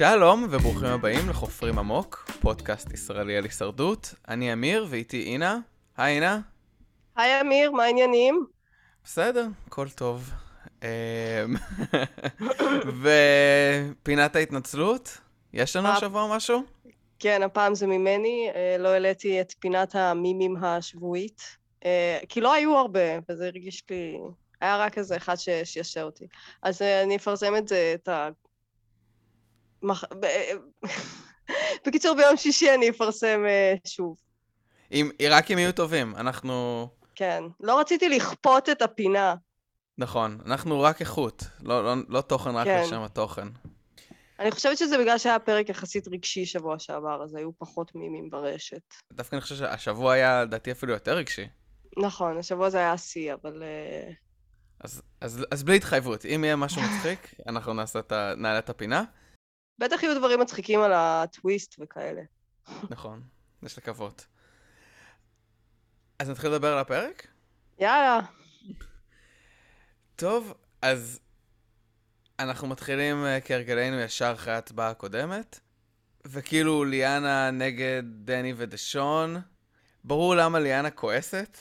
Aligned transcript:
שלום 0.00 0.46
וברוכים 0.50 0.88
הבאים 0.88 1.28
לחופרים 1.28 1.78
עמוק, 1.78 2.30
פודקאסט 2.40 2.92
ישראלי 2.92 3.36
על 3.36 3.44
הישרדות. 3.44 4.14
אני 4.28 4.52
אמיר 4.52 4.86
ואיתי 4.88 5.22
אינה. 5.22 5.58
היי 5.96 6.14
אינה. 6.14 6.40
היי 7.16 7.40
אמיר, 7.40 7.70
מה 7.70 7.84
העניינים? 7.84 8.46
בסדר, 9.04 9.46
הכל 9.66 9.88
טוב. 9.88 10.30
אמ, 10.82 10.88
ופינת 14.02 14.36
ההתנצלות? 14.36 15.18
יש 15.52 15.76
לנו 15.76 15.88
השבוע 15.88 16.36
משהו? 16.36 16.62
כן, 17.18 17.42
הפעם 17.42 17.74
זה 17.74 17.86
ממני, 17.86 18.50
אה, 18.54 18.76
לא 18.78 18.88
העליתי 18.88 19.40
את 19.40 19.54
פינת 19.58 19.94
המימים 19.94 20.56
השבועית, 20.56 21.42
כי 22.28 22.40
לא 22.40 22.52
היו 22.52 22.76
הרבה, 22.76 23.18
וזה 23.28 23.46
הרגיש 23.46 23.82
לי, 23.90 24.18
היה 24.60 24.76
רק 24.76 24.98
איזה 24.98 25.16
אחד 25.16 25.34
ששעשע 25.34 26.02
אותי. 26.02 26.26
אז 26.62 26.82
אה, 26.82 27.02
אני 27.02 27.16
אפרסם 27.16 27.56
את 27.56 27.68
זה, 27.68 27.92
את 27.94 28.08
ה... 28.08 28.28
מח... 29.82 30.04
ב- 30.04 30.24
אה, 30.24 30.52
בקיצור, 31.86 32.16
ביום 32.16 32.36
שישי 32.36 32.74
אני 32.74 32.90
אפרסם 32.90 33.44
אה, 33.46 33.74
שוב. 33.86 34.16
אם, 34.92 35.10
רק 35.30 35.50
אם 35.50 35.58
יהיו 35.58 35.72
טובים, 35.72 36.16
אנחנו... 36.16 36.88
כן. 37.14 37.42
לא 37.60 37.80
רציתי 37.80 38.08
לכפות 38.08 38.68
את 38.68 38.82
הפינה. 38.82 39.34
נכון, 39.98 40.38
אנחנו 40.46 40.80
רק 40.80 41.00
איכות, 41.00 41.44
לא, 41.62 41.84
לא, 41.84 41.94
לא 42.08 42.20
תוכן 42.20 42.50
רק 42.50 42.66
כן. 42.66 42.82
לשם 42.86 43.02
התוכן. 43.02 43.48
אני 44.38 44.50
חושבת 44.50 44.78
שזה 44.78 44.98
בגלל 44.98 45.18
שהיה 45.18 45.38
פרק 45.38 45.68
יחסית 45.68 46.08
רגשי 46.08 46.46
שבוע 46.46 46.78
שעבר, 46.78 47.22
אז 47.24 47.34
היו 47.34 47.50
פחות 47.58 47.94
מימים 47.94 48.30
ברשת. 48.30 48.94
דווקא 49.12 49.34
אני 49.36 49.42
חושב 49.42 49.56
שהשבוע 49.56 50.12
היה, 50.12 50.42
לדעתי, 50.42 50.72
אפילו 50.72 50.92
יותר 50.92 51.16
רגשי. 51.16 51.46
נכון, 51.98 52.38
השבוע 52.38 52.70
זה 52.70 52.78
היה 52.78 52.92
השיא, 52.92 53.34
אבל... 53.34 53.62
אה, 53.62 54.12
אז, 54.80 55.02
אז, 55.20 55.46
אז 55.50 55.62
בלי 55.62 55.76
התחייבות, 55.76 56.24
אם 56.24 56.44
יהיה 56.44 56.56
משהו 56.56 56.82
מצחיק, 56.82 57.34
אנחנו 57.48 57.72
נעשה 57.72 57.98
את 57.98 58.12
ה... 58.12 58.34
נעלה 58.36 58.58
את 58.58 58.70
הפינה. 58.70 59.04
בטח 59.78 60.02
יהיו 60.02 60.18
דברים 60.18 60.40
מצחיקים 60.40 60.80
על 60.80 60.92
הטוויסט 60.94 61.76
וכאלה. 61.80 62.22
נכון, 62.90 63.22
יש 63.62 63.78
לקוות. 63.78 64.26
אז 66.18 66.30
נתחיל 66.30 66.50
לדבר 66.50 66.72
על 66.72 66.78
הפרק? 66.78 67.26
יאללה. 67.78 68.20
טוב, 70.16 70.54
אז 70.82 71.20
אנחנו 72.38 72.68
מתחילים 72.68 73.24
אה, 73.24 73.40
כהרגלנו 73.40 74.00
ישר 74.00 74.32
אחרי 74.34 74.52
ההצבעה 74.52 74.90
הקודמת, 74.90 75.60
וכאילו 76.24 76.84
ליאנה 76.84 77.50
נגד 77.50 78.02
דני 78.04 78.52
ודשון. 78.56 79.36
ברור 80.04 80.34
למה 80.34 80.58
ליאנה 80.58 80.90
כועסת. 80.90 81.58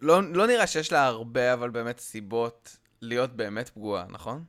לא, 0.00 0.22
לא 0.32 0.46
נראה 0.46 0.66
שיש 0.66 0.92
לה 0.92 1.06
הרבה, 1.06 1.52
אבל 1.52 1.70
באמת 1.70 2.00
סיבות 2.00 2.76
להיות 3.02 3.32
באמת 3.32 3.68
פגועה, 3.68 4.06
נכון? 4.08 4.44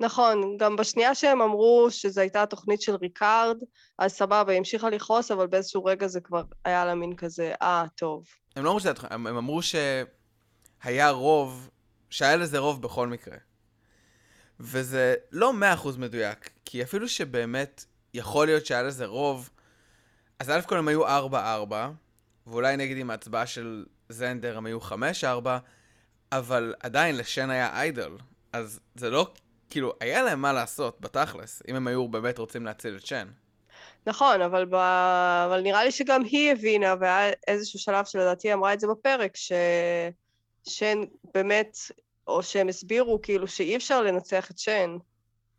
נכון, 0.00 0.56
גם 0.56 0.76
בשנייה 0.76 1.14
שהם 1.14 1.42
אמרו 1.42 1.86
שזו 1.90 2.20
הייתה 2.20 2.42
התוכנית 2.42 2.82
של 2.82 2.94
ריקארד, 2.94 3.56
אז 3.98 4.12
סבבה, 4.12 4.52
היא 4.52 4.58
המשיכה 4.58 4.90
לכעוס, 4.90 5.30
אבל 5.30 5.46
באיזשהו 5.46 5.84
רגע 5.84 6.06
זה 6.06 6.20
כבר 6.20 6.42
היה 6.64 6.84
לה 6.84 6.94
מין 6.94 7.16
כזה, 7.16 7.54
אה, 7.62 7.84
טוב. 7.94 8.26
הם 8.56 8.64
לא 8.64 8.68
אמרו 8.68 8.80
שזה... 8.80 8.92
התוכ- 8.92 9.06
הם, 9.10 9.26
הם 9.26 9.36
אמרו 9.36 9.60
שהיה 9.62 11.10
רוב, 11.10 11.70
שהיה 12.10 12.36
לזה 12.36 12.58
רוב 12.58 12.82
בכל 12.82 13.08
מקרה. 13.08 13.36
וזה 14.60 15.14
לא 15.32 15.52
מאה 15.52 15.74
אחוז 15.74 15.96
מדויק, 15.96 16.50
כי 16.64 16.82
אפילו 16.82 17.08
שבאמת 17.08 17.84
יכול 18.14 18.46
להיות 18.46 18.66
שהיה 18.66 18.82
לזה 18.82 19.06
רוב, 19.06 19.50
אז 20.38 20.50
א' 20.50 20.60
כל 20.66 20.78
הם 20.78 20.88
היו 20.88 21.06
4-4, 21.06 21.08
ואולי 22.46 22.76
נגיד 22.76 22.98
עם 22.98 23.10
ההצבעה 23.10 23.46
של 23.46 23.84
זנדר 24.08 24.56
הם 24.56 24.66
היו 24.66 24.78
5-4, 24.80 25.24
אבל 26.32 26.74
עדיין 26.80 27.16
לשן 27.16 27.50
היה 27.50 27.80
איידל, 27.80 28.16
אז 28.52 28.80
זה 28.94 29.10
לא, 29.10 29.30
כאילו, 29.70 29.92
היה 30.00 30.22
להם 30.22 30.42
מה 30.42 30.52
לעשות 30.52 31.00
בתכלס, 31.00 31.62
אם 31.68 31.76
הם 31.76 31.86
היו 31.86 32.08
באמת 32.08 32.38
רוצים 32.38 32.66
להציל 32.66 32.96
את 32.96 33.06
שן. 33.06 33.28
נכון, 34.06 34.42
אבל, 34.42 34.64
ב... 34.64 34.74
אבל 35.46 35.60
נראה 35.60 35.84
לי 35.84 35.90
שגם 35.90 36.24
היא 36.24 36.52
הבינה, 36.52 36.94
והיה 37.00 37.32
איזשהו 37.46 37.78
שלב 37.78 38.04
שלדעתי 38.04 38.52
אמרה 38.52 38.72
את 38.72 38.80
זה 38.80 38.86
בפרק, 38.86 39.36
ש... 39.36 39.52
שן 40.68 40.98
באמת, 41.34 41.76
או 42.26 42.42
שהם 42.42 42.68
הסבירו 42.68 43.22
כאילו 43.22 43.48
שאי 43.48 43.76
אפשר 43.76 44.02
לנצח 44.02 44.50
את 44.50 44.58
שן. 44.58 44.96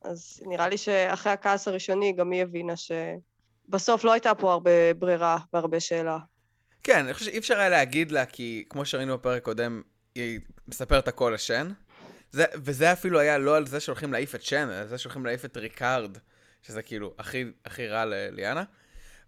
אז 0.01 0.41
נראה 0.45 0.69
לי 0.69 0.77
שאחרי 0.77 1.31
הכעס 1.31 1.67
הראשוני 1.67 2.13
גם 2.13 2.31
היא 2.31 2.41
הבינה 2.41 2.73
שבסוף 2.77 4.03
לא 4.03 4.11
הייתה 4.11 4.35
פה 4.35 4.53
הרבה 4.53 4.93
ברירה 4.93 5.38
והרבה 5.53 5.79
שאלה. 5.79 6.17
כן, 6.87 6.99
אני 6.99 7.13
חושב 7.13 7.25
שאי 7.25 7.37
אפשר 7.37 7.59
היה 7.59 7.69
להגיד 7.69 8.11
לה, 8.11 8.25
כי 8.25 8.65
כמו 8.69 8.85
שראינו 8.85 9.17
בפרק 9.17 9.43
קודם, 9.43 9.81
היא 10.15 10.39
מספרת 10.67 11.07
הכל 11.07 11.31
לשון. 11.35 11.72
זה, 12.31 12.45
וזה 12.55 12.93
אפילו 12.93 13.19
היה 13.19 13.37
לא 13.37 13.57
על 13.57 13.67
זה 13.67 13.79
שהולכים 13.79 14.13
להעיף 14.13 14.35
את 14.35 14.43
שון, 14.44 14.69
אלא 14.69 14.75
על 14.75 14.87
זה 14.87 14.97
שהולכים 14.97 15.25
להעיף 15.25 15.45
את 15.45 15.57
ריקארד, 15.57 16.17
שזה 16.61 16.81
כאילו 16.81 17.13
הכי, 17.19 17.45
הכי 17.65 17.87
רע 17.87 18.05
לליאנה. 18.05 18.63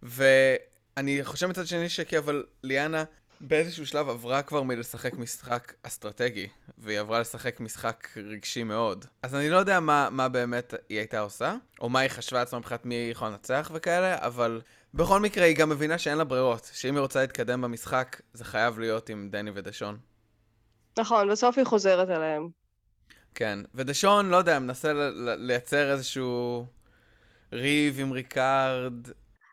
ואני 0.03 1.19
חושב 1.23 1.47
מצד 1.47 1.67
שני 1.67 1.89
שכי, 1.89 2.17
אבל 2.17 2.45
ליאנה 2.63 3.03
באיזשהו 3.41 3.85
שלב 3.85 4.09
עברה 4.09 4.41
כבר 4.41 4.63
מלשחק 4.63 5.13
משחק 5.13 5.73
אסטרטגי, 5.83 6.47
והיא 6.77 6.99
עברה 6.99 7.19
לשחק 7.19 7.59
משחק 7.59 8.07
רגשי 8.17 8.63
מאוד. 8.63 9.05
אז 9.23 9.35
אני 9.35 9.49
לא 9.49 9.57
יודע 9.57 9.79
מה, 9.79 10.09
מה 10.11 10.29
באמת 10.29 10.73
היא 10.89 10.97
הייתה 10.97 11.19
עושה, 11.19 11.55
או 11.81 11.89
מה 11.89 11.99
היא 11.99 12.09
חשבה 12.09 12.39
לעצמה 12.39 12.59
מבחינת 12.59 12.85
מי 12.85 12.95
היא 12.95 13.11
יכולה 13.11 13.31
לנצח 13.31 13.71
וכאלה, 13.73 14.17
אבל 14.19 14.61
בכל 14.93 15.19
מקרה 15.19 15.45
היא 15.45 15.55
גם 15.55 15.69
מבינה 15.69 15.97
שאין 15.97 16.17
לה 16.17 16.23
ברירות, 16.23 16.71
שאם 16.73 16.95
היא 16.95 17.01
רוצה 17.01 17.21
להתקדם 17.21 17.61
במשחק, 17.61 18.21
זה 18.33 18.45
חייב 18.45 18.79
להיות 18.79 19.09
עם 19.09 19.29
דני 19.31 19.51
ודשון. 19.53 19.97
נכון, 20.99 21.31
בסוף 21.31 21.57
היא 21.57 21.65
חוזרת 21.65 22.09
אליהם. 22.09 22.49
כן, 23.35 23.59
ודשון, 23.75 24.29
לא 24.29 24.37
יודע, 24.37 24.59
מנסה 24.59 24.91
לייצר 25.37 25.91
איזשהו 25.91 26.65
ריב 27.53 27.99
עם 27.99 28.11
ריקארד. 28.11 29.07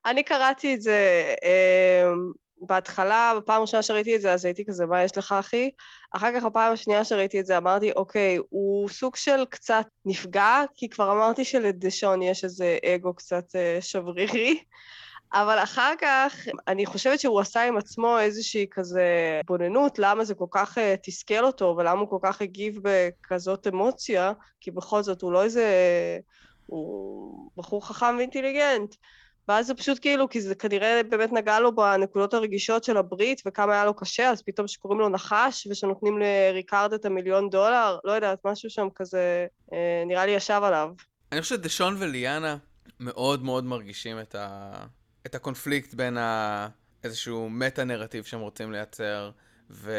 אני 0.06 0.22
קראתי 0.22 0.74
את 0.74 0.82
זה 0.82 1.34
אה, 1.44 2.12
בהתחלה, 2.60 3.32
בפעם 3.36 3.58
הראשונה 3.58 3.82
שראיתי 3.82 4.16
את 4.16 4.20
זה, 4.20 4.32
אז 4.32 4.44
הייתי 4.44 4.64
כזה, 4.64 4.86
מה 4.86 5.02
יש 5.02 5.18
לך, 5.18 5.32
אחי? 5.32 5.70
אחר 6.12 6.32
כך, 6.36 6.44
בפעם 6.44 6.72
השנייה 6.72 7.04
שראיתי 7.04 7.40
את 7.40 7.46
זה, 7.46 7.56
אמרתי, 7.56 7.92
אוקיי, 7.92 8.38
הוא 8.48 8.88
סוג 8.88 9.16
של 9.16 9.44
קצת 9.50 9.86
נפגע, 10.04 10.62
כי 10.74 10.88
כבר 10.88 11.12
אמרתי 11.12 11.44
שלדשון 11.44 12.22
יש 12.22 12.44
איזה 12.44 12.78
אגו 12.84 13.14
קצת 13.14 13.56
אה, 13.56 13.78
שברירי. 13.80 14.60
אבל 15.32 15.58
אחר 15.62 15.92
כך, 16.00 16.48
אני 16.68 16.86
חושבת 16.86 17.20
שהוא 17.20 17.40
עשה 17.40 17.62
עם 17.62 17.76
עצמו 17.76 18.18
איזושהי 18.18 18.66
כזה 18.70 19.36
התבוננות, 19.40 19.98
למה 19.98 20.24
זה 20.24 20.34
כל 20.34 20.46
כך 20.50 20.78
uh, 20.78 20.80
תסכל 21.02 21.44
אותו, 21.44 21.74
ולמה 21.78 22.00
הוא 22.00 22.08
כל 22.08 22.18
כך 22.22 22.42
הגיב 22.42 22.78
בכזאת 22.82 23.66
אמוציה, 23.66 24.32
כי 24.60 24.70
בכל 24.70 25.02
זאת 25.02 25.22
הוא 25.22 25.32
לא 25.32 25.44
איזה... 25.44 25.66
הוא 26.66 27.50
בחור 27.56 27.86
חכם 27.86 28.14
ואינטליגנט. 28.16 28.94
ואז 29.48 29.66
זה 29.66 29.74
פשוט 29.74 29.98
כאילו, 30.00 30.28
כי 30.28 30.40
זה 30.40 30.54
כנראה 30.54 31.00
באמת 31.10 31.32
נגע 31.32 31.60
לו 31.60 31.74
בנקודות 31.74 32.34
הרגישות 32.34 32.84
של 32.84 32.96
הברית, 32.96 33.42
וכמה 33.46 33.72
היה 33.72 33.84
לו 33.84 33.94
קשה, 33.94 34.30
אז 34.30 34.42
פתאום 34.42 34.68
שקוראים 34.68 35.00
לו 35.00 35.08
נחש, 35.08 35.66
ושנותנים 35.70 36.18
לריקארד 36.18 36.92
את 36.92 37.04
המיליון 37.04 37.50
דולר, 37.50 37.98
לא 38.04 38.12
יודעת, 38.12 38.38
משהו 38.44 38.70
שם 38.70 38.88
כזה, 38.94 39.46
אה, 39.72 40.02
נראה 40.06 40.26
לי 40.26 40.32
ישב 40.32 40.60
עליו. 40.62 40.90
אני 41.32 41.42
חושב 41.42 41.54
שדשון 41.54 41.96
וליאנה 41.98 42.56
מאוד 43.00 43.42
מאוד 43.42 43.64
מרגישים 43.64 44.20
את, 44.20 44.34
ה... 44.34 44.72
את 45.26 45.34
הקונפליקט 45.34 45.94
בין 45.94 46.18
ה... 46.18 46.68
איזשהו 47.04 47.50
מטה-נרטיב 47.50 48.24
שהם 48.24 48.40
רוצים 48.40 48.72
לייצר, 48.72 49.30
ו... 49.70 49.92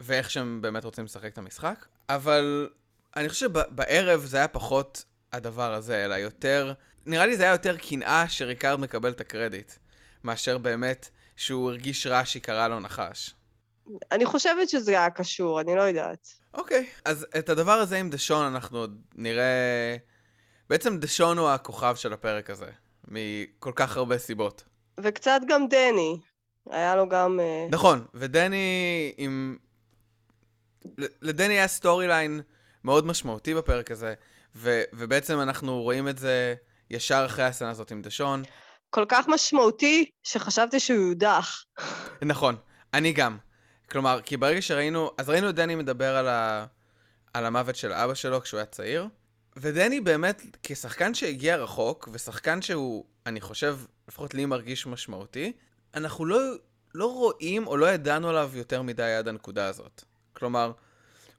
ואיך 0.00 0.30
שהם 0.30 0.62
באמת 0.62 0.84
רוצים 0.84 1.04
לשחק 1.04 1.32
את 1.32 1.38
המשחק. 1.38 1.86
אבל 2.08 2.68
אני 3.16 3.28
חושב 3.28 3.46
שבערב 3.46 4.20
זה 4.20 4.36
היה 4.36 4.48
פחות 4.48 5.04
הדבר 5.32 5.74
הזה, 5.74 6.04
אלא 6.04 6.14
יותר... 6.14 6.72
נראה 7.06 7.26
לי 7.26 7.36
זה 7.36 7.42
היה 7.42 7.52
יותר 7.52 7.76
קנאה 7.76 8.28
שריקארד 8.28 8.80
מקבל 8.80 9.10
את 9.10 9.20
הקרדיט, 9.20 9.72
מאשר 10.24 10.58
באמת 10.58 11.08
שהוא 11.36 11.70
הרגיש 11.70 12.06
רע 12.06 12.24
שהיא 12.24 12.42
קראה 12.42 12.68
לו 12.68 12.80
נחש. 12.80 13.34
אני 14.12 14.26
חושבת 14.26 14.68
שזה 14.68 14.90
היה 14.90 15.10
קשור, 15.10 15.60
אני 15.60 15.76
לא 15.76 15.82
יודעת. 15.82 16.28
אוקיי, 16.54 16.86
אז 17.04 17.26
את 17.38 17.48
הדבר 17.48 17.72
הזה 17.72 17.96
עם 17.96 18.10
דשון 18.10 18.46
אנחנו 18.46 18.78
עוד 18.78 19.00
נראה... 19.14 19.96
בעצם 20.70 20.98
דשון 20.98 21.38
הוא 21.38 21.48
הכוכב 21.48 21.96
של 21.96 22.12
הפרק 22.12 22.50
הזה, 22.50 22.70
מכל 23.08 23.72
כך 23.74 23.96
הרבה 23.96 24.18
סיבות. 24.18 24.64
וקצת 25.00 25.40
גם 25.48 25.68
דני. 25.68 26.20
היה 26.70 26.96
לו 26.96 27.08
גם... 27.08 27.40
אה, 27.40 27.66
נכון, 27.70 28.04
ודני 28.14 29.12
עם... 29.16 29.56
לדני 31.22 31.54
היה 31.54 31.68
story 31.68 32.06
line 32.06 32.40
מאוד 32.84 33.06
משמעותי 33.06 33.54
בפרק 33.54 33.90
הזה, 33.90 34.14
ו- 34.56 34.82
ובעצם 34.92 35.40
אנחנו 35.40 35.82
רואים 35.82 36.08
את 36.08 36.18
זה 36.18 36.54
ישר 36.94 37.22
אחרי 37.26 37.44
הסצנה 37.44 37.70
הזאת 37.70 37.90
עם 37.90 38.02
שון. 38.02 38.42
כל 38.90 39.04
כך 39.08 39.28
משמעותי, 39.28 40.10
שחשבתי 40.22 40.80
שהוא 40.80 41.08
יודח. 41.08 41.64
נכון, 42.22 42.56
אני 42.94 43.12
גם. 43.12 43.38
כלומר, 43.90 44.20
כי 44.24 44.36
ברגע 44.36 44.62
שראינו, 44.62 45.10
אז 45.18 45.28
ראינו 45.28 45.50
את 45.50 45.54
דני 45.54 45.74
מדבר 45.74 46.16
על, 46.16 46.28
ה, 46.28 46.66
על 47.34 47.46
המוות 47.46 47.76
של 47.76 47.92
אבא 47.92 48.14
שלו 48.14 48.40
כשהוא 48.40 48.58
היה 48.58 48.66
צעיר, 48.66 49.08
ודני 49.56 50.00
באמת, 50.00 50.42
כשחקן 50.62 51.14
שהגיע 51.14 51.56
רחוק, 51.56 52.08
ושחקן 52.12 52.62
שהוא, 52.62 53.04
אני 53.26 53.40
חושב, 53.40 53.78
לפחות 54.08 54.34
לי 54.34 54.46
מרגיש 54.46 54.86
משמעותי, 54.86 55.52
אנחנו 55.94 56.24
לא, 56.24 56.38
לא 56.94 57.06
רואים 57.06 57.66
או 57.66 57.76
לא 57.76 57.86
ידענו 57.86 58.28
עליו 58.28 58.50
יותר 58.54 58.82
מדי 58.82 59.14
עד 59.14 59.28
הנקודה 59.28 59.66
הזאת. 59.66 60.04
כלומר, 60.32 60.72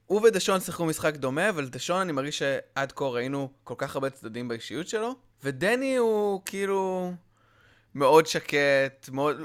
הוא 0.06 0.20
ודשון 0.22 0.60
שיחקו 0.60 0.86
משחק 0.86 1.16
דומה, 1.16 1.48
אבל 1.48 1.68
דשון 1.68 2.00
אני 2.00 2.12
מרגיש 2.12 2.38
שעד 2.38 2.92
כה 2.92 3.04
ראינו 3.04 3.52
כל 3.64 3.74
כך 3.78 3.94
הרבה 3.94 4.10
צדדים 4.10 4.48
באישיות 4.48 4.88
שלו, 4.88 5.14
ודני 5.42 5.96
הוא 5.96 6.42
כאילו 6.44 7.12
מאוד 7.94 8.26
שקט, 8.26 9.08
מאוד... 9.12 9.36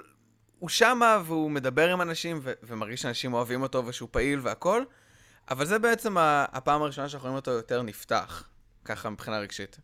הוא 0.60 0.70
שמה 0.70 1.22
והוא 1.26 1.52
מדבר 1.52 1.90
עם 1.90 2.02
אנשים 2.02 2.40
ו- 2.42 2.54
ומרגיש 2.64 3.02
שאנשים 3.02 3.34
אוהבים 3.34 3.62
אותו 3.62 3.86
ושהוא 3.86 4.10
פעיל 4.12 4.40
והכל, 4.44 4.84
אבל 5.50 5.66
זה 5.66 5.80
בעצם 5.80 6.16
הפעם 6.20 6.82
הראשונה 6.82 7.10
שאנחנו 7.10 7.28
רואים 7.28 7.36
אותו 7.36 7.52
יותר 7.52 7.82
נפתח, 7.82 8.50
ככה 8.86 9.10
מבחינה 9.10 9.40
רגשית. 9.40 9.78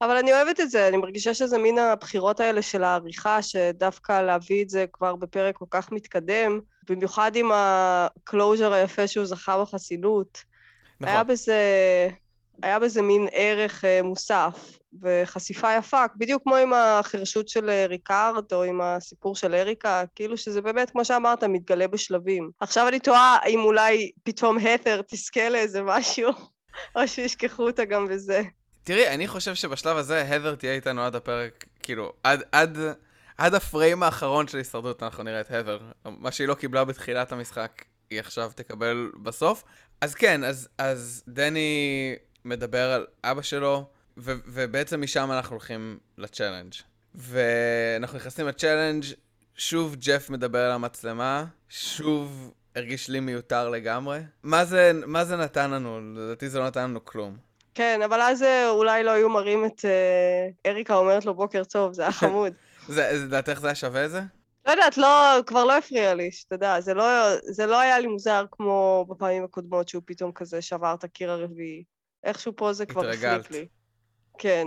אבל 0.00 0.16
אני 0.16 0.32
אוהבת 0.32 0.60
את 0.60 0.70
זה, 0.70 0.88
אני 0.88 0.96
מרגישה 0.96 1.34
שזה 1.34 1.58
מין 1.58 1.78
הבחירות 1.78 2.40
האלה 2.40 2.62
של 2.62 2.84
העריכה, 2.84 3.42
שדווקא 3.42 4.22
להביא 4.22 4.64
את 4.64 4.70
זה 4.70 4.84
כבר 4.92 5.16
בפרק 5.16 5.56
כל 5.56 5.64
כך 5.70 5.92
מתקדם, 5.92 6.60
במיוחד 6.88 7.36
עם 7.36 7.50
ה 7.54 7.69
closure 7.69 8.72
היפה 8.72 9.06
שהוא 9.06 9.26
זכה 9.26 9.62
בחסינות. 9.62 10.44
נכון. 11.00 11.14
היה 11.14 11.24
בזה, 11.24 11.60
היה 12.62 12.78
בזה 12.78 13.02
מין 13.02 13.28
ערך 13.32 13.84
אה, 13.84 14.06
מוסף 14.06 14.78
וחשיפה 15.02 15.76
יפה, 15.76 16.04
בדיוק 16.16 16.42
כמו 16.42 16.56
עם 16.56 16.72
החירשות 16.72 17.48
של 17.48 17.70
אה, 17.70 17.86
ריקארד 17.86 18.52
או 18.52 18.62
עם 18.62 18.80
הסיפור 18.80 19.36
של 19.36 19.54
אריקה, 19.54 20.04
כאילו 20.14 20.36
שזה 20.36 20.60
באמת, 20.60 20.90
כמו 20.90 21.04
שאמרת, 21.04 21.44
מתגלה 21.44 21.88
בשלבים. 21.88 22.50
עכשיו 22.60 22.88
אני 22.88 22.98
תוהה 22.98 23.38
אם 23.48 23.60
אולי 23.60 24.10
פתאום 24.22 24.58
הת'ר 24.58 25.00
תזכה 25.08 25.48
לאיזה 25.48 25.82
משהו, 25.82 26.30
או 26.96 27.08
שישכחו 27.08 27.66
אותה 27.66 27.84
גם 27.84 28.08
בזה. 28.08 28.42
תראי, 28.84 29.08
אני 29.08 29.28
חושב 29.28 29.54
שבשלב 29.54 29.96
הזה 29.96 30.34
הת'ר 30.34 30.54
תהיה 30.54 30.74
איתנו 30.74 31.02
עד 31.02 31.14
הפרק, 31.14 31.64
כאילו, 31.82 32.12
עד, 32.22 32.42
עד, 32.52 32.78
עד 33.38 33.54
הפריים 33.54 34.02
האחרון 34.02 34.48
של 34.48 34.58
הישרדות 34.58 35.02
אנחנו 35.02 35.22
נראה 35.22 35.40
את 35.40 35.50
הת'ר. 35.50 35.78
מה 36.04 36.32
שהיא 36.32 36.48
לא 36.48 36.54
קיבלה 36.54 36.84
בתחילת 36.84 37.32
המשחק, 37.32 37.84
היא 38.10 38.20
עכשיו 38.20 38.50
תקבל 38.54 39.10
בסוף. 39.22 39.64
אז 40.00 40.14
כן, 40.14 40.44
אז, 40.44 40.68
אז 40.78 41.24
דני 41.28 42.14
מדבר 42.44 42.92
על 42.92 43.06
אבא 43.24 43.42
שלו, 43.42 43.84
ו, 44.18 44.32
ובעצם 44.46 45.02
משם 45.02 45.32
אנחנו 45.32 45.56
הולכים 45.56 45.98
ל 46.18 46.23
challenge. 46.23 46.72
ואנחנו 47.14 48.18
נכנסים 48.18 48.46
ל 48.46 48.51
challenge, 48.51 49.04
שוב 49.56 49.96
ג'ף 49.98 50.30
מדבר 50.30 50.58
על 50.58 50.70
המצלמה, 50.70 51.44
שוב 51.68 52.52
הרגיש 52.76 53.08
לי 53.08 53.20
מיותר 53.20 53.70
לגמרי. 53.70 54.20
מה 54.42 54.64
זה, 54.64 54.92
מה 55.06 55.24
זה 55.24 55.36
נתן 55.36 55.70
לנו? 55.70 56.00
לדעתי 56.14 56.48
זה 56.48 56.58
לא 56.58 56.66
נתן 56.66 56.82
לנו 56.82 57.04
כלום. 57.04 57.36
כן, 57.74 58.00
אבל 58.04 58.20
אז 58.20 58.42
אה, 58.42 58.70
אולי 58.70 59.04
לא 59.04 59.10
היו 59.10 59.28
מראים 59.28 59.64
את 59.64 59.84
אה, 59.84 60.70
אריקה 60.70 60.96
אומרת 60.96 61.24
לו 61.24 61.34
בוקר 61.34 61.64
טוב, 61.64 61.92
זה 61.92 62.02
היה 62.02 62.12
חמוד. 62.22 62.52
זה, 62.88 63.10
לדעתך 63.12 63.58
זה 63.60 63.66
היה 63.66 63.74
שווה 63.74 64.08
זה? 64.08 64.20
לא 64.66 64.70
יודעת, 64.70 64.98
לא, 64.98 65.40
כבר 65.46 65.64
לא 65.64 65.78
הפריע 65.78 66.14
לי, 66.14 66.32
שתדע, 66.32 66.80
זה 66.80 66.94
לא, 66.94 67.04
זה 67.42 67.66
לא 67.66 67.80
היה 67.80 67.98
לי 67.98 68.06
מוזר 68.06 68.44
כמו 68.50 69.06
בפעמים 69.08 69.44
הקודמות 69.44 69.88
שהוא 69.88 70.02
פתאום 70.06 70.32
כזה 70.32 70.62
שבר 70.62 70.94
את 70.94 71.04
הקיר 71.04 71.30
הרביעי. 71.30 71.84
איכשהו 72.24 72.52
פה 72.56 72.72
זה 72.72 72.86
כבר 72.86 73.08
הפריק 73.10 73.50
לי. 73.50 73.66
כן. 74.38 74.66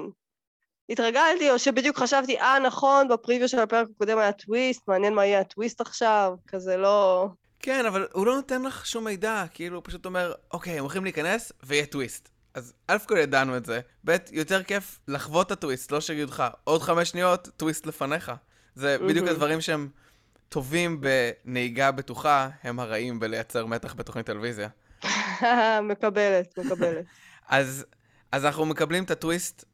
התרגלתי, 0.89 1.51
או 1.51 1.59
שבדיוק 1.59 1.97
חשבתי, 1.97 2.39
אה, 2.39 2.59
נכון, 2.59 3.07
בפריוויו 3.07 3.49
של 3.49 3.59
הפרק 3.59 3.87
הקודם 3.95 4.17
היה 4.17 4.31
טוויסט, 4.31 4.87
מעניין 4.87 5.13
מה 5.13 5.25
יהיה 5.25 5.39
הטוויסט 5.39 5.81
עכשיו, 5.81 6.33
כזה 6.47 6.77
לא... 6.77 7.27
כן, 7.59 7.85
אבל 7.85 8.07
הוא 8.13 8.25
לא 8.25 8.35
נותן 8.35 8.61
לך 8.61 8.85
שום 8.85 9.03
מידע, 9.03 9.43
כאילו, 9.53 9.75
הוא 9.75 9.83
פשוט 9.85 10.05
אומר, 10.05 10.33
אוקיי, 10.53 10.73
הם 10.73 10.79
הולכים 10.79 11.03
להיכנס, 11.03 11.51
ויהיה 11.63 11.85
טוויסט. 11.85 12.29
אז 12.53 12.73
א' 12.87 12.97
כל 13.07 13.17
ידענו 13.17 13.57
את 13.57 13.65
זה, 13.65 13.79
ב', 14.05 14.15
יותר 14.31 14.63
כיף 14.63 14.99
לחוות 15.07 15.47
את 15.47 15.51
הטוויסט, 15.51 15.91
לא 15.91 16.01
שיגידו 16.01 16.31
לך, 16.31 16.43
עוד 16.63 16.81
חמש 16.81 17.09
שניות, 17.09 17.49
טוויסט 17.57 17.85
לפניך. 17.85 18.31
זה 18.75 18.97
בדיוק 18.97 19.27
הדברים 19.27 19.61
שהם 19.61 19.89
טובים 20.49 21.01
בנהיגה 21.01 21.91
בטוחה, 21.91 22.49
הם 22.63 22.79
הרעים 22.79 23.19
בלייצר 23.19 23.65
מתח 23.65 23.93
בתוכנית 23.93 24.25
טלוויזיה. 24.25 24.69
מקבלת, 25.89 26.59
מקבלת. 26.59 27.05
אז, 27.47 27.85
אז 28.31 28.45
אנחנו 28.45 28.65
מקבלים 28.65 29.03
את 29.03 29.11
הטוויסט, 29.11 29.65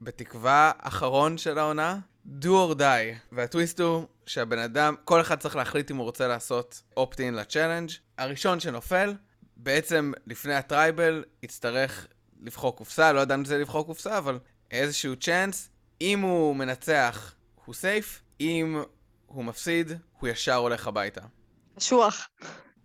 בתקווה, 0.00 0.72
האחרון 0.78 1.38
של 1.38 1.58
העונה, 1.58 1.98
do 2.42 2.46
or 2.46 2.78
die. 2.78 3.16
והטוויסט 3.32 3.80
הוא 3.80 4.06
שהבן 4.26 4.58
אדם, 4.58 4.94
כל 5.04 5.20
אחד 5.20 5.38
צריך 5.38 5.56
להחליט 5.56 5.90
אם 5.90 5.96
הוא 5.96 6.04
רוצה 6.04 6.28
לעשות 6.28 6.82
opt-in 6.98 7.32
לצ'אלנג'. 7.32 7.90
הראשון 8.18 8.60
שנופל, 8.60 9.14
בעצם 9.56 10.12
לפני 10.26 10.54
הטרייבל 10.54 11.24
יצטרך 11.42 12.06
לבחור 12.40 12.76
קופסה, 12.76 13.12
לא 13.12 13.20
ידענו 13.20 13.40
אם 13.40 13.44
זה 13.44 13.58
לבחור 13.58 13.86
קופסה, 13.86 14.18
אבל 14.18 14.38
איזשהו 14.70 15.16
צ'אנס. 15.16 15.68
אם 16.00 16.20
הוא 16.20 16.56
מנצח, 16.56 17.34
הוא 17.64 17.74
סייף, 17.74 18.22
אם 18.40 18.82
הוא 19.26 19.44
מפסיד, 19.44 19.92
הוא 20.18 20.28
ישר 20.28 20.54
הולך 20.54 20.86
הביתה. 20.86 21.20
קשוח. 21.76 22.28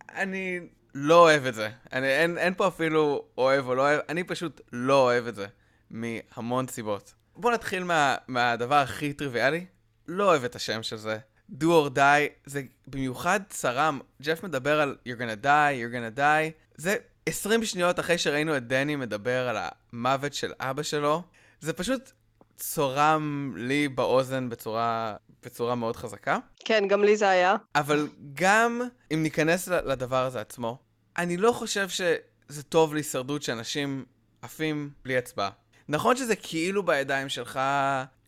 אני 0.10 0.60
לא 1.00 1.20
אוהב 1.20 1.46
את 1.46 1.56
זה. 1.56 1.70
אני, 1.94 2.08
אין, 2.08 2.38
אין 2.38 2.54
פה 2.54 2.68
אפילו 2.68 3.26
אוהב 3.38 3.68
או 3.68 3.76
לא 3.76 3.82
אוהב, 3.82 4.00
אני 4.10 4.24
פשוט 4.24 4.62
לא 4.74 5.02
אוהב 5.04 5.28
את 5.28 5.36
זה. 5.36 5.48
מהמון 5.92 6.68
סיבות. 6.68 7.14
בואו 7.36 7.54
נתחיל 7.54 7.84
מה, 7.84 8.16
מהדבר 8.28 8.76
הכי 8.76 9.14
טריוויאלי. 9.14 9.66
לא 10.08 10.24
אוהב 10.24 10.44
את 10.44 10.56
השם 10.56 10.84
של 10.84 10.98
זה. 10.98 11.18
do 11.52 11.64
or 11.64 11.96
die, 11.96 12.30
זה 12.46 12.62
במיוחד 12.88 13.40
צרם. 13.50 14.00
ג'ף 14.22 14.44
מדבר 14.44 14.82
על 14.82 14.96
you're 15.08 15.20
gonna 15.20 15.44
die, 15.44 15.46
you're 15.46 15.94
gonna 15.94 16.20
die. 16.20 16.76
זה 16.76 16.96
20 17.26 17.66
שניות 17.66 18.00
אחרי 18.00 18.18
שראינו 18.18 18.58
את 18.58 18.68
דני 18.68 18.96
מדבר 18.96 19.48
על 19.50 19.58
המוות 19.60 20.34
של 20.34 20.54
אבא 20.60 20.84
שלו. 20.84 21.24
זה 21.60 21.74
פשוט 21.74 22.12
צורם 22.56 23.54
לי 23.58 23.88
באוזן 23.88 24.50
בצורה, 24.50 25.16
בצורה 25.44 25.76
מאוד 25.76 25.96
חזקה. 25.96 26.38
כן, 26.66 26.84
גם 26.88 27.04
לי 27.04 27.18
זה 27.18 27.30
היה. 27.30 27.56
אבל 27.76 28.08
גם 28.34 28.82
אם 29.14 29.24
ניכנס 29.24 29.68
לדבר 29.68 30.26
הזה 30.26 30.42
עצמו, 30.42 30.87
אני 31.18 31.38
לא 31.38 31.52
חושב 31.52 31.90
שזה 31.90 32.64
טוב 32.64 32.94
להישרדות 32.94 33.44
שאנשים 33.44 34.06
עפים 34.42 34.90
בלי 35.04 35.18
הצבעה. 35.18 35.50
נכון 35.88 36.18
שזה 36.18 36.36
כאילו 36.36 36.84
בידיים 36.84 37.30
שלך, 37.30 37.60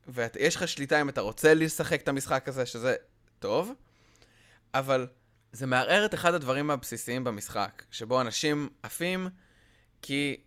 ויש 0.07 0.55
לך 0.55 0.67
שליטה 0.67 1.01
אם 1.01 1.09
אתה 1.09 1.21
רוצה 1.21 1.53
לשחק 1.53 2.01
את 2.01 2.07
המשחק 2.07 2.47
הזה, 2.47 2.65
שזה 2.65 2.95
טוב, 3.39 3.71
אבל 4.73 5.07
זה 5.51 5.67
מערער 5.67 6.05
את 6.05 6.13
אחד 6.13 6.33
הדברים 6.33 6.71
הבסיסיים 6.71 7.23
במשחק, 7.23 7.83
שבו 7.91 8.21
אנשים 8.21 8.69
עפים 8.83 9.29
כי 10.01 10.37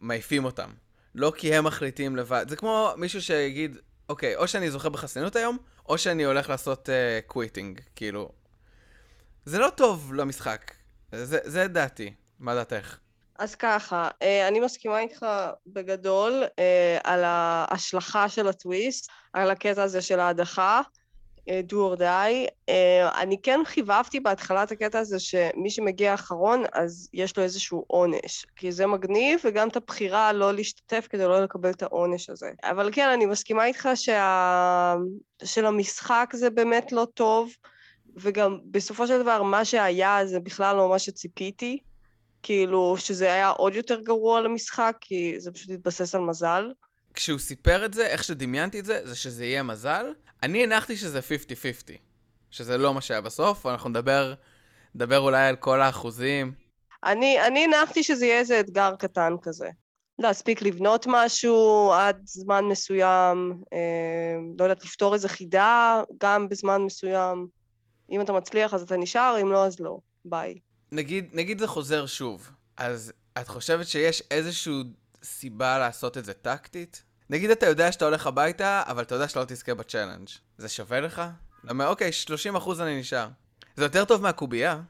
מעיפים 0.00 0.44
אותם. 0.44 0.70
לא 1.14 1.32
כי 1.36 1.54
הם 1.54 1.64
מחליטים 1.64 2.16
לבד. 2.16 2.46
זה 2.48 2.56
כמו 2.56 2.92
מישהו 2.96 3.22
שיגיד, 3.22 3.76
אוקיי, 4.08 4.36
או 4.36 4.48
שאני 4.48 4.70
זוכה 4.70 4.88
בחסינות 4.88 5.36
היום, 5.36 5.58
או 5.88 5.98
שאני 5.98 6.24
הולך 6.24 6.48
לעשות 6.48 6.88
quitting, 7.26 7.78
אה, 7.78 7.82
כאילו. 7.96 8.32
זה 9.44 9.58
לא 9.58 9.70
טוב 9.76 10.14
למשחק. 10.14 10.72
זה, 11.24 11.38
זה 11.44 11.68
דעתי. 11.68 12.12
מה 12.38 12.54
דעתך? 12.54 12.98
אז 13.38 13.54
ככה, 13.54 14.08
אה, 14.22 14.48
אני 14.48 14.60
מסכימה 14.60 14.98
איתך 14.98 15.26
בגדול 15.66 16.44
אה, 16.58 16.98
על 17.04 17.22
ההשלכה 17.24 18.28
של 18.28 18.48
הטוויסט, 18.48 19.10
על 19.32 19.50
הקטע 19.50 19.82
הזה 19.82 20.02
של 20.02 20.20
ההדחה, 20.20 20.80
אה, 21.48 21.60
do 21.68 21.74
or 21.74 21.98
die. 22.00 22.70
אני 23.20 23.42
כן 23.42 23.60
חיבבתי 23.64 24.20
בהתחלת 24.20 24.72
הקטע 24.72 24.98
הזה 24.98 25.18
שמי 25.18 25.70
שמגיע 25.70 26.14
אחרון, 26.14 26.64
אז 26.72 27.08
יש 27.12 27.36
לו 27.36 27.42
איזשהו 27.42 27.84
עונש, 27.86 28.46
כי 28.56 28.72
זה 28.72 28.86
מגניב, 28.86 29.40
וגם 29.44 29.68
את 29.68 29.76
הבחירה 29.76 30.32
לא 30.32 30.54
להשתתף 30.54 31.06
כדי 31.10 31.24
לא 31.24 31.42
לקבל 31.44 31.70
את 31.70 31.82
העונש 31.82 32.30
הזה. 32.30 32.50
אבל 32.64 32.90
כן, 32.92 33.08
אני 33.08 33.26
מסכימה 33.26 33.64
איתך 33.64 33.88
שה... 33.94 34.94
שלמשחק 35.44 36.30
זה 36.34 36.50
באמת 36.50 36.92
לא 36.92 37.06
טוב, 37.14 37.50
וגם 38.16 38.58
בסופו 38.70 39.06
של 39.06 39.22
דבר 39.22 39.42
מה 39.42 39.64
שהיה 39.64 40.26
זה 40.26 40.40
בכלל 40.40 40.76
לא 40.76 40.88
מה 40.88 40.98
שציפיתי. 40.98 41.78
כאילו, 42.42 42.96
שזה 42.98 43.32
היה 43.32 43.48
עוד 43.48 43.74
יותר 43.74 44.00
גרוע 44.00 44.40
למשחק, 44.40 44.96
כי 45.00 45.34
זה 45.38 45.52
פשוט 45.52 45.70
התבסס 45.70 46.14
על 46.14 46.20
מזל. 46.20 46.72
כשהוא 47.14 47.38
סיפר 47.38 47.84
את 47.84 47.94
זה, 47.94 48.06
איך 48.06 48.24
שדמיינתי 48.24 48.80
את 48.80 48.84
זה, 48.84 49.00
זה 49.04 49.16
שזה 49.16 49.44
יהיה 49.44 49.62
מזל. 49.62 50.06
אני 50.42 50.64
הנחתי 50.64 50.96
שזה 50.96 51.20
50-50, 51.20 51.22
שזה 52.50 52.78
לא 52.78 52.94
מה 52.94 53.00
שהיה 53.00 53.20
בסוף, 53.20 53.66
אנחנו 53.66 53.90
נדבר, 53.90 54.34
נדבר 54.94 55.18
אולי 55.18 55.48
על 55.48 55.56
כל 55.56 55.80
האחוזים. 55.80 56.52
אני, 57.04 57.46
אני 57.46 57.64
הנחתי 57.64 58.02
שזה 58.02 58.26
יהיה 58.26 58.38
איזה 58.38 58.60
אתגר 58.60 58.94
קטן 58.98 59.34
כזה. 59.42 59.68
להספיק 60.18 60.62
לבנות 60.62 61.06
משהו 61.08 61.92
עד 61.92 62.20
זמן 62.24 62.64
מסוים, 62.64 63.62
אה, 63.72 64.36
לא 64.58 64.64
יודעת, 64.64 64.84
לפתור 64.84 65.14
איזה 65.14 65.28
חידה 65.28 66.02
גם 66.20 66.48
בזמן 66.48 66.82
מסוים. 66.82 67.46
אם 68.10 68.20
אתה 68.20 68.32
מצליח 68.32 68.74
אז 68.74 68.82
אתה 68.82 68.96
נשאר, 68.96 69.36
אם 69.42 69.52
לא 69.52 69.66
אז 69.66 69.80
לא. 69.80 69.98
ביי. 70.24 70.58
נגיד, 70.92 71.30
נגיד 71.32 71.58
זה 71.58 71.66
חוזר 71.66 72.06
שוב, 72.06 72.50
אז 72.76 73.12
את 73.40 73.48
חושבת 73.48 73.86
שיש 73.86 74.22
איזושהי 74.30 74.72
סיבה 75.22 75.78
לעשות 75.78 76.18
את 76.18 76.24
זה 76.24 76.32
טקטית? 76.32 77.02
נגיד 77.30 77.50
אתה 77.50 77.66
יודע 77.66 77.92
שאתה 77.92 78.04
הולך 78.04 78.26
הביתה, 78.26 78.82
אבל 78.86 79.02
אתה 79.02 79.14
יודע 79.14 79.28
שאתה 79.28 79.40
לא 79.40 79.44
תזכה 79.44 79.74
ב 79.74 79.79
challenge. 79.79 80.28
זה 80.58 80.68
שווה 80.68 81.00
לך? 81.00 81.22
למה, 81.64 81.88
אוקיי, 81.88 82.10
30% 82.54 82.82
אני 82.82 83.00
נשאר. 83.00 83.28
זה 83.76 83.84
יותר 83.84 84.04
טוב 84.04 84.22
מהקובייה. 84.22 84.80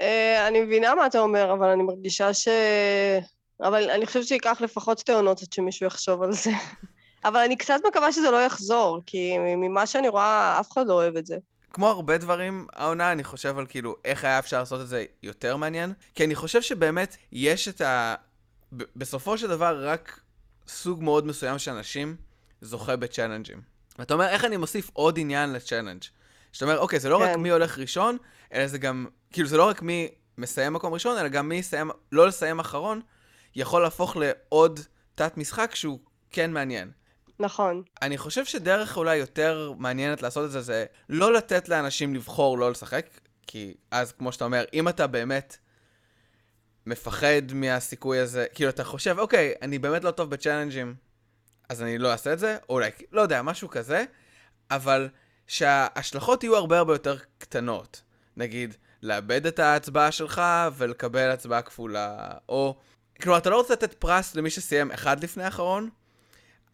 אה, 0.00 0.48
אני 0.48 0.60
מבינה 0.60 0.94
מה 0.94 1.06
אתה 1.06 1.20
אומר, 1.20 1.52
אבל 1.52 1.68
אני 1.68 1.82
מרגישה 1.82 2.34
ש... 2.34 2.48
אבל 3.60 3.90
אני 3.90 4.06
חושבת 4.06 4.24
שייקח 4.24 4.60
לפחות 4.60 4.98
שתי 4.98 5.12
עונות 5.12 5.42
עד 5.42 5.52
שמישהו 5.52 5.86
יחשוב 5.86 6.22
על 6.22 6.32
זה. 6.32 6.50
אבל 7.24 7.40
אני 7.40 7.56
קצת 7.56 7.80
מקווה 7.88 8.12
שזה 8.12 8.30
לא 8.30 8.42
יחזור, 8.42 9.00
כי 9.06 9.38
ממה 9.38 9.86
שאני 9.86 10.08
רואה, 10.08 10.60
אף 10.60 10.72
אחד 10.72 10.86
לא 10.86 10.94
אוהב 10.94 11.16
את 11.16 11.26
זה. 11.26 11.36
כמו 11.72 11.88
הרבה 11.88 12.18
דברים, 12.18 12.66
העונה, 12.72 13.12
אני 13.12 13.24
חושב 13.24 13.58
על 13.58 13.66
כאילו, 13.68 13.96
איך 14.04 14.24
היה 14.24 14.38
אפשר 14.38 14.58
לעשות 14.58 14.80
את 14.80 14.88
זה 14.88 15.04
יותר 15.22 15.56
מעניין. 15.56 15.92
כי 16.14 16.24
אני 16.24 16.34
חושב 16.34 16.62
שבאמת, 16.62 17.16
יש 17.32 17.68
את 17.68 17.80
ה... 17.80 18.14
ב- 18.76 18.82
בסופו 18.96 19.38
של 19.38 19.48
דבר, 19.48 19.88
רק 19.88 20.20
סוג 20.68 21.02
מאוד 21.02 21.26
מסוים 21.26 21.58
של 21.58 21.70
אנשים 21.70 22.16
זוכה 22.60 22.96
ב 22.96 23.01
challenge 23.01 23.45
ים. 23.45 23.60
ואתה 23.98 24.14
אומר, 24.14 24.28
איך 24.28 24.44
אני 24.44 24.56
מוסיף 24.56 24.90
עוד 24.92 25.18
עניין 25.18 25.52
ל 25.52 25.57
challenge? 25.57 26.02
שאתה 26.52 26.64
אומר, 26.64 26.78
אוקיי, 26.78 27.00
זה 27.00 27.08
לא 27.08 27.18
כן. 27.18 27.24
רק 27.24 27.36
מי 27.36 27.50
הולך 27.50 27.78
ראשון, 27.78 28.16
אלא 28.52 28.66
זה 28.66 28.78
גם, 28.78 29.06
כאילו, 29.32 29.48
זה 29.48 29.56
לא 29.56 29.68
רק 29.68 29.82
מי 29.82 30.08
מסיים 30.38 30.72
מקום 30.72 30.92
ראשון, 30.92 31.18
אלא 31.18 31.28
גם 31.28 31.48
מי 31.48 31.54
יסיים, 31.54 31.90
לא 32.12 32.26
לסיים 32.26 32.58
אחרון, 32.58 33.00
יכול 33.54 33.82
להפוך 33.82 34.16
לעוד 34.16 34.80
תת-משחק 35.14 35.74
שהוא 35.74 35.98
כן 36.30 36.52
מעניין. 36.52 36.90
נכון. 37.42 37.82
אני 38.02 38.18
חושב 38.18 38.44
שדרך 38.44 38.96
אולי 38.96 39.16
יותר 39.16 39.72
מעניינת 39.78 40.22
לעשות 40.22 40.44
את 40.44 40.50
זה, 40.50 40.60
זה 40.60 40.84
לא 41.08 41.32
לתת 41.32 41.68
לאנשים 41.68 42.14
לבחור 42.14 42.58
לא 42.58 42.70
לשחק, 42.70 43.06
כי 43.46 43.74
אז, 43.90 44.12
כמו 44.12 44.32
שאתה 44.32 44.44
אומר, 44.44 44.64
אם 44.74 44.88
אתה 44.88 45.06
באמת 45.06 45.56
מפחד 46.86 47.42
מהסיכוי 47.54 48.18
הזה, 48.18 48.46
כאילו, 48.54 48.70
אתה 48.70 48.84
חושב, 48.84 49.18
אוקיי, 49.18 49.54
אני 49.62 49.78
באמת 49.78 50.04
לא 50.04 50.10
טוב 50.10 50.30
בצ'אלנג'ים, 50.30 50.94
אז 51.68 51.82
אני 51.82 51.98
לא 51.98 52.12
אעשה 52.12 52.32
את 52.32 52.38
זה, 52.38 52.56
או 52.68 52.74
אולי, 52.74 52.90
לא 53.12 53.20
יודע, 53.20 53.42
משהו 53.42 53.68
כזה, 53.68 54.04
אבל 54.70 55.08
שההשלכות 55.46 56.44
יהיו 56.44 56.56
הרבה 56.56 56.78
הרבה 56.78 56.94
יותר 56.94 57.16
קטנות. 57.38 58.02
נגיד, 58.36 58.74
לאבד 59.02 59.46
את 59.46 59.58
ההצבעה 59.58 60.12
שלך 60.12 60.42
ולקבל 60.76 61.30
הצבעה 61.30 61.62
כפולה, 61.62 62.30
או... 62.48 62.76
כלומר, 63.22 63.38
אתה 63.38 63.50
לא 63.50 63.56
רוצה 63.56 63.72
לתת 63.72 63.94
פרס 63.94 64.34
למי 64.34 64.50
שסיים 64.50 64.90
אחד 64.90 65.24
לפני 65.24 65.44
האחרון, 65.44 65.88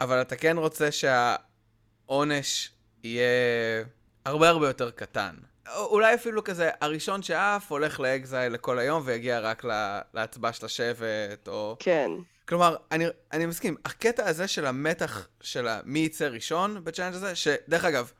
אבל 0.01 0.21
אתה 0.21 0.37
כן 0.37 0.57
רוצה 0.59 0.89
שהעונש 0.93 2.71
יהיה 3.05 3.85
הרבה 4.25 4.49
הרבה 4.49 4.69
יותר 4.69 4.91
קטן. 4.91 5.35
או- 5.77 5.87
אולי 5.87 6.15
אפילו 6.15 6.45
כזה, 6.45 6.71
הראשון 6.81 7.23
שעף 7.23 7.73
הולך 7.73 8.01
ל 8.01 8.10
exile 8.10 8.53
לכל 8.53 8.79
היום 8.79 9.03
ויגיע 9.05 9.41
רק 9.41 9.65
לה, 9.65 10.01
להצבעה 10.15 10.53
של 10.53 10.67
השבט, 10.67 11.49
או... 11.49 11.77
כן. 11.79 12.11
כלומר, 12.49 12.77
אני, 12.93 13.07
אני 13.33 13.47
מסכים, 13.47 13.77
הקטע 13.85 14.29
הזה 14.29 14.49
של 14.49 14.67
המתח 14.67 15.29
של 15.41 15.69
מי 15.85 15.99
יצא 15.99 16.25
ראשון 16.25 16.85
ב 16.85 16.88
challenge 16.88 17.15
הזה, 17.15 17.35
שדרך 17.35 17.85
אגב, 17.85 18.13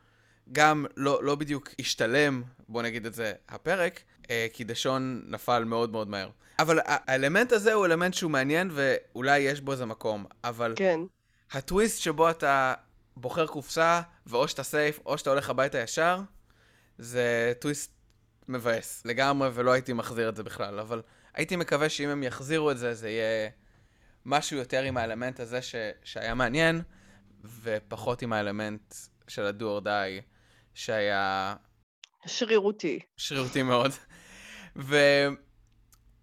גם 0.51 0.85
לא, 0.97 1.23
לא 1.23 1.35
בדיוק 1.35 1.69
השתלם, 1.79 2.43
בוא 2.67 2.81
נגיד 2.81 3.05
את 3.05 3.13
זה, 3.13 3.33
הפרק, 3.49 3.99
אה, 4.29 4.47
כי 4.53 4.63
דשון 4.63 5.21
נפל 5.27 5.63
מאוד 5.63 5.91
מאוד 5.91 6.09
מהר. 6.09 6.29
אבל 6.59 6.79
האלמנט 6.85 7.51
הזה 7.51 7.73
הוא 7.73 7.85
אלמנט 7.85 8.13
שהוא 8.13 8.31
מעניין 8.31 8.69
ואולי 8.73 9.39
יש 9.39 9.61
בו 9.61 9.71
איזה 9.71 9.85
מקום, 9.85 10.25
אבל 10.43 10.73
כן. 10.75 10.99
הטוויסט 11.51 12.01
שבו 12.01 12.29
אתה 12.29 12.73
בוחר 13.17 13.47
קופסה, 13.47 14.01
ואו 14.25 14.47
שאתה 14.47 14.63
סייף, 14.63 14.99
או 15.05 15.17
שאתה 15.17 15.29
הולך 15.29 15.49
הביתה 15.49 15.77
ישר, 15.77 16.19
זה 16.97 17.53
טוויסט 17.59 17.91
מבאס 18.47 19.05
לגמרי, 19.05 19.49
ולא 19.53 19.71
הייתי 19.71 19.93
מחזיר 19.93 20.29
את 20.29 20.35
זה 20.35 20.43
בכלל, 20.43 20.79
אבל 20.79 21.01
הייתי 21.33 21.55
מקווה 21.55 21.89
שאם 21.89 22.09
הם 22.09 22.23
יחזירו 22.23 22.71
את 22.71 22.77
זה, 22.77 22.93
זה 22.93 23.09
יהיה 23.09 23.49
משהו 24.25 24.57
יותר 24.57 24.83
עם 24.83 24.97
האלמנט 24.97 25.39
הזה 25.39 25.61
ש... 25.61 25.75
שהיה 26.03 26.33
מעניין, 26.33 26.81
ופחות 27.61 28.21
עם 28.21 28.33
האלמנט 28.33 28.95
של 29.27 29.45
ה-do 29.45 29.63
or 29.63 29.85
die, 29.85 30.23
שהיה 30.73 31.55
שרירותי. 32.25 32.99
שרירותי 33.17 33.63
מאוד. 33.63 33.91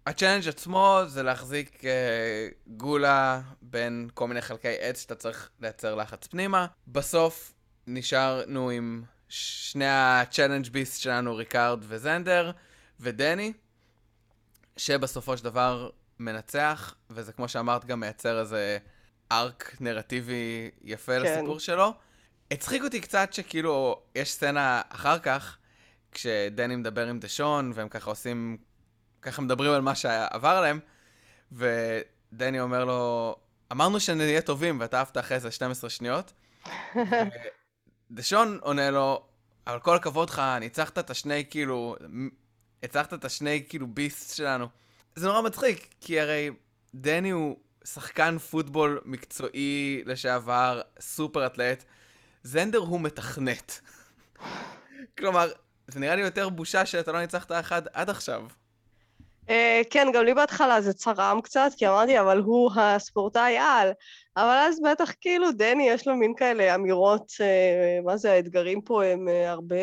וה 0.07 0.14
challenge 0.14 0.47
עצמו 0.47 1.01
זה 1.07 1.23
להחזיק 1.23 1.85
אה, 1.85 2.47
גולה 2.67 3.41
בין 3.61 4.09
כל 4.13 4.27
מיני 4.27 4.41
חלקי 4.41 4.75
עץ 4.79 5.01
שאתה 5.01 5.15
צריך 5.15 5.49
לייצר 5.59 5.95
לחץ 5.95 6.27
פנימה. 6.27 6.65
בסוף 6.87 7.53
נשארנו 7.87 8.69
עם 8.69 9.03
שני 9.29 9.85
ה 9.87 9.95
challenge 9.95 10.69
beasts 10.69 11.01
שלנו, 11.01 11.35
ריקארד 11.35 11.79
וזנדר, 11.87 12.51
ודני, 12.99 13.53
שבסופו 14.77 15.37
של 15.37 15.43
דבר 15.43 15.89
מנצח, 16.19 16.95
וזה 17.09 17.33
כמו 17.33 17.47
שאמרת 17.47 17.85
גם 17.85 17.99
מייצר 17.99 18.39
איזה 18.39 18.77
ארק 19.31 19.75
נרטיבי 19.79 20.71
יפה 20.83 21.19
כן. 21.19 21.21
לסיפור 21.21 21.59
שלו. 21.59 21.93
הצחיק 22.51 22.83
אותי 22.83 23.01
קצת 23.01 23.33
שכאילו, 23.33 24.01
יש 24.15 24.31
סצנה 24.31 24.81
אחר 24.89 25.19
כך, 25.19 25.57
כשדני 26.11 26.75
מדבר 26.75 27.07
עם 27.07 27.19
דשון, 27.19 27.71
והם 27.75 27.89
ככה 27.89 28.09
עושים, 28.09 28.57
ככה 29.21 29.41
מדברים 29.41 29.71
על 29.71 29.81
מה 29.81 29.95
שעבר 29.95 30.49
עליהם, 30.49 30.79
ודני 31.51 32.59
אומר 32.59 32.85
לו, 32.85 33.35
אמרנו 33.71 33.99
שנהיה 33.99 34.41
טובים, 34.41 34.79
ואתה 34.79 35.01
עפת 35.01 35.17
אחרי 35.17 35.39
זה 35.39 35.51
12 35.51 35.89
שניות. 35.89 36.33
דשון 38.11 38.59
עונה 38.61 38.91
לו, 38.91 39.25
אבל 39.67 39.79
כל 39.79 39.95
הכבוד 39.95 40.29
לך, 40.29 40.41
ניצחת 40.59 40.99
את 40.99 41.09
השני, 41.09 41.45
כאילו, 41.49 41.95
הצלחת 42.83 43.13
את 43.13 43.25
השני, 43.25 43.63
כאילו, 43.69 43.87
ביסט 43.87 44.35
שלנו. 44.35 44.67
זה 45.15 45.27
נורא 45.27 45.41
מצחיק, 45.41 45.95
כי 46.01 46.19
הרי 46.19 46.49
דני 46.95 47.29
הוא 47.29 47.57
שחקן 47.85 48.37
פוטבול 48.37 49.01
מקצועי 49.05 50.03
לשעבר, 50.05 50.81
סופר 50.99 51.45
אתלט. 51.45 51.83
זנדר 52.43 52.77
הוא 52.77 53.01
מתכנת. 53.01 53.81
כלומר, 55.17 55.51
זה 55.87 55.99
נראה 55.99 56.15
לי 56.15 56.21
יותר 56.21 56.49
בושה 56.49 56.85
שאתה 56.85 57.11
לא 57.11 57.19
ניצחת 57.19 57.51
אחד 57.51 57.81
עד 57.93 58.09
עכשיו. 58.09 58.45
אה, 59.49 59.81
כן, 59.89 60.07
גם 60.13 60.23
לי 60.23 60.33
בהתחלה 60.33 60.81
זה 60.81 60.93
צרם 60.93 61.39
קצת, 61.43 61.71
כי 61.77 61.87
אמרתי, 61.87 62.19
אבל 62.19 62.39
הוא 62.39 62.71
הספורטאי 62.75 63.57
על. 63.57 63.91
אבל 64.37 64.57
אז 64.67 64.79
בטח 64.81 65.11
כאילו 65.21 65.51
דני 65.51 65.89
יש 65.89 66.07
לו 66.07 66.15
מין 66.15 66.33
כאלה 66.37 66.75
אמירות, 66.75 67.31
אה, 67.41 67.99
מה 68.03 68.17
זה, 68.17 68.31
האתגרים 68.31 68.81
פה 68.81 69.05
הם 69.05 69.27
אה, 69.27 69.51
הרבה... 69.51 69.75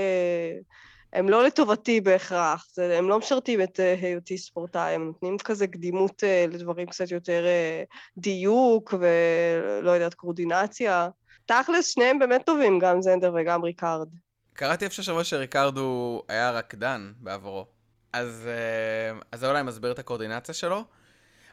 הם 1.14 1.28
לא 1.28 1.44
לטובתי 1.44 2.00
בהכרח, 2.00 2.66
זה, 2.74 2.98
הם 2.98 3.08
לא 3.08 3.18
משרתים 3.18 3.62
את 3.62 3.80
אה, 3.80 3.94
היותי 4.02 4.38
ספורטאי, 4.38 4.94
הם 4.94 5.04
נותנים 5.04 5.38
כזה 5.38 5.66
קדימות 5.66 6.24
אה, 6.24 6.46
לדברים 6.48 6.86
קצת 6.86 7.10
יותר 7.10 7.44
אה, 7.46 7.82
דיוק 8.18 8.94
ולא 8.98 9.90
יודעת, 9.90 10.14
קורדינציה. 10.14 11.08
תכלס, 11.46 11.92
שניהם 11.94 12.18
באמת 12.18 12.46
טובים, 12.46 12.78
גם 12.78 13.02
זנדר 13.02 13.32
וגם 13.36 13.62
ריקארד. 13.62 14.08
קראתי 14.52 14.84
איפה 14.84 15.02
השבוע 15.02 15.24
שריקרדו 15.24 16.22
היה 16.28 16.50
רקדן 16.50 17.12
בעברו. 17.16 17.73
אז, 18.14 18.46
אה, 18.46 19.18
אז 19.32 19.40
זה 19.40 19.48
אולי 19.48 19.62
מסביר 19.62 19.92
את 19.92 19.98
הקואורדינציה 19.98 20.54
שלו. 20.54 20.84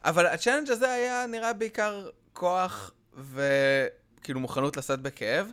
אבל 0.06 0.26
ה 0.26 0.30
challenge 0.30 0.70
הזה 0.70 0.92
היה 0.92 1.26
נראה 1.28 1.54
בעיקר 1.54 2.10
כוח 2.34 2.92
וכאילו 3.14 4.40
מוכנות 4.40 4.78
לשאת 4.78 5.00
בכאב. 5.00 5.48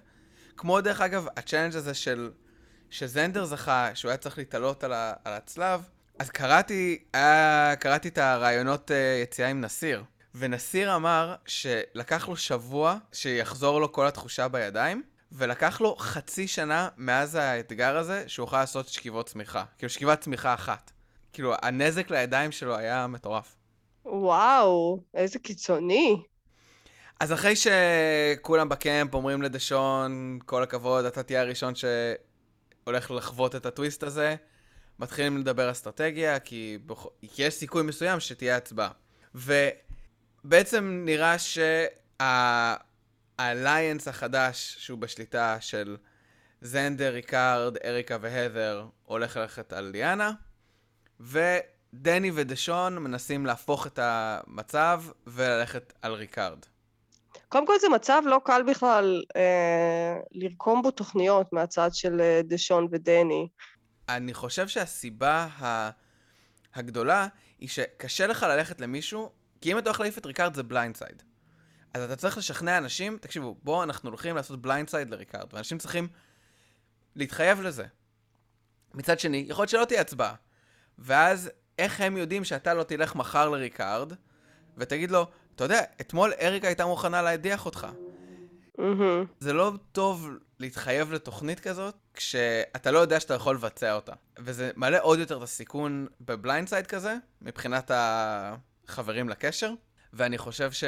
כמו 0.56 0.80
דרך 0.80 1.00
אגב, 1.00 1.26
ה 1.36 1.40
challenge 1.40 1.76
הזה 1.76 1.94
של... 1.94 2.30
שזנדר 2.90 3.44
זכה, 3.44 3.90
שהוא 3.94 4.08
היה 4.08 4.18
צריך 4.18 4.38
להתעלות 4.38 4.84
על, 4.84 4.92
ה, 4.92 5.12
על 5.24 5.32
הצלב, 5.32 5.88
אז 6.18 6.30
קראתי, 6.30 7.04
היה, 7.12 7.74
קראתי 7.80 8.08
את 8.08 8.18
הריאיונות 8.18 8.90
אה, 8.90 9.22
יציאה 9.22 9.48
עם 9.48 9.60
נסיר. 9.60 10.04
ונסיר 10.34 10.96
אמר 10.96 11.34
שלקח 11.46 12.28
לו 12.28 12.36
שבוע 12.36 12.96
שיחזור 13.12 13.80
לו 13.80 13.92
כל 13.92 14.06
התחושה 14.06 14.48
בידיים, 14.48 15.02
ולקח 15.32 15.80
לו 15.80 15.96
חצי 15.96 16.48
שנה 16.48 16.88
מאז 16.96 17.34
האתגר 17.34 17.96
הזה 17.96 18.24
שהוא 18.26 18.44
יוכל 18.44 18.60
לעשות 18.60 18.88
שכיבות 18.88 19.26
סמיכה. 19.26 19.64
כאילו 19.78 19.90
שכיבת 19.90 20.20
סמיכה 20.20 20.54
אחת. 20.54 20.90
כאילו, 21.32 21.54
הנזק 21.62 22.10
לידיים 22.10 22.52
שלו 22.52 22.76
היה 22.76 23.06
מטורף. 23.06 23.56
וואו, 24.04 25.02
איזה 25.14 25.38
קיצוני. 25.38 26.22
אז 27.20 27.32
אחרי 27.32 27.54
שכולם 27.56 28.68
ב 28.68 28.77
camp 28.77 29.14
אומרים 29.14 29.42
לדשון, 29.42 30.38
כל 30.46 30.62
הכבוד, 30.62 31.04
אתה 31.04 31.22
תהיה 31.22 31.40
הראשון 31.40 31.72
שהולך 31.74 33.10
לחוות 33.10 33.56
את 33.56 33.66
הטוויסט 33.66 34.02
הזה, 34.02 34.36
מתחילים 34.98 35.38
לדבר 35.38 35.70
אסטרטגיה, 35.70 36.38
כי, 36.38 36.78
בכ... 36.86 37.06
כי 37.34 37.42
יש 37.42 37.54
סיכוי 37.54 37.82
מסוים 37.82 38.20
שתהיה 38.20 38.56
הצבעה. 38.56 38.90
ובעצם 39.34 41.02
נראה 41.04 41.36
שה 43.38 43.57
alliance 43.57 44.08
החדש, 44.08 44.76
שהוא 44.78 44.98
בשליטה 44.98 45.60
של 45.60 45.96
זנדר, 46.60 47.12
ריקארד, 47.12 47.76
אריקה 47.76 48.16
והת'ר, 48.20 48.86
הולך 49.04 49.36
ללכת 49.36 49.72
על 49.72 49.84
ליאנה, 49.84 50.32
ודני 51.20 52.30
ודשון 52.34 52.98
מנסים 52.98 53.46
להפוך 53.46 53.86
את 53.86 53.98
המצב 54.02 55.02
וללכת 55.26 55.92
על 56.02 56.12
ריקארד. 56.12 56.58
קודם 57.48 57.66
כל 57.66 57.78
זה 57.80 57.88
מצב 57.88 58.22
לא 58.26 58.40
קל 58.44 58.62
בכלל 58.70 59.22
אה, 59.36 60.16
לרקום 60.32 60.82
בו 60.82 60.90
תוכניות 60.90 61.52
מהצד 61.52 61.90
של 61.92 62.20
אה, 62.20 62.40
דשון 62.44 62.88
ודני. 62.90 63.48
אני 64.08 64.34
חושב 64.34 64.68
שהסיבה 64.68 65.48
ה... 65.60 65.90
הגדולה 66.74 67.26
היא 67.58 67.68
שקשה 67.68 68.26
לך 68.26 68.42
ללכת 68.42 68.80
למישהו, 68.80 69.30
כי 69.60 69.72
אם 69.72 69.78
אתה 69.78 69.88
הולך 69.88 70.00
להעיף 70.00 70.18
את 70.18 70.26
ריקארד 70.26 70.54
זה 70.54 70.62
blindside. 70.62 71.22
אז 71.94 72.02
אתה 72.02 72.16
צריך 72.16 72.38
לשכנע 72.38 72.78
אנשים, 72.78 73.18
תקשיבו, 73.20 73.56
בואו 73.62 73.82
אנחנו 73.82 74.08
הולכים 74.08 74.36
לעשות 74.36 74.62
blindside 74.62 75.10
לריקארד, 75.10 75.54
ואנשים 75.54 75.78
צריכים 75.78 76.08
להתחייב 77.16 77.60
לזה. 77.60 77.84
מצד 78.94 79.18
שני, 79.18 79.46
יכול 79.48 79.62
להיות 79.62 79.70
שלא 79.70 79.84
תהיה 79.84 80.00
הצבעה. 80.00 80.34
ואז, 80.98 81.50
איך 81.78 82.00
הם 82.00 82.16
יודעים 82.16 82.44
שאתה 82.44 82.74
לא 82.74 82.82
תלך 82.82 83.16
מחר 83.16 83.48
לריקארד, 83.48 84.12
ותגיד 84.76 85.10
לו, 85.10 85.26
אתה 85.56 85.64
יודע, 85.64 85.82
אתמול 86.00 86.32
אריקה 86.40 86.66
הייתה 86.66 86.86
מוכנה 86.86 87.22
להדיח 87.22 87.66
אותך. 87.66 87.86
מהמם. 88.78 89.24
זה 89.40 89.52
לא 89.52 89.72
טוב 89.92 90.30
להתחייב 90.60 91.12
לתוכנית 91.12 91.60
כזאת, 91.60 91.94
כשאתה 92.14 92.90
לא 92.90 92.98
יודע 92.98 93.20
שאתה 93.20 93.34
יכול 93.34 93.54
לבצע 93.54 93.94
אותה. 93.94 94.12
וזה 94.38 94.70
מעלה 94.76 94.98
עוד 94.98 95.18
יותר 95.18 95.36
את 95.38 95.42
הסיכון 95.42 96.06
ב 96.20 96.68
blindside 96.68 96.86
כזה, 96.86 97.16
מבחינת 97.42 97.90
החברים 97.94 99.28
לקשר, 99.28 99.70
ואני 100.12 100.38
חושב 100.38 100.72
ש... 100.72 100.84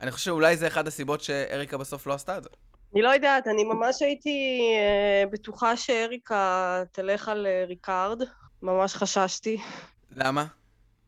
אני 0.00 0.10
חושב 0.10 0.24
שאולי 0.24 0.56
זה 0.56 0.66
אחד 0.66 0.86
הסיבות 0.86 1.20
שאריקה 1.20 1.78
בסוף 1.78 2.06
לא 2.06 2.14
עשתה 2.14 2.38
את 2.38 2.42
זה. 2.42 2.48
אני 2.94 3.02
לא 3.02 3.08
יודעת, 3.08 3.46
אני 3.46 3.64
ממש 3.64 4.02
הייתי 4.02 4.60
אה, 4.78 5.26
בטוחה 5.30 5.76
שאריקה 5.76 6.82
תלך 6.92 7.28
על 7.28 7.46
אה, 7.46 7.64
ריקארד, 7.68 8.22
ממש 8.62 8.94
חששתי. 8.94 9.56
למה? 10.16 10.44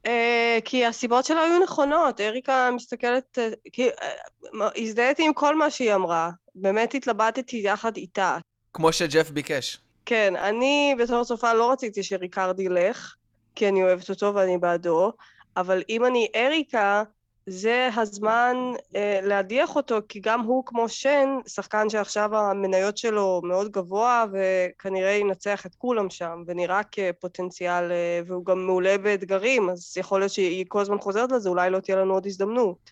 אה, 0.06 0.58
כי 0.64 0.86
הסיבות 0.86 1.24
שלה 1.24 1.42
היו 1.42 1.62
נכונות, 1.62 2.20
אריקה 2.20 2.70
מסתכלת, 2.74 3.38
אה, 3.38 3.48
כי 3.72 3.88
אה, 3.88 4.68
הזדהיתי 4.76 5.26
עם 5.26 5.32
כל 5.32 5.56
מה 5.56 5.70
שהיא 5.70 5.94
אמרה, 5.94 6.30
באמת 6.54 6.94
התלבטתי 6.94 7.56
יחד 7.64 7.96
איתה. 7.96 8.38
כמו 8.72 8.92
שג'ף 8.92 9.30
ביקש. 9.30 9.78
כן, 10.06 10.36
אני 10.36 10.94
בתור 10.98 11.24
צופה 11.24 11.54
לא 11.54 11.72
רציתי 11.72 12.02
שריקארד 12.02 12.60
ילך, 12.60 13.14
כי 13.54 13.68
אני 13.68 13.82
אוהבת 13.82 14.10
אותו 14.10 14.34
ואני 14.34 14.58
בעדו, 14.58 15.12
אבל 15.56 15.82
אם 15.88 16.04
אני 16.04 16.28
אריקה, 16.36 17.02
זה 17.50 17.88
הזמן 17.96 18.56
אה, 18.96 19.20
להדיח 19.22 19.76
אותו, 19.76 19.98
כי 20.08 20.20
גם 20.20 20.40
הוא 20.40 20.66
כמו 20.66 20.88
שן, 20.88 21.28
שחקן 21.46 21.90
שעכשיו 21.90 22.36
המניות 22.36 22.98
שלו 22.98 23.40
מאוד 23.44 23.70
גבוה, 23.70 24.24
וכנראה 24.32 25.10
ינצח 25.10 25.66
את 25.66 25.74
כולם 25.74 26.10
שם, 26.10 26.42
ונראה 26.46 26.80
כפוטנציאל, 26.92 27.92
אה, 27.92 28.20
והוא 28.26 28.44
גם 28.44 28.66
מעולה 28.66 28.98
באתגרים, 28.98 29.70
אז 29.70 29.96
יכול 29.96 30.20
להיות 30.20 30.32
שהיא 30.32 30.64
כל 30.68 30.80
הזמן 30.80 30.98
חוזרת 30.98 31.32
לזה, 31.32 31.48
אולי 31.48 31.70
לא 31.70 31.80
תהיה 31.80 31.96
לנו 31.96 32.14
עוד 32.14 32.26
הזדמנות. 32.26 32.90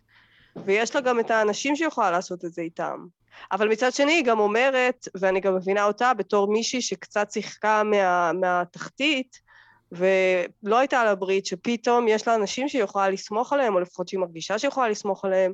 ויש 0.67 0.95
לה 0.95 1.01
גם 1.01 1.21
את 1.21 1.31
האנשים 1.31 1.77
שיכולה 1.77 2.11
לעשות 2.11 2.45
את 2.45 2.53
זה 2.53 2.63
איתם. 2.63 3.07
אבל 3.53 3.69
מצד 3.69 3.93
שני 3.93 4.13
היא 4.13 4.25
גם 4.25 4.39
אומרת, 4.39 5.09
ואני 5.21 5.41
גם 5.41 5.57
מבינה 5.57 5.85
אותה 5.85 6.15
בתור 6.15 6.53
מישהי 6.53 6.83
שקצת 6.83 7.31
שיחקה 7.31 7.83
מה, 7.83 8.33
מהתחתית, 8.33 9.48
ולא 9.93 10.79
הייתה 10.79 11.05
לה 11.05 11.15
ברית, 11.15 11.47
שפתאום 11.47 12.09
יש 12.09 12.29
לה 12.29 12.35
אנשים 12.35 12.69
שהיא 12.69 12.83
יכולה 12.83 13.11
לסמוך 13.11 13.53
עליהם, 13.53 13.75
או 13.75 13.81
לפחות 13.81 14.09
שהיא 14.09 14.21
מרגישה 14.21 14.59
שהיא 14.59 14.69
יכולה 14.69 14.89
לסמוך 14.89 15.25
עליהם. 15.25 15.53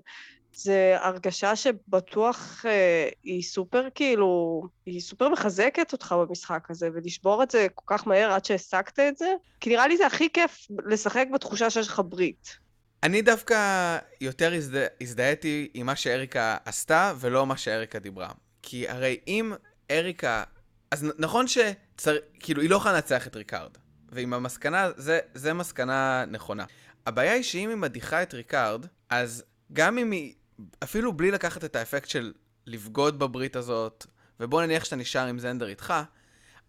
זה 0.57 0.97
הרגשה 1.01 1.57
שבטוח 1.57 2.67
אה, 2.69 3.09
היא 3.23 3.43
סופר 3.43 3.89
כאילו, 3.95 4.63
היא 4.87 5.01
סופר 5.01 5.29
מחזקת 5.29 5.93
אותך 5.93 6.15
במשחק 6.19 6.67
הזה, 6.71 6.89
ולשבור 6.95 7.43
את 7.43 7.51
זה 7.51 7.67
כל 7.75 7.85
כך 7.87 8.07
מהר 8.07 8.33
עד 8.33 8.45
שהשגת 8.45 8.99
את 8.99 9.17
זה, 9.17 9.35
כי 9.61 9.71
נראה 9.71 9.89
לי 9.89 9.97
זה 9.97 10.07
הכי 10.07 10.29
כיף 10.33 10.67
לשחק 10.87 11.27
בתחושה 11.35 11.71
שיש 11.71 11.89
לך 11.89 12.03
ברית. 12.09 12.57
אני 13.03 13.23
דווקא 13.23 13.99
יותר 14.21 14.55
הזדה... 14.55 14.87
הזדהיתי 15.01 15.69
עם 15.75 15.87
מה 15.87 15.97
שאריקה 15.97 16.57
עשתה, 16.65 17.13
ולא 17.21 17.47
מה 17.47 17.57
שאריקה 17.57 17.99
דיברה. 17.99 18.29
כי 18.63 18.89
הרי 18.89 19.19
אם 19.29 19.53
אריקה... 19.91 20.45
אז 20.91 21.07
נכון 21.19 21.47
שצר... 21.47 22.17
כאילו, 22.41 22.63
היא 22.63 22.71
לא 22.71 22.77
יכולה 22.77 22.95
לנצח 22.95 23.27
את 23.27 23.37
ריקארד. 23.37 23.71
ועם 24.15 24.35
המסקנה, 24.35 24.91
זה, 24.97 25.19
זה 25.35 25.53
מסקנה 25.53 26.25
נכונה. 26.29 26.65
הבעיה 27.07 27.33
היא 27.33 27.43
שאם 27.43 27.69
היא 27.69 27.77
מדיחה 27.77 28.23
את 28.23 28.35
ריקארד, 28.35 28.87
אז 29.11 29.45
גם 29.73 29.99
אם 29.99 30.11
היא, 30.11 30.35
אפילו 30.83 31.13
בלי 31.13 31.31
לקחת 31.31 31.65
את 31.65 31.77
האפקט 31.77 32.09
של 32.09 32.33
לבגוד 32.67 33.19
בברית 33.19 33.57
הזאת, 33.57 34.07
ובוא 34.41 34.63
נניח 34.63 34.85
שאתה 34.85 34.97
נשאר 34.97 35.27
עם 35.27 35.39
זנדר 35.39 35.69
איתך, 35.69 35.95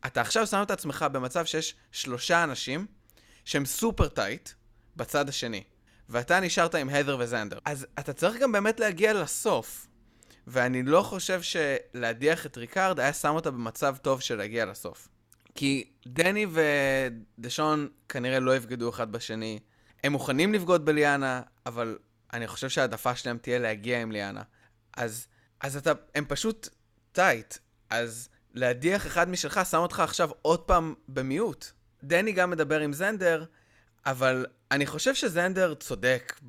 אתה 0.06 0.22
עכשיו 0.22 0.48
שם 0.48 0.62
את 0.62 0.72
עצמך 0.72 1.06
במצב 1.12 1.46
שיש 1.46 1.76
שלושה 1.92 2.44
אנשים 2.44 2.86
שהם 3.46 3.66
super 3.66 4.08
tight 4.08 4.50
בצד 4.96 5.30
השני, 5.30 5.64
ואתה 6.10 6.40
נשארת 6.40 6.76
עם 6.76 6.90
הת'ר 6.90 7.18
וזנדר. 7.20 7.58
אז 7.66 7.88
אתה 8.00 8.14
צריך 8.14 8.38
גם 8.42 8.52
באמת 8.52 8.80
להגיע 8.80 9.14
לסוף. 9.14 9.88
ואני 10.48 10.84
לא 10.84 11.02
חושב 11.02 11.42
שלהדיח 11.42 12.46
את 12.46 12.58
ריקארד 12.58 13.00
היה 13.00 13.14
שם 13.14 13.36
אותה 13.36 13.52
במצב 13.52 13.96
טוב 14.02 14.22
של 14.22 14.36
להגיע 14.36 14.66
לסוף. 14.66 15.08
כי 15.56 15.92
דני 16.08 16.46
ודשון 16.52 17.90
כנראה 18.10 18.40
לא 18.40 18.56
יבגדו 18.56 18.90
אחד 18.90 19.12
בשני. 19.12 19.60
הם 20.04 20.12
מוכנים 20.12 20.54
לבגוד 20.54 20.86
בליאנה, 20.86 21.42
אבל 21.66 21.98
אני 22.34 22.48
חושב 22.48 22.70
שההעדפה 22.70 23.16
שלהם 23.16 23.38
תהיה 23.38 23.60
להגיע 23.60 24.02
עם 24.02 24.12
ליאנה. 24.12 24.42
אז, 24.98 25.28
אז 25.62 25.78
אתה, 25.78 25.92
הם 26.16 26.26
פשוט 26.28 26.70
tight. 27.12 27.58
אז 27.90 28.30
להדיח 28.54 29.08
אחד 29.08 29.30
משלך 29.30 29.60
שם 29.70 29.78
אותך 29.78 30.00
עכשיו 30.00 30.30
עוד 30.42 30.60
פעם 30.60 30.94
במיעוט. 31.08 31.66
דני 32.04 32.32
גם 32.32 32.50
מדבר 32.50 32.80
עם 32.80 32.94
זנדר, 32.94 33.46
אבל 34.06 34.46
אני 34.72 34.86
חושב 34.86 35.16
שזנדר 35.16 35.74
צודק 35.74 36.40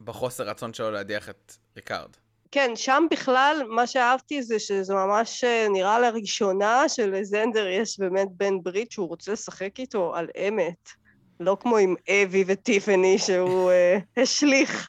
בחוסר 0.00 0.48
רצון 0.48 0.74
שלו 0.74 0.90
להדיח 0.90 1.28
את 1.28 1.52
ריקארד. 1.76 2.10
כן, 2.50 2.72
שם 2.76 3.06
בכלל, 3.10 3.62
מה 3.68 3.86
שאהבתי 3.86 4.42
זה 4.42 4.58
שזה 4.58 4.94
ממש 4.94 5.44
אה, 5.44 5.66
נראה 5.72 6.00
לראשונה 6.00 6.88
שלזנדר 6.88 7.66
יש 7.66 7.98
באמת 7.98 8.28
בן 8.30 8.62
ברית 8.62 8.92
שהוא 8.92 9.08
רוצה 9.08 9.32
לשחק 9.32 9.78
איתו 9.78 10.14
על 10.16 10.26
אמת. 10.48 10.88
לא 11.40 11.56
כמו 11.60 11.76
עם 11.76 11.94
אבי 12.08 12.44
וטיפני 12.46 13.18
שהוא 13.18 13.70
uh, 13.70 14.02
השליך. 14.22 14.88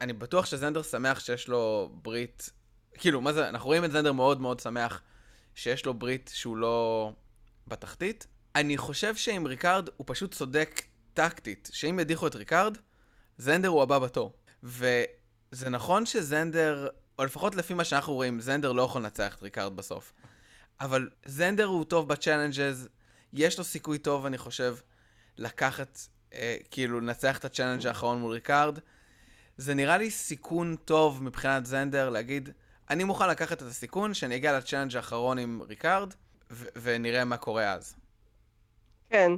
אני 0.00 0.12
בטוח 0.12 0.46
שזנדר 0.46 0.82
שמח 0.82 1.20
שיש 1.20 1.48
לו 1.48 1.90
ברית, 1.92 2.50
כאילו, 2.94 3.20
מה 3.20 3.32
זה, 3.32 3.48
אנחנו 3.48 3.66
רואים 3.66 3.84
את 3.84 3.92
זנדר 3.92 4.12
מאוד 4.12 4.40
מאוד 4.40 4.60
שמח 4.60 5.02
שיש 5.54 5.86
לו 5.86 5.94
ברית 5.94 6.30
שהוא 6.34 6.56
לא 6.56 7.12
בתחתית. 7.66 8.26
אני 8.56 8.76
חושב 8.78 9.16
שעם 9.16 9.46
ריקארד 9.46 9.88
הוא 9.96 10.04
פשוט 10.08 10.34
צודק 10.34 10.82
טקטית, 11.14 11.70
שאם 11.72 12.00
ידיחו 12.00 12.26
את 12.26 12.36
ריקארד, 12.36 12.78
זנדר 13.38 13.68
הוא 13.68 13.82
הבא 13.82 13.98
בתור. 13.98 14.32
ו... 14.64 14.86
זה 15.50 15.70
נכון 15.70 16.06
שזנדר, 16.06 16.88
או 17.18 17.24
לפחות 17.24 17.54
לפי 17.54 17.74
מה 17.74 17.84
שאנחנו 17.84 18.14
רואים, 18.14 18.40
זנדר 18.40 18.72
לא 18.72 18.82
יכול 18.82 19.02
לנצח 19.02 19.34
את 19.34 19.42
ריקארד 19.42 19.76
בסוף. 19.76 20.12
אבל 20.80 21.08
זנדר 21.24 21.64
הוא 21.64 21.84
טוב 21.84 22.08
ב 22.08 22.15
challenges, 22.15 22.88
יש 23.32 23.58
לו 23.58 23.64
סיכוי 23.64 23.98
טוב, 23.98 24.26
אני 24.26 24.38
חושב, 24.38 24.76
לקחת, 25.38 25.98
אה, 26.34 26.56
כאילו, 26.70 27.00
לנצח 27.00 27.38
את 27.38 27.44
ה 27.44 27.48
challenge 27.48 27.86
האחרון 27.86 28.20
מול 28.20 28.32
ריקארד. 28.32 28.78
זה 29.56 29.74
נראה 29.74 29.98
לי 29.98 30.10
סיכון 30.10 30.76
טוב 30.84 31.22
מבחינת 31.22 31.66
זנדר 31.66 32.10
להגיד, 32.10 32.48
אני 32.90 33.04
מוכן 33.04 33.28
לקחת 33.28 33.62
את 33.62 33.66
הסיכון 33.66 34.14
שאני 34.14 34.36
אגיע 34.36 34.58
ל 34.58 34.62
challenge 34.62 34.96
האחרון 34.96 35.38
עם 35.38 35.62
ריקארד, 35.68 36.14
ונראה 36.50 37.24
מה 37.24 37.36
קורה 37.36 37.72
אז. 37.72 37.94
כן. 39.10 39.32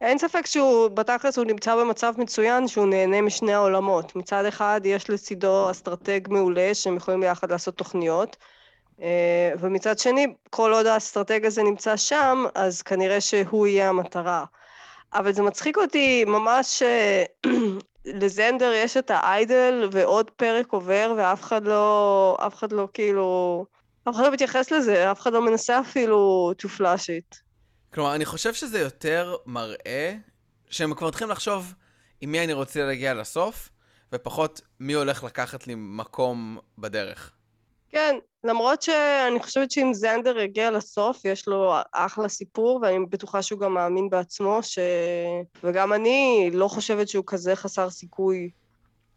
אין 0.00 0.18
ספק 0.18 0.46
שהוא, 0.46 0.88
בתכלס 0.88 1.38
הוא 1.38 1.44
נמצא 1.44 1.76
במצב 1.76 2.14
מצוין 2.18 2.68
שהוא 2.68 2.86
נהנה 2.86 3.20
משני 3.20 3.54
העולמות. 3.54 4.16
מצד 4.16 4.44
אחד 4.44 4.80
יש 4.84 5.10
לצידו 5.10 5.70
אסטרטג 5.70 6.20
מעולה 6.28 6.74
שהם 6.74 6.96
יכולים 6.96 7.20
ביחד 7.20 7.52
לעשות 7.52 7.76
תוכניות, 7.76 8.36
אה, 9.02 9.52
ומצד 9.60 9.98
שני, 9.98 10.26
כל 10.50 10.72
עוד 10.72 10.86
האסטרטג 10.86 11.46
הזה 11.46 11.62
נמצא 11.62 11.96
שם, 11.96 12.44
אז 12.54 12.82
כנראה 12.82 13.20
שהוא 13.20 13.66
יהיה 13.66 13.88
המטרה. 13.88 14.44
אבל 15.14 15.32
זה 15.32 15.42
מצחיק 15.42 15.78
אותי 15.78 16.24
ממש 16.24 16.82
אה, 16.82 17.24
לזנדר 18.04 18.72
יש 18.72 18.96
את 18.96 19.10
האיידל 19.14 19.88
ועוד 19.92 20.30
פרק 20.30 20.72
עובר 20.72 21.14
ואף 21.16 21.42
אחד 21.42 21.64
לא, 21.64 22.36
אף 22.46 22.54
אחד 22.54 22.72
לא 22.72 22.88
כאילו, 22.94 23.64
אף 24.08 24.14
אחד 24.14 24.24
לא 24.24 24.32
מתייחס 24.32 24.70
לזה, 24.70 25.10
אף 25.10 25.20
אחד 25.20 25.32
לא 25.32 25.42
מנסה 25.42 25.80
אפילו 25.80 26.52
to 26.62 26.66
flash 26.78 27.06
it. 27.06 27.45
כלומר, 27.94 28.14
אני 28.14 28.24
חושב 28.24 28.54
שזה 28.54 28.78
יותר 28.80 29.36
מראה 29.46 30.16
שהם 30.70 30.94
כבר 30.94 31.08
מתחילים 31.08 31.30
לחשוב 31.30 31.74
עם 32.20 32.32
מי 32.32 32.44
אני 32.44 32.52
רוצה 32.52 32.84
להגיע 32.84 33.14
לסוף, 33.14 33.70
ופחות 34.12 34.60
מי 34.80 34.92
הולך 34.92 35.24
לקחת 35.24 35.66
לי 35.66 35.74
מקום 35.76 36.58
בדרך. 36.78 37.32
כן, 37.90 38.16
למרות 38.44 38.82
שאני 38.82 39.40
חושבת 39.42 39.70
שאם 39.70 39.94
זנדר 39.94 40.38
יגיע 40.38 40.70
לסוף, 40.70 41.24
יש 41.24 41.48
לו 41.48 41.74
אחלה 41.92 42.28
סיפור, 42.28 42.80
ואני 42.82 43.06
בטוחה 43.10 43.42
שהוא 43.42 43.60
גם 43.60 43.74
מאמין 43.74 44.10
בעצמו, 44.10 44.58
ש... 44.62 44.78
וגם 45.64 45.92
אני 45.92 46.50
לא 46.52 46.68
חושבת 46.68 47.08
שהוא 47.08 47.24
כזה 47.26 47.56
חסר 47.56 47.90
סיכוי. 47.90 48.50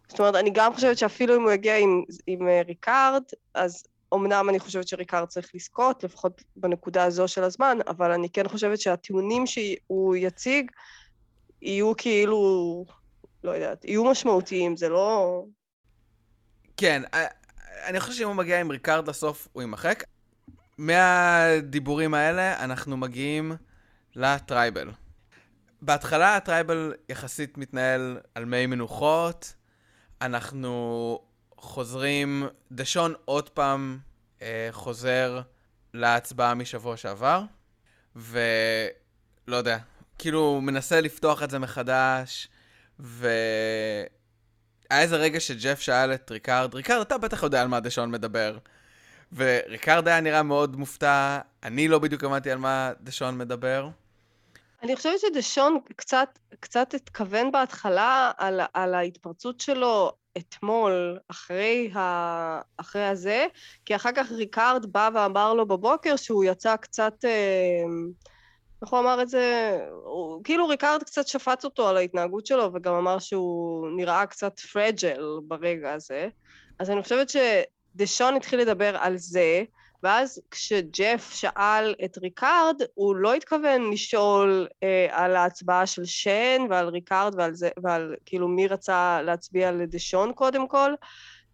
זאת 0.08 0.19
אומרת, 0.19 0.36
אני 0.36 0.49
גם 0.53 0.73
חושבת 0.73 0.97
שאפילו 0.97 1.36
אם 1.36 1.41
הוא 1.41 1.51
יגיע 1.51 1.77
עם, 1.77 2.03
עם 2.27 2.47
אה, 2.47 2.62
ריקארד, 2.67 3.23
אז 3.53 3.84
אמנם 4.13 4.49
אני 4.49 4.59
חושבת 4.59 4.87
שריקארד 4.87 5.27
צריך 5.27 5.51
לזכות, 5.53 6.03
לפחות 6.03 6.43
בנקודה 6.55 7.03
הזו 7.03 7.27
של 7.27 7.43
הזמן, 7.43 7.77
אבל 7.87 8.11
אני 8.11 8.29
כן 8.29 8.47
חושבת 8.47 8.79
שהטיעונים 8.79 9.47
שהוא 9.47 10.15
יציג 10.15 10.71
יהיו 11.61 11.93
כאילו, 11.97 12.85
לא 13.43 13.51
יודעת, 13.51 13.85
יהיו 13.85 14.05
משמעותיים, 14.05 14.77
זה 14.77 14.89
לא... 14.89 15.43
כן, 16.77 17.01
אה, 17.13 17.25
אני 17.85 17.99
חושב 17.99 18.13
שאם 18.13 18.27
הוא 18.27 18.35
מגיע 18.35 18.59
עם 18.59 18.71
ריקארד 18.71 19.09
לסוף, 19.09 19.47
הוא 19.53 19.61
יימחק. 19.61 20.03
מהדיבורים 20.77 22.13
האלה 22.13 22.63
אנחנו 22.63 22.97
מגיעים 22.97 23.51
ל 24.15 24.25
tribal. 24.25 24.91
בהתחלה 25.81 26.35
ה 26.35 26.44
tribal 26.44 26.93
יחסית 27.09 27.57
מתנהל 27.57 28.19
על 28.35 28.45
מי 28.45 28.65
מנוחות, 28.65 29.53
אנחנו 30.21 31.19
חוזרים, 31.61 32.47
דשון 32.71 33.13
עוד 33.25 33.49
פעם 33.49 33.97
אה, 34.41 34.67
חוזר 34.71 35.41
להצבעה 35.93 36.53
משבוע 36.53 36.97
שעבר, 36.97 37.41
ולא 38.15 39.55
יודע, 39.55 39.77
כאילו 40.17 40.61
מנסה 40.61 41.01
לפתוח 41.01 41.43
את 41.43 41.49
זה 41.49 41.59
מחדש, 41.59 42.47
ואני 42.99 43.29
היה 44.89 45.01
איזה 45.01 45.15
רגע 45.15 45.39
שג'ף 45.39 45.79
שאל 45.79 46.13
את 46.13 46.31
ריקארד, 46.31 46.75
ריקארד, 46.75 47.01
אתה 47.01 47.17
בטח 47.17 47.43
יודע 47.43 47.61
על 47.61 47.67
מה 47.67 47.79
דשון 47.79 48.11
מדבר. 48.11 48.57
וריקארד 49.33 50.07
היה 50.07 50.21
נראה 50.21 50.43
מאוד 50.43 50.75
מופתע, 50.75 51.39
אני 51.63 51.87
לא 51.87 51.99
בדיוק 51.99 52.23
הבנתי 52.23 52.51
על 52.51 52.57
מה 52.57 52.91
דשון 53.01 53.37
מדבר. 53.37 53.89
אני 54.83 54.95
חושבת 54.95 55.19
שדשון 55.19 55.79
קצת, 55.95 56.39
קצת 56.59 56.93
התכוון 56.93 57.51
בהתחלה 57.51 58.31
על, 58.37 58.59
על 58.73 58.93
ההתפרצות 58.93 59.59
שלו 59.59 60.13
אתמול, 60.37 61.17
אחרי, 61.27 61.91
ה, 61.95 62.61
אחרי 62.77 63.05
הזה, 63.05 63.45
כי 63.85 63.95
אחר 63.95 64.09
כך 64.15 64.31
ריקארד 64.31 64.85
בא 64.85 65.09
ואמר 65.13 65.53
לו 65.53 65.65
בבוקר 65.65 66.15
שהוא 66.15 66.43
יצא 66.43 66.75
קצת, 66.75 67.13
אה, 67.25 67.83
איך 68.81 68.89
הוא 68.89 68.99
אמר 68.99 69.21
את 69.21 69.29
זה? 69.29 69.77
הוא, 70.03 70.43
כאילו 70.43 70.67
ריקארד 70.67 71.03
קצת 71.03 71.27
שפץ 71.27 71.65
אותו 71.65 71.89
על 71.89 71.97
ההתנהגות 71.97 72.45
שלו 72.45 72.73
וגם 72.73 72.93
אמר 72.93 73.19
שהוא 73.19 73.89
נראה 73.97 74.25
קצת 74.25 74.59
fragile 74.59 75.23
ברגע 75.43 75.93
הזה. 75.93 76.27
אז 76.79 76.89
אני 76.89 77.03
חושבת 77.03 77.29
שדשון 77.29 78.35
התחיל 78.35 78.59
לדבר 78.59 78.97
על 78.97 79.17
זה, 79.17 79.63
ואז 80.03 80.41
כשג'ף 80.51 81.31
שאל 81.33 81.95
את 82.05 82.17
ריקארד, 82.17 82.81
הוא 82.93 83.15
לא 83.15 83.33
התכוון 83.33 83.91
לשאול 83.91 84.67
אה, 84.83 85.07
על 85.12 85.35
ההצבעה 85.35 85.85
של 85.85 86.05
שאן 86.05 86.67
ועל 86.69 86.88
ריקארד 86.88 87.35
ועל 87.38 87.53
זה, 87.53 87.69
ועל 87.83 88.15
כאילו 88.25 88.47
מי 88.47 88.67
רצה 88.67 89.21
להצביע 89.21 89.71
לדשון 89.71 90.33
קודם 90.33 90.67
כל, 90.67 90.93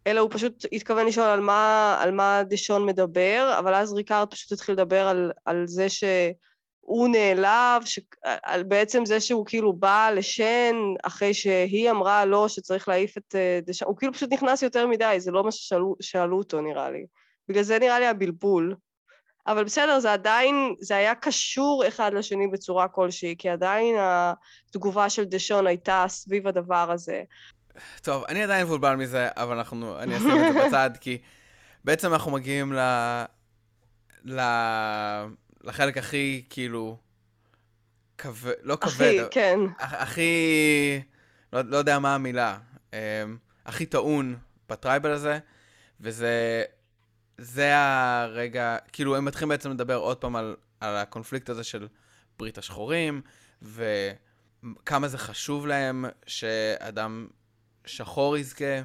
אלא 0.08 0.20
הוא 0.20 0.30
פשוט 0.34 0.66
התכוון 0.72 1.06
לשאול 1.06 1.26
על 1.26 1.40
מה, 1.40 1.98
על 2.02 2.12
מה 2.12 2.42
דשון 2.50 2.86
מדבר, 2.86 3.56
אבל 3.60 3.74
אז 3.74 3.94
ריקארד 3.94 4.32
פשוט 4.32 4.52
התחיל 4.52 4.76
לדבר 4.76 5.08
על, 5.08 5.32
על 5.46 5.68
זה 5.68 5.90
שהוא 5.90 7.08
נעלב, 7.08 7.86
ש... 7.86 8.00
על 8.24 8.64
בעצם 8.64 9.06
זה 9.06 9.20
שהוא 9.20 9.46
כאילו 9.46 9.74
בא 9.74 10.10
לשאן 10.16 10.76
אחרי 11.04 11.34
שהיא 11.34 11.92
אמרה 11.92 12.26
לו 12.26 12.50
שצריך 12.50 12.88
להעיף 12.88 13.18
את 13.18 13.36
אה, 13.36 13.60
דשון, 13.66 13.88
הוא 13.88 13.98
כאילו 13.98 14.14
פשוט 14.14 14.34
נכנס 14.34 14.62
יותר 14.62 14.88
מדי, 14.88 15.16
זה 15.20 15.32
לא 15.32 15.44
מה 15.44 15.52
ששאלו 15.52 16.38
אותו 16.38 16.62
נראה 16.62 16.92
לי. 16.92 17.06
בגלל 17.50 17.64
זה 17.64 17.80
נראה 17.80 18.00
לי 18.00 18.08
הבלבול. 18.08 18.76
אבל 19.48 19.64
בסדר, 19.64 20.00
זה 20.00 20.14
עדיין, 20.14 20.76
זה 20.80 20.96
היה 20.96 21.16
קשור 21.16 21.88
אחד 21.88 22.14
לשני 22.14 22.48
בצורה 22.48 22.88
כלשהי, 22.88 23.36
כי 23.38 23.50
עדיין 23.50 23.96
התגובה 24.00 25.10
של 25.10 25.24
דשון 25.24 25.68
הייתה 25.68 26.06
סביב 26.08 26.48
הדבר 26.48 26.92
הזה. 26.92 27.24
טוב, 28.02 28.24
אני 28.30 28.44
עדיין 28.44 28.66
מבולבל 28.66 28.96
מזה, 28.96 29.28
אבל 29.32 29.58
אנחנו, 29.58 30.00
אני 30.00 30.18
אשים 30.18 30.32
את 30.32 30.54
זה 30.54 30.60
בצד, 30.68 30.90
כי 31.02 31.18
בעצם 31.84 32.14
אנחנו 32.14 32.32
מגיעים 32.32 32.74
ל... 32.74 32.80
ל... 34.26 34.42
לחלק 35.64 35.98
הכי, 35.98 36.46
כאילו, 36.50 36.98
כבד, 38.18 38.54
לא 38.62 38.76
כבד, 38.76 38.92
הכי, 38.92 39.20
אבל... 39.20 39.28
כן. 39.32 39.60
הכי, 39.80 40.32
לא, 41.54 41.62
לא 41.62 41.78
יודע 41.78 42.00
מה 42.00 42.16
המילה, 42.16 42.58
אמ, 42.94 42.98
הכי 43.66 43.86
טעון 43.86 44.38
בטרייבל 44.70 45.12
הזה, 45.12 45.40
וזה 46.02 46.64
זה 47.38 47.78
הרגע, 47.78 48.78
כאילו, 48.92 49.16
הם 49.16 49.26
מתחילים 49.26 49.50
בעצם 49.50 49.72
לדבר 49.72 49.96
עוד 49.96 50.18
פעם 50.18 50.36
על, 50.36 50.56
על 50.80 50.96
הקונפליקט 50.96 51.50
הזה 51.50 51.64
של 51.64 51.88
ברית 52.40 52.58
השחורים, 52.58 53.22
וכמה 53.62 55.08
זה 55.08 55.18
חשוב 55.18 55.68
להם 55.68 56.06
שאדם 56.28 57.28
שחור 57.86 58.38
יזכה, 58.38 58.82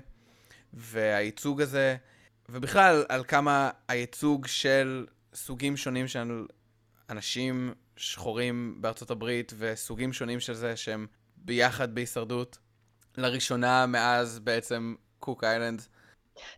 והייצוג 0.73 1.63
הזה, 1.63 1.97
ובכלל, 2.49 3.05
על 3.09 3.25
כמה 3.25 3.71
הייצוג 3.89 4.47
של 4.47 5.07
סוגים 5.35 5.77
שונים 5.77 6.09
של 6.09 6.47
אנשים 7.11 7.75
שחורים 7.97 8.79
בארצות 8.81 9.11
הברית, 9.11 9.53
וסוגים 9.59 10.13
שונים 10.13 10.41
של 10.41 10.55
זה 10.55 10.77
שהם 10.77 11.07
ביחד 11.37 11.95
בהישרדות, 11.95 12.59
לראשונה 13.17 13.87
מאז 13.87 14.39
בעצם 14.39 14.95
קוק 15.19 15.45
איילנד. 15.45 15.83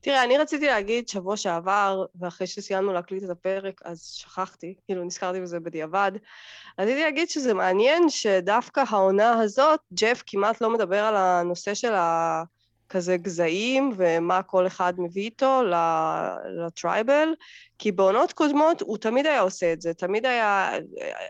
תראה, 0.00 0.24
אני 0.24 0.38
רציתי 0.38 0.66
להגיד 0.66 1.08
שבוע 1.08 1.36
שעבר, 1.36 2.04
ואחרי 2.20 2.46
שסיימנו 2.46 2.92
להקליט 2.92 3.24
את 3.24 3.30
הפרק, 3.30 3.80
אז 3.84 4.02
שכחתי, 4.02 4.74
כאילו 4.86 5.04
נזכרתי 5.04 5.40
בזה 5.40 5.60
בדיעבד. 5.60 6.12
רציתי 6.78 7.02
להגיד 7.02 7.28
שזה 7.28 7.54
מעניין 7.54 8.08
שדווקא 8.08 8.84
העונה 8.88 9.40
הזאת, 9.40 9.80
ג'ף 9.94 10.22
כמעט 10.26 10.60
לא 10.60 10.70
מדבר 10.70 11.04
על 11.04 11.16
הנושא 11.16 11.74
של 11.74 11.94
ה... 11.94 12.42
כזה 12.92 13.16
גזעים 13.16 13.92
ומה 13.96 14.42
כל 14.42 14.66
אחד 14.66 14.94
מביא 14.98 15.22
איתו 15.22 15.62
לטרייבל, 16.56 17.28
כי 17.78 17.92
בעונות 17.92 18.32
קודמות 18.32 18.80
הוא 18.80 18.98
תמיד 18.98 19.26
היה 19.26 19.40
עושה 19.40 19.72
את 19.72 19.80
זה, 19.80 19.94
תמיד 19.94 20.26
היה, 20.26 20.70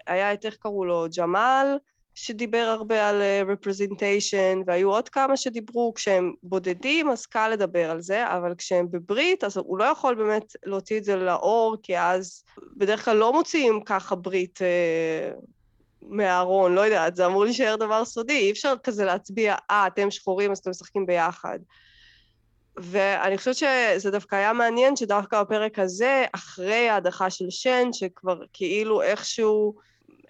היה 0.06 0.32
את 0.32 0.44
איך 0.44 0.56
קראו 0.56 0.84
לו, 0.84 1.06
ג'מאל, 1.16 1.76
שדיבר 2.14 2.58
הרבה 2.78 3.08
על 3.08 3.22
אה, 3.22 3.42
representation, 3.42 4.64
והיו 4.66 4.90
עוד 4.90 5.08
כמה 5.08 5.36
שדיברו, 5.36 5.94
כשהם 5.94 6.32
בודדים 6.42 7.10
אז 7.10 7.26
קל 7.26 7.48
לדבר 7.48 7.90
על 7.90 8.00
זה, 8.00 8.36
אבל 8.36 8.54
כשהם 8.58 8.90
בברית 8.90 9.44
אז 9.44 9.56
הוא 9.56 9.78
לא 9.78 9.84
יכול 9.84 10.14
באמת 10.14 10.56
להוציא 10.64 10.98
את 10.98 11.04
זה 11.04 11.16
לאור, 11.16 11.76
כי 11.82 11.98
אז 11.98 12.44
בדרך 12.76 13.04
כלל 13.04 13.16
לא 13.16 13.32
מוציאים 13.32 13.80
ככה 13.84 14.14
ברית 14.14 14.62
אה, 14.62 15.30
מהארון, 16.02 16.74
לא 16.74 16.80
יודעת, 16.80 17.16
זה 17.16 17.26
אמור 17.26 17.44
להישאר 17.44 17.76
דבר 17.76 18.04
סודי, 18.04 18.38
אי 18.38 18.50
אפשר 18.50 18.74
כזה 18.82 19.04
להצביע, 19.04 19.54
אה, 19.70 19.86
אתם 19.86 20.10
שחורים 20.10 20.50
אז 20.50 20.58
אתם 20.58 20.70
משחקים 20.70 21.06
ביחד. 21.06 21.58
ואני 22.76 23.38
חושבת 23.38 23.56
שזה 23.56 24.10
דווקא 24.10 24.36
היה 24.36 24.52
מעניין 24.52 24.96
שדווקא 24.96 25.42
בפרק 25.42 25.78
הזה, 25.78 26.24
אחרי 26.32 26.88
ההדחה 26.88 27.30
של 27.30 27.50
שן, 27.50 27.88
שכבר 27.92 28.40
כאילו 28.52 29.02
איכשהו 29.02 29.74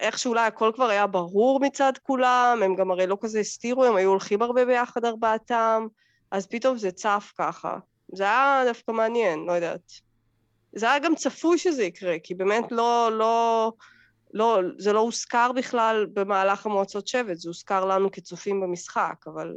איך 0.03 0.19
שאולי 0.19 0.47
הכל 0.47 0.71
כבר 0.75 0.89
היה 0.89 1.07
ברור 1.07 1.59
מצד 1.59 1.93
כולם, 2.01 2.59
הם 2.65 2.75
גם 2.75 2.91
הרי 2.91 3.07
לא 3.07 3.17
כזה 3.21 3.39
הסתירו, 3.39 3.85
הם 3.85 3.95
היו 3.95 4.09
הולכים 4.09 4.41
הרבה 4.41 4.65
ביחד 4.65 5.05
ארבעתם, 5.05 5.87
אז 6.31 6.47
פתאום 6.47 6.77
זה 6.77 6.91
צף 6.91 7.33
ככה. 7.37 7.77
זה 8.15 8.23
היה 8.23 8.63
דווקא 8.67 8.91
מעניין, 8.91 9.39
לא 9.47 9.51
יודעת. 9.51 9.91
זה 10.75 10.91
היה 10.91 10.99
גם 10.99 11.15
צפוי 11.15 11.57
שזה 11.57 11.83
יקרה, 11.83 12.15
כי 12.23 12.35
באמת 12.35 12.71
לא, 12.71 13.09
לא, 13.17 13.71
לא, 14.33 14.59
זה 14.77 14.93
לא 14.93 14.99
הוזכר 14.99 15.51
בכלל 15.51 16.05
במהלך 16.13 16.65
המועצות 16.65 17.07
שבט, 17.07 17.37
זה 17.37 17.49
הוזכר 17.49 17.85
לנו 17.85 18.11
כצופים 18.11 18.61
במשחק, 18.61 19.15
אבל 19.27 19.53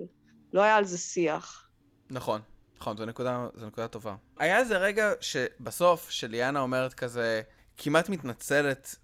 לא 0.53 0.63
היה 0.63 0.77
על 0.77 0.85
זה 0.85 0.99
שיח. 0.99 1.69
נכון, 2.11 2.41
נכון, 2.81 2.97
זו 2.97 3.05
נקודה, 3.07 3.49
זו 3.55 3.67
נקודה 3.67 3.89
טובה. 3.89 4.15
היה 4.39 4.59
איזה 4.59 4.79
רגע 4.79 5.13
שבסוף, 5.21 6.11
שליאנה 6.11 6.61
אומרת 6.61 6.95
כזה, 6.95 7.43
כמעט 7.77 8.09
מתנצלת 8.09 8.97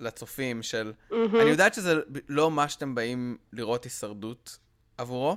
לצופים 0.00 0.62
של, 0.62 0.92
mm-hmm. 1.10 1.14
אני 1.14 1.50
יודעת 1.50 1.74
שזה 1.74 2.00
לא 2.28 2.50
מה 2.50 2.68
שאתם 2.68 2.94
באים 2.94 3.36
לראות 3.52 3.84
הישרדות 3.84 4.58
עבורו, 4.98 5.36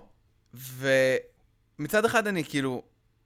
ומצד 0.53 2.05
אחד 2.05 2.27
אני 2.27 2.43
כאילו, 2.43 2.83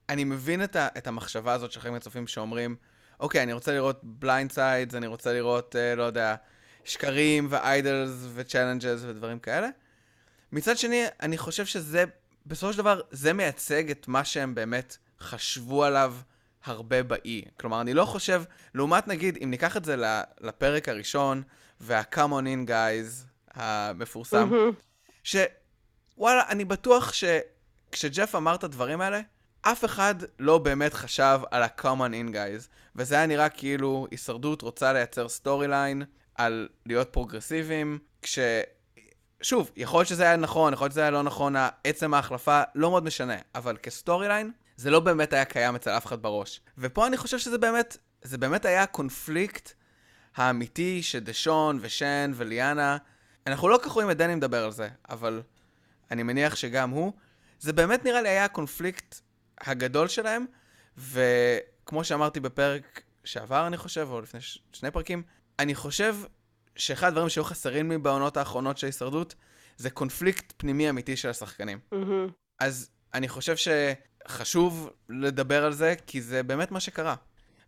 אני 0.10 0.24
מבין 0.24 0.64
את, 0.64 0.76
ה, 0.76 0.88
את 0.98 1.08
המחשבה 1.08 1.54
הזאת 1.54 1.72
של 1.72 1.80
חלק 1.80 1.92
מהצופים 1.92 2.28
שאומרים, 2.28 2.76
אוקיי, 3.20 3.44
אני 3.44 3.54
רוצה 3.54 3.72
לראות 3.72 4.00
blindsides, 4.04 4.96
אני 4.96 5.08
רוצה 5.08 5.34
לראות, 5.34 5.76
אה, 5.76 5.96
לא 5.96 6.04
יודע, 6.04 6.36
שקרים 6.84 7.48
ו 7.50 7.60
idols 7.60 8.12
ו 8.34 8.40
challenges 8.40 9.04
ודברים 9.04 9.40
כאלה. 9.40 9.70
מצד 10.52 10.78
שני, 10.78 11.06
אני 11.22 11.38
חושב 11.38 11.66
שזה, 11.66 12.04
בסופו 12.46 12.74
של 12.74 12.78
דבר, 12.78 13.02
זה 13.12 13.34
מייצג 13.34 13.92
את 13.92 14.08
מה 14.08 14.26
שהם 14.26 14.56
באמת 14.56 14.98
חשבו 15.20 15.84
עליו 15.84 16.16
הרבה 16.66 17.04
באי. 17.04 17.42
כלומר, 17.60 17.82
אני 17.82 17.94
לא 17.94 18.06
חושב, 18.06 18.44
לעומת 18.76 19.08
נגיד, 19.08 19.38
אם 19.44 19.52
ניקח 19.52 19.78
את 19.78 19.86
זה 19.86 19.96
לפרק 20.42 20.90
הראשון, 20.90 21.44
וה-come 21.82 22.16
on 22.16 22.46
in 22.46 22.70
guys 22.70 23.26
המפורסם, 23.54 24.50
mm-hmm. 24.52 24.84
שוואלה, 25.24 26.44
אני 26.50 26.66
בטוח 26.66 27.14
שכשג'ף 27.14 28.36
אמר 28.36 28.56
את 28.56 28.64
הדברים 28.64 29.02
האלה, 29.02 29.22
אף 29.62 29.86
אחד 29.86 30.16
לא 30.40 30.58
באמת 30.58 30.94
חשב 30.94 31.40
על 31.52 31.64
ה-come 31.64 31.84
on 31.84 32.30
in 32.30 32.34
guys, 32.34 32.68
וזה 32.96 33.16
היה 33.16 33.26
נראה 33.26 33.50
כאילו 33.50 34.08
הישרדות 34.12 34.62
רוצה 34.62 34.94
לייצר 34.94 35.30
storyline 35.30 36.04
על 36.36 36.70
להיות 36.86 37.10
פרוגרסיביים, 37.10 38.00
כש... 38.22 38.40
שוב, 39.42 39.72
יכול 39.76 40.00
להיות 40.00 40.08
שזה 40.08 40.24
היה 40.24 40.36
נכון, 40.36 40.74
יכול 40.74 40.86
להיות 40.86 40.92
שזה 40.92 41.02
היה 41.02 41.12
לא 41.12 41.24
נכון, 41.24 41.56
עצם 41.84 42.14
ההחלפה 42.14 42.62
לא 42.76 42.90
מאוד 42.90 43.04
משנה, 43.04 43.36
אבל 43.56 43.78
כ 43.78 44.28
storyline, 44.28 44.52
זה 44.78 44.90
לא 44.90 45.00
באמת 45.00 45.34
היה 45.34 45.46
קיים 45.46 45.76
אצל 45.76 45.90
אף 45.90 46.06
אחד 46.06 46.22
בראש. 46.22 46.62
ופה 46.78 47.08
אני 47.08 47.18
חושב 47.18 47.40
שזה 47.40 47.58
באמת, 47.58 47.98
זה 48.22 48.38
באמת 48.38 48.66
היה 48.66 48.84
הקונפליקט 48.84 49.74
האמיתי 50.36 51.04
שדשון 51.04 51.80
ושאן 51.82 52.32
וליאנה, 52.36 52.98
אנחנו 53.48 53.70
לא 53.70 53.80
כך 53.84 53.92
רואים 53.92 54.12
את 54.12 54.18
דני 54.18 54.36
מדבר 54.36 54.64
על 54.64 54.72
זה, 54.72 54.90
אבל 55.10 55.42
אני 56.12 56.24
מניח 56.24 56.56
שגם 56.56 56.90
הוא, 56.90 57.14
זה 57.60 57.74
באמת 57.74 58.06
נראה 58.06 58.22
לי 58.22 58.30
היה 58.30 58.46
הקונפליקט 58.46 59.16
הגדול 59.62 60.08
שלהם, 60.08 60.46
וכמו 60.98 62.04
שאמרתי 62.04 62.40
בפרק 62.40 63.02
שעבר, 63.24 63.68
אני 63.68 63.78
חושב, 63.78 64.08
או 64.12 64.22
לפני 64.22 64.42
ש... 64.42 64.64
שני 64.74 64.92
פרקים, 64.92 65.24
אני 65.60 65.76
חושב 65.76 66.16
שאחד 66.76 67.08
הדברים 67.08 67.30
שהיו 67.30 67.44
חסרים 67.44 67.92
לי 67.92 67.98
בעונות 67.98 68.38
האחרונות 68.38 68.78
של 68.78 68.88
ההישרדות, 68.88 69.36
זה 69.78 69.90
קונפליקט 69.90 70.54
פנימי 70.58 70.90
אמיתי 70.90 71.18
של 71.18 71.30
השחקנים. 71.30 71.80
Mm-hmm. 71.94 72.32
אז 72.60 72.90
אני 73.14 73.30
חושב 73.30 73.56
שחשוב 74.28 74.90
לדבר 75.10 75.66
על 75.66 75.74
זה, 75.74 75.94
כי 76.08 76.22
זה 76.22 76.44
באמת 76.44 76.72
מה 76.72 76.80
שקרה. 76.80 77.16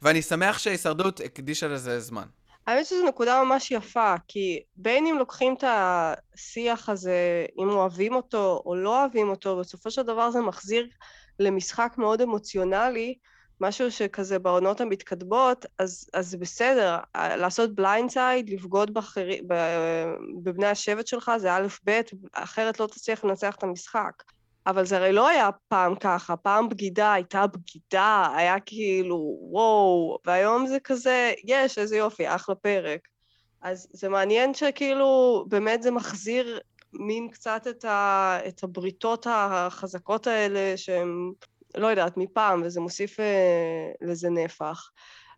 ואני 0.01 0.21
שמח 0.21 0.57
שההישרדות 0.57 1.19
הקדישה 1.19 1.67
לזה 1.67 1.99
זמן. 1.99 2.25
האמת 2.67 2.85
שזו 2.85 3.07
נקודה 3.07 3.43
ממש 3.43 3.71
יפה, 3.71 4.15
כי 4.27 4.63
בין 4.75 5.07
אם 5.07 5.17
לוקחים 5.17 5.55
את 5.57 5.63
השיח 5.67 6.89
הזה, 6.89 7.45
אם 7.59 7.69
אוהבים 7.69 8.15
אותו 8.15 8.61
או 8.65 8.75
לא 8.75 9.01
אוהבים 9.01 9.29
אותו, 9.29 9.59
בסופו 9.59 9.91
של 9.91 10.01
דבר 10.01 10.31
זה 10.31 10.41
מחזיר 10.41 10.87
למשחק 11.39 11.93
מאוד 11.97 12.21
אמוציונלי, 12.21 13.15
משהו 13.61 13.91
שכזה 13.91 14.39
בעונות 14.39 14.81
המתקדמות, 14.81 15.65
אז, 15.79 16.09
אז 16.13 16.29
זה 16.29 16.37
בסדר, 16.37 16.97
לעשות 17.15 17.75
blindside, 17.75 18.49
לבגוד 18.49 18.93
באחרי, 18.93 19.41
בבני 20.43 20.67
השבט 20.67 21.07
שלך, 21.07 21.31
זה 21.37 21.53
א' 21.53 21.67
ב', 21.85 22.01
אחרת 22.33 22.79
לא 22.79 22.87
תצליח 22.87 23.23
לנצח 23.23 23.55
את 23.55 23.63
המשחק. 23.63 24.23
אבל 24.67 24.85
זה 24.85 24.97
הרי 24.97 25.13
לא 25.13 25.27
היה 25.27 25.49
פעם 25.67 25.95
ככה, 25.95 26.35
פעם 26.37 26.69
בגידה 26.69 27.13
הייתה 27.13 27.47
בגידה, 27.47 28.33
היה 28.35 28.59
כאילו 28.59 29.37
וואו, 29.41 30.17
והיום 30.25 30.67
זה 30.67 30.79
כזה, 30.79 31.33
יש, 31.43 31.77
איזה 31.77 31.97
יופי, 31.97 32.35
אחלה 32.35 32.55
פרק. 32.55 32.99
אז 33.61 33.87
זה 33.93 34.09
מעניין 34.09 34.53
שכאילו 34.53 35.45
באמת 35.47 35.83
זה 35.83 35.91
מחזיר 35.91 36.59
מין 36.93 37.29
קצת 37.29 37.67
את, 37.69 37.85
ה, 37.85 38.37
את 38.47 38.63
הבריתות 38.63 39.27
החזקות 39.29 40.27
האלה 40.27 40.77
שהן, 40.77 41.31
לא 41.77 41.87
יודעת, 41.87 42.17
מפעם, 42.17 42.61
וזה 42.65 42.81
מוסיף 42.81 43.19
אה, 43.19 43.91
לזה 44.01 44.29
נפח. 44.29 44.89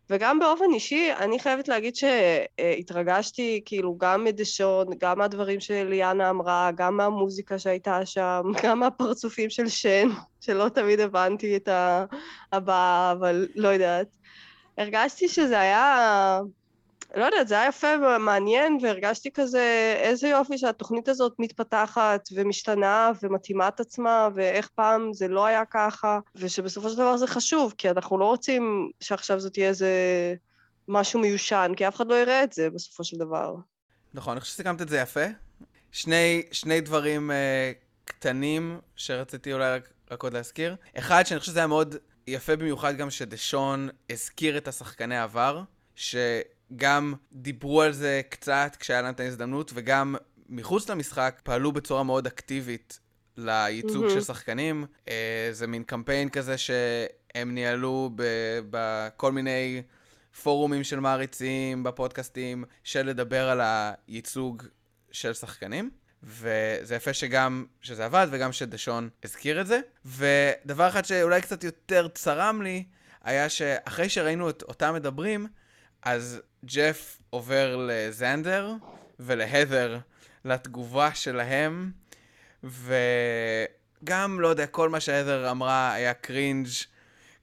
וגם 0.09 0.39
באופן 0.39 0.65
אישי, 0.73 1.09
אני 1.19 1.39
חייבת 1.39 1.67
להגיד 1.67 1.95
שהתרגשתי 1.95 3.61
כאילו 3.65 3.97
גם 3.97 4.23
מדשון, 4.23 4.87
גם 4.97 5.19
מהדברים 5.19 5.59
שליאנה 5.59 6.29
אמרה, 6.29 6.69
גם 6.75 6.97
מהמוזיקה 6.97 7.59
שהייתה 7.59 8.05
שם, 8.05 8.41
גם 8.63 8.79
מהפרצופים 8.79 9.49
של 9.49 9.67
שן, 9.67 10.07
שלא 10.41 10.69
תמיד 10.69 10.99
הבנתי 10.99 11.55
את 11.55 11.69
הבאה, 12.51 13.11
אבל 13.11 13.47
לא 13.55 13.67
יודעת. 13.67 14.07
הרגשתי 14.77 15.27
שזה 15.27 15.59
היה 15.59 16.39
לא 17.15 17.25
יודעת, 17.25 17.47
זה 17.47 17.55
היה 17.55 17.67
יפה 17.67 17.87
ומעניין, 17.97 18.77
והרגשתי 18.81 19.31
כזה, 19.31 19.95
איזה 19.97 20.27
יופי 20.27 20.57
שהתוכנית 20.57 21.07
הזאת 21.07 21.33
מתפתחת 21.39 22.29
ומשתנה 22.33 23.11
ומתאימה 23.23 23.67
את 23.67 23.79
עצמה, 23.79 24.29
ואיך 24.35 24.69
פעם 24.75 25.13
זה 25.13 25.27
לא 25.27 25.45
היה 25.45 25.65
ככה, 25.65 26.19
ושבסופו 26.35 26.89
של 26.89 26.95
דבר 26.95 27.17
זה 27.17 27.27
חשוב, 27.27 27.73
כי 27.77 27.89
אנחנו 27.89 28.17
לא 28.17 28.25
רוצים 28.25 28.89
שעכשיו 28.99 29.39
זאת 29.39 29.53
תהיה 29.53 29.67
איזה 29.67 29.89
משהו 30.87 31.19
מיושן, 31.19 31.71
כי 31.77 31.87
אף 31.87 31.95
אחד 31.95 32.07
לא 32.07 32.15
יראה 32.15 32.43
את 32.43 32.53
זה 32.53 32.69
בסופו 32.69 33.03
של 33.03 33.17
דבר. 33.17 33.55
נכון, 34.13 34.31
אני 34.31 34.41
חושב 34.41 34.53
שסיכמת 34.53 34.81
את 34.81 34.89
זה 34.89 34.97
יפה. 34.97 35.25
שני, 35.91 36.43
שני 36.51 36.81
דברים 36.81 37.31
uh, 37.31 37.33
קטנים 38.05 38.79
שרציתי 38.95 39.53
אולי 39.53 39.71
רק, 39.71 39.89
רק 40.11 40.23
עוד 40.23 40.33
להזכיר. 40.33 40.75
אחד, 40.97 41.23
שאני 41.25 41.39
חושב 41.39 41.51
שזה 41.51 41.59
היה 41.59 41.67
מאוד 41.67 41.95
יפה 42.27 42.55
במיוחד 42.55 42.97
גם 42.97 43.09
שדשון 43.09 43.89
הזכיר 44.09 44.57
את 44.57 44.67
השחקני 44.67 45.17
עבר, 45.17 45.61
ש... 45.95 46.15
גם 46.75 47.13
דיברו 47.31 47.81
על 47.81 47.91
זה 47.91 48.21
קצת 48.29 48.77
כשהיה 48.79 49.01
להם 49.01 49.13
את 49.13 49.19
ההזדמנות, 49.19 49.71
וגם 49.75 50.15
מחוץ 50.49 50.89
למשחק 50.89 51.41
פעלו 51.43 51.71
בצורה 51.71 52.03
מאוד 52.03 52.27
אקטיבית 52.27 52.99
לייצוג 53.37 54.05
mm-hmm. 54.05 54.09
של 54.09 54.21
שחקנים. 54.21 54.85
אה, 55.07 55.49
זה 55.51 55.67
מין 55.67 55.83
קמפיין 55.83 56.29
כזה 56.29 56.57
שהם 56.57 57.53
ניהלו 57.53 58.11
בכל 58.69 59.31
מיני 59.31 59.81
פורומים 60.43 60.83
של 60.83 60.99
מעריצים, 60.99 61.83
בפודקאסטים, 61.83 62.63
של 62.83 63.05
לדבר 63.05 63.49
על 63.49 63.61
הייצוג 64.07 64.63
של 65.11 65.33
שחקנים. 65.33 65.89
וזה 66.23 66.95
יפה 66.95 67.13
שגם 67.13 67.65
שזה 67.81 68.05
עבד 68.05 68.27
וגם 68.31 68.51
שדשון 68.51 69.09
הזכיר 69.23 69.61
את 69.61 69.67
זה. 69.67 69.79
ודבר 70.05 70.87
אחד 70.87 71.05
שאולי 71.05 71.41
קצת 71.41 71.63
יותר 71.63 72.07
צרם 72.07 72.61
לי, 72.61 72.83
היה 73.23 73.49
שאחרי 73.49 74.09
שראינו 74.09 74.49
את 74.49 74.63
אותם 74.63 74.93
מדברים, 74.93 75.47
אז 76.05 76.41
ג'ף 76.65 77.21
עובר 77.29 77.85
לזנדר 77.89 78.73
ולהדר 79.19 79.99
לתגובה 80.45 81.15
שלהם, 81.15 81.91
וגם, 82.63 84.39
לא 84.39 84.47
יודע, 84.47 84.67
כל 84.67 84.89
מה 84.89 84.99
שהדר 84.99 85.51
אמרה 85.51 85.93
היה 85.93 86.13
קרינג', 86.13 86.67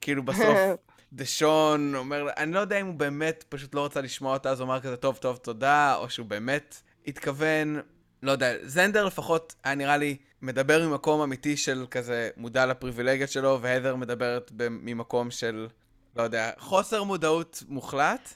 כאילו 0.00 0.22
בסוף 0.22 0.58
דשון 1.12 1.94
אומר, 1.94 2.26
אני 2.36 2.52
לא 2.52 2.60
יודע 2.60 2.80
אם 2.80 2.86
הוא 2.86 2.94
באמת 2.94 3.44
פשוט 3.48 3.74
לא 3.74 3.84
רצה 3.84 4.00
לשמוע 4.00 4.32
אותה, 4.32 4.50
אז 4.50 4.60
הוא 4.60 4.66
אמר 4.66 4.80
כזה, 4.80 4.96
טוב, 4.96 5.16
טוב, 5.16 5.36
תודה, 5.36 5.94
או 5.96 6.10
שהוא 6.10 6.26
באמת 6.26 6.82
התכוון, 7.06 7.80
לא 8.22 8.32
יודע, 8.32 8.52
זנדר 8.62 9.04
לפחות 9.04 9.54
היה 9.64 9.74
נראה 9.74 9.96
לי 9.96 10.16
מדבר 10.42 10.88
ממקום 10.88 11.20
אמיתי 11.20 11.56
של 11.56 11.86
כזה 11.90 12.30
מודע 12.36 12.66
לפריבילגיות 12.66 13.30
שלו, 13.30 13.58
והדר 13.62 13.96
מדברת 13.96 14.52
ממקום 14.58 15.30
של 15.30 15.68
לא 16.16 16.22
יודע, 16.22 16.50
חוסר 16.58 17.02
מודעות 17.02 17.62
מוחלט? 17.68 18.34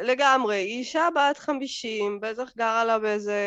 לגמרי, 0.00 0.56
אישה 0.56 1.08
בת 1.14 1.38
50, 1.38 2.20
בטח 2.20 2.50
גרה 2.56 2.84
לה 2.84 2.98
באיזה 2.98 3.42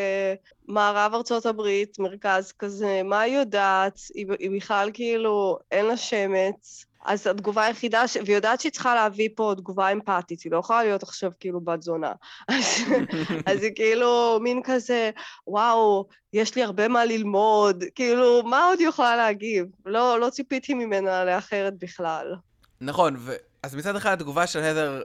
מערב 0.67 1.13
ארצות 1.13 1.45
הברית, 1.45 1.99
מרכז 1.99 2.51
כזה, 2.51 3.01
מה 3.03 3.19
היא 3.19 3.37
יודעת? 3.37 3.99
היא, 4.13 4.25
היא 4.39 4.51
בכלל 4.57 4.89
כאילו, 4.93 5.57
אין 5.71 5.85
לה 5.85 5.97
שמץ. 5.97 6.85
אז 7.05 7.27
התגובה 7.27 7.63
היחידה, 7.63 8.07
ש... 8.07 8.15
והיא 8.15 8.35
יודעת 8.35 8.61
שהיא 8.61 8.71
צריכה 8.71 8.95
להביא 8.95 9.29
פה 9.35 9.53
תגובה 9.57 9.91
אמפתית, 9.91 10.41
היא 10.41 10.51
לא 10.51 10.57
יכולה 10.57 10.83
להיות 10.83 11.03
עכשיו 11.03 11.31
כאילו 11.39 11.61
בת 11.61 11.81
זונה. 11.81 12.11
אז, 12.47 12.63
אז 13.51 13.63
היא 13.63 13.71
כאילו 13.75 14.39
מין 14.41 14.61
כזה, 14.63 15.11
וואו, 15.47 16.07
יש 16.33 16.55
לי 16.55 16.63
הרבה 16.63 16.87
מה 16.87 17.05
ללמוד, 17.05 17.83
כאילו, 17.95 18.43
מה 18.43 18.65
עוד 18.65 18.79
היא 18.79 18.87
יכולה 18.87 19.15
להגיב? 19.15 19.65
לא, 19.85 20.19
לא 20.19 20.29
ציפיתי 20.29 20.73
ממנה 20.73 21.25
לאחרת 21.25 21.73
בכלל. 21.79 22.35
נכון, 22.81 23.15
ו... 23.17 23.31
אז 23.63 23.75
מצד 23.75 23.95
אחד 23.95 24.13
התגובה 24.13 24.47
של 24.47 24.59
הדר, 24.59 25.01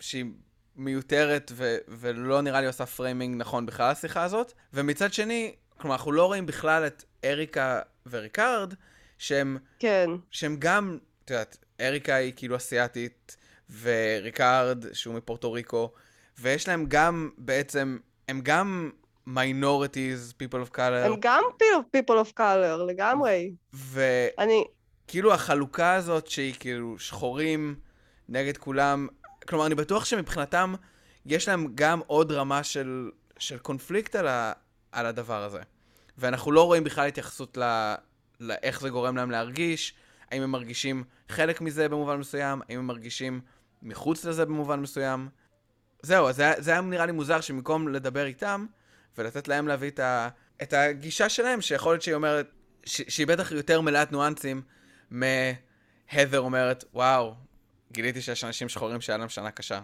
שהיא 0.00 0.24
מיותרת 0.76 1.52
ו- 1.54 1.76
ולא 1.88 2.40
נראה 2.40 2.60
לי 2.60 2.66
עושה 2.66 2.86
framing 2.86 3.36
נכון 3.38 3.66
בכלל 3.66 3.90
לשיחה 3.92 4.22
הזאת, 4.22 4.52
ומצד 4.72 5.12
שני, 5.12 5.54
כלומר, 5.78 5.96
אנחנו 5.96 6.12
לא 6.12 6.26
רואים 6.26 6.46
בכלל 6.46 6.86
את 6.86 7.04
אריקה 7.24 7.80
וריקארד, 8.06 8.74
שהם, 9.18 9.58
כן. 9.78 10.10
שהם 10.30 10.56
גם, 10.58 10.98
את 11.24 11.30
יודעת, 11.30 11.64
אריקה 11.80 12.14
היא 12.14 12.32
כאילו 12.36 12.56
אסיאתית, 12.56 13.36
וריקארד, 13.80 14.92
שהוא 14.92 15.14
מפורטו 15.14 15.52
ריקו, 15.52 15.92
ויש 16.38 16.68
להם 16.68 16.84
גם 16.88 17.30
בעצם, 17.38 17.98
הם 18.28 18.40
גם 18.40 18.90
minorities, 19.28 20.32
people 20.42 20.68
of 20.68 20.76
color. 20.76 21.06
הם 21.06 21.14
גם 21.20 21.42
people 21.96 22.26
of 22.26 22.38
color, 22.38 22.82
לגמרי. 22.88 23.52
ו... 23.74 24.02
אני... 24.38 24.64
כאילו 25.06 25.34
החלוקה 25.34 25.94
הזאת 25.94 26.26
שהיא 26.26 26.54
כאילו 26.60 26.98
שחורים, 26.98 27.74
נגד 28.28 28.56
כולם. 28.56 29.08
כלומר, 29.48 29.66
אני 29.66 29.74
בטוח 29.74 30.04
שמבחינתם 30.04 30.74
יש 31.26 31.48
להם 31.48 31.66
גם 31.74 32.00
עוד 32.06 32.32
רמה 32.32 32.62
של, 32.62 33.10
של 33.38 33.58
קונפליקט 33.58 34.14
על, 34.14 34.28
ה, 34.28 34.52
על 34.92 35.06
הדבר 35.06 35.42
הזה. 35.42 35.60
ואנחנו 36.18 36.52
לא 36.52 36.66
רואים 36.66 36.84
בכלל 36.84 37.08
התייחסות 37.08 37.56
ל, 37.56 37.94
לאיך 38.40 38.80
זה 38.80 38.90
גורם 38.90 39.16
להם 39.16 39.30
להרגיש, 39.30 39.94
האם 40.30 40.42
הם 40.42 40.50
מרגישים 40.50 41.04
חלק 41.28 41.60
מזה 41.60 41.88
במובן 41.88 42.16
מסוים, 42.16 42.60
האם 42.68 42.78
הם 42.78 42.86
מרגישים 42.86 43.40
מחוץ 43.82 44.24
לזה 44.24 44.44
במובן 44.44 44.80
מסוים. 44.80 45.28
זהו, 46.02 46.28
אז 46.28 46.36
זה, 46.36 46.52
זה 46.58 46.70
היה 46.70 46.80
נראה 46.80 47.06
לי 47.06 47.12
מוזר 47.12 47.40
שבמקום 47.40 47.88
לדבר 47.88 48.26
איתם 48.26 48.66
ולתת 49.18 49.48
להם 49.48 49.68
להביא 49.68 49.90
את, 49.90 49.98
ה, 49.98 50.28
את 50.62 50.72
הגישה 50.72 51.28
שלהם, 51.28 51.60
שיכול 51.60 51.92
להיות 51.92 52.02
שהיא 52.02 52.14
אומרת, 52.14 52.50
ש, 52.84 53.02
שהיא 53.08 53.26
בטח 53.26 53.52
יותר 53.52 53.80
מלאת 53.80 54.12
ניואנסים 54.12 54.62
מהדר 55.10 56.40
אומרת, 56.40 56.84
וואו, 56.94 57.34
גיליתי 57.92 58.22
שיש 58.22 58.44
אנשים 58.44 58.68
שחורים 58.68 59.00
שהיה 59.00 59.18
להם 59.18 59.28
שנה 59.28 59.50
קשה. 59.50 59.80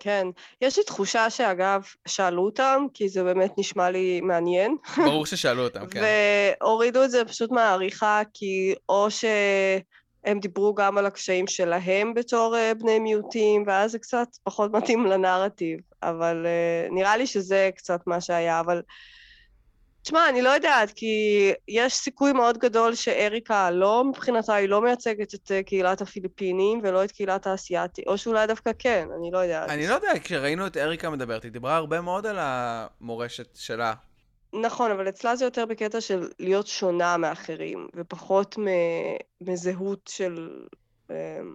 כן. 0.00 0.26
יש 0.60 0.78
לי 0.78 0.84
תחושה 0.84 1.30
שאגב, 1.30 1.82
שאלו 2.08 2.44
אותם, 2.44 2.86
כי 2.94 3.08
זה 3.08 3.24
באמת 3.24 3.50
נשמע 3.58 3.90
לי 3.90 4.20
מעניין. 4.20 4.76
ברור 4.96 5.26
ששאלו 5.26 5.64
אותם, 5.64 5.86
כן. 5.90 6.02
והורידו 6.60 7.04
את 7.04 7.10
זה 7.10 7.24
פשוט 7.24 7.50
מהעריכה, 7.50 8.22
כי 8.34 8.74
או 8.88 9.08
שהם 9.10 10.40
דיברו 10.40 10.74
גם 10.74 10.98
על 10.98 11.06
הקשיים 11.06 11.46
שלהם 11.46 12.14
בתור 12.14 12.56
אה, 12.56 12.74
בני 12.74 12.98
מיעוטים, 12.98 13.64
ואז 13.66 13.90
זה 13.90 13.98
קצת 13.98 14.28
פחות 14.42 14.72
מתאים 14.72 15.06
לנרטיב. 15.06 15.80
אבל 16.02 16.46
uh, 16.46 16.94
נראה 16.94 17.16
לי 17.16 17.26
שזה 17.26 17.70
קצת 17.76 18.00
מה 18.06 18.20
שהיה, 18.20 18.60
אבל... 18.60 18.82
תשמע, 20.08 20.28
אני 20.28 20.42
לא 20.42 20.48
יודעת, 20.48 20.90
כי 20.90 21.52
יש 21.68 21.94
סיכוי 21.94 22.32
מאוד 22.32 22.58
גדול 22.58 22.94
שאריקה 22.94 23.70
לא, 23.70 24.04
מבחינתה, 24.04 24.54
היא 24.54 24.68
לא 24.68 24.82
מייצגת 24.82 25.34
את 25.34 25.52
אה, 25.52 25.62
קהילת 25.62 26.00
הפיליפינים 26.00 26.80
ולא 26.82 27.04
את 27.04 27.12
קהילת 27.12 27.46
האסייתית, 27.46 28.06
או 28.06 28.18
שאולי 28.18 28.46
דווקא 28.46 28.70
כן, 28.78 29.08
אני 29.18 29.30
לא 29.30 29.38
יודעת. 29.38 29.70
אני 29.70 29.86
לא 29.86 29.94
יודע, 29.94 30.18
כשראינו 30.18 30.66
את 30.66 30.76
אריקה 30.76 31.10
מדברת, 31.10 31.42
היא 31.42 31.52
דיברה 31.52 31.76
הרבה 31.76 32.00
מאוד 32.00 32.26
על 32.26 32.36
המורשת 32.40 33.56
שלה. 33.56 33.94
נכון, 34.52 34.90
אבל 34.90 35.08
אצלה 35.08 35.36
זה 35.36 35.44
יותר 35.44 35.66
בקטע 35.66 36.00
של 36.00 36.28
להיות 36.38 36.66
שונה 36.66 37.16
מאחרים, 37.16 37.88
ופחות 37.96 38.58
מזהות 39.40 40.10
של... 40.12 40.48
אמ, 41.10 41.14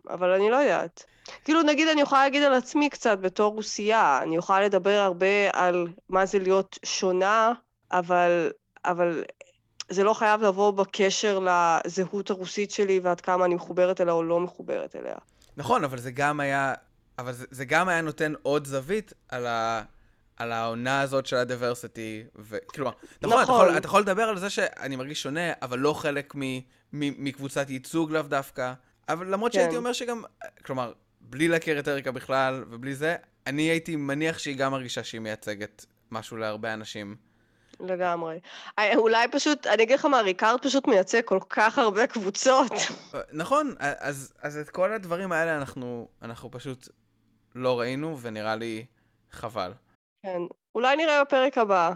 אבל 0.09 0.29
אני 0.29 0.49
לא 0.49 0.55
יודעת. 0.55 1.03
כאילו, 1.43 1.61
נגיד, 1.61 1.87
אני 1.87 2.01
יכולה 2.01 2.23
להגיד 2.23 2.43
על 2.43 2.53
עצמי 2.53 2.89
קצת 2.89 3.19
בתור 3.21 3.53
רוסייה, 3.53 4.19
אני 4.23 4.35
יכולה 4.35 4.61
לדבר 4.61 4.99
הרבה 4.99 5.49
על 5.53 5.87
מה 6.09 6.25
זה 6.25 6.39
להיות 6.39 6.79
שונה 6.85 7.53
אבל, 7.93 8.51
אבל 8.85 9.23
זה 9.89 10.03
לא 10.03 10.13
חייב 10.13 10.41
לבוא 10.41 10.71
בקשר 10.71 11.39
לזהות 11.39 12.29
הרוסית 12.29 12.71
שלי 12.71 12.99
ועד 12.99 13.21
כמה 13.21 13.45
אני 13.45 13.55
מחוברת 13.55 14.01
אליה 14.01 14.13
או 14.13 14.23
לא 14.23 14.39
מחוברת 14.39 14.95
אליה. 14.95 15.15
נכון, 15.57 15.83
אבל 15.83 15.97
זה 15.97 16.11
גם 16.11 16.39
היה 16.39 16.73
אבל 17.17 17.33
זה, 17.33 17.45
זה 17.51 17.65
גם 17.65 17.89
היה 17.89 18.01
נותן 18.01 18.33
עוד 18.41 18.67
זווית 18.67 19.13
על, 19.29 19.45
ה, 19.47 19.83
על 20.37 20.51
העונה 20.51 21.01
הזאת 21.01 21.25
של 21.25 21.35
הדברסיטי, 21.35 22.23
וכלומר, 22.35 22.91
נכון, 23.21 23.43
אתה, 23.43 23.51
יכול, 23.51 23.77
אתה 23.77 23.87
יכול 23.87 24.01
לדבר 24.01 24.23
על 24.23 24.37
זה 24.37 24.49
שאני 24.49 24.95
מרגיש 24.95 25.23
שונה, 25.23 25.51
אבל 25.61 25.79
לא 25.79 25.93
חלק 25.93 26.35
מ, 26.35 26.39
מ, 26.39 27.23
מקבוצת 27.23 27.69
ייצוג 27.69 28.11
לאו 28.11 28.21
דווקא, 28.21 28.73
אבל 29.09 29.33
למרות 29.33 29.51
כן. 29.51 29.59
שהייתי 29.59 29.77
אומר 29.77 29.93
שגם, 29.93 30.23
כלומר, 30.65 30.93
בלי 31.21 31.47
להכיר 31.47 31.79
את 31.79 31.87
אריקה 31.87 32.11
בכלל, 32.11 32.63
ובלי 32.69 32.95
זה, 32.95 33.15
אני 33.47 33.61
הייתי 33.61 33.95
מניח 33.95 34.37
שהיא 34.37 34.57
גם 34.57 34.71
מרגישה 34.71 35.03
שהיא 35.03 35.21
מייצגת 35.21 35.85
משהו 36.11 36.37
להרבה 36.37 36.73
אנשים. 36.73 37.15
לגמרי. 37.79 38.39
אה, 38.79 38.95
אולי 38.95 39.27
פשוט, 39.31 39.67
אני 39.67 39.83
אגיד 39.83 39.99
לך 39.99 40.05
מה, 40.05 40.21
ריקארד 40.21 40.61
פשוט 40.61 40.87
מייצג 40.87 41.21
כל 41.25 41.39
כך 41.49 41.77
הרבה 41.77 42.07
קבוצות. 42.07 42.71
נכון, 43.31 43.75
אז, 43.79 44.33
אז 44.41 44.57
את 44.57 44.69
כל 44.69 44.93
הדברים 44.93 45.31
האלה 45.31 45.57
אנחנו, 45.57 46.07
אנחנו 46.21 46.51
פשוט 46.51 46.87
לא 47.55 47.79
ראינו, 47.79 48.17
ונראה 48.21 48.55
לי 48.55 48.85
חבל. 49.31 49.71
כן, 50.23 50.41
אולי 50.75 50.95
נראה 50.95 51.23
בפרק 51.23 51.57
הבא, 51.57 51.91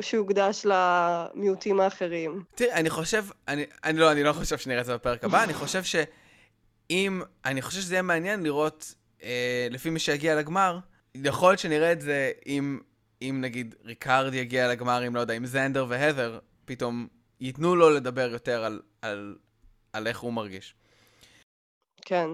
שיוקדש 0.00 0.66
למיעוטים 0.66 1.80
האחרים. 1.80 2.42
תראי, 2.54 2.72
אני 2.72 2.90
חושב, 2.90 3.24
אני, 3.48 3.66
אני 3.84 3.98
לא, 3.98 4.12
אני 4.12 4.22
לא 4.22 4.32
חושב 4.32 4.58
שנראה 4.58 4.80
את 4.80 4.86
זה 4.86 4.94
בפרק 4.94 5.24
הבא, 5.24 5.44
אני 5.44 5.54
חושב 5.54 5.82
שאם, 5.82 7.22
אני 7.44 7.62
חושב 7.62 7.80
שזה 7.80 7.94
יהיה 7.94 8.02
מעניין 8.02 8.42
לראות, 8.42 8.94
אה, 9.22 9.68
לפי 9.70 9.90
מי 9.90 9.98
שיגיע 9.98 10.36
לגמר, 10.36 10.78
יכול 11.14 11.50
להיות 11.50 11.60
שנראה 11.60 11.92
את 11.92 12.00
זה 12.00 12.30
אם, 12.46 12.78
אם 13.22 13.38
נגיד 13.40 13.74
ריקארד 13.84 14.34
יגיע 14.34 14.68
לגמר, 14.68 15.06
אם 15.06 15.14
לא 15.14 15.20
יודע, 15.20 15.34
אם 15.34 15.46
זנדר 15.46 15.86
והדר 15.88 16.38
פתאום 16.64 17.08
ייתנו 17.40 17.76
לו 17.76 17.90
לדבר 17.90 18.30
יותר 18.32 18.64
על, 18.64 18.80
על, 19.02 19.36
על 19.92 20.06
איך 20.06 20.18
הוא 20.18 20.32
מרגיש. 20.32 20.74
כן. 22.02 22.26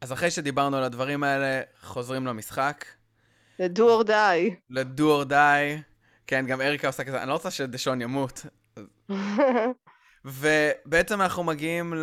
אז 0.00 0.12
אחרי 0.12 0.30
שדיברנו 0.30 0.76
על 0.76 0.84
הדברים 0.84 1.24
האלה, 1.24 1.62
חוזרים 1.80 2.26
למשחק. 2.26 2.84
ל-do 3.58 3.80
or 3.80 4.08
die. 4.08 4.54
ל-do 4.70 5.00
or 5.00 5.30
die. 5.30 5.82
כן, 6.26 6.46
גם 6.46 6.60
אריקה 6.60 6.86
עושה 6.86 7.04
כזה, 7.04 7.22
אני 7.22 7.28
לא 7.28 7.32
רוצה 7.32 7.50
שדשון 7.50 8.00
ימות. 8.02 8.46
ובעצם 10.24 11.20
אנחנו 11.20 11.44
מגיעים 11.44 11.94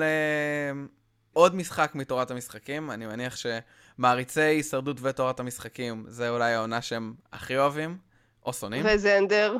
לעוד 1.33 1.55
משחק 1.55 1.91
מתורת 1.95 2.31
המשחקים. 2.31 2.91
אני 2.91 3.05
מניח 3.05 3.35
שמעריצי 3.97 4.41
הישרדות 4.41 4.97
ותורת 5.01 5.39
המשחקים, 5.39 6.05
זה 6.07 6.29
אולי 6.29 6.53
העונה 6.53 6.81
שהם 6.81 7.13
הכי 7.33 7.57
אוהבים, 7.57 7.97
או 8.45 8.53
שונאים. 8.53 8.85
וזנדר. 8.89 9.57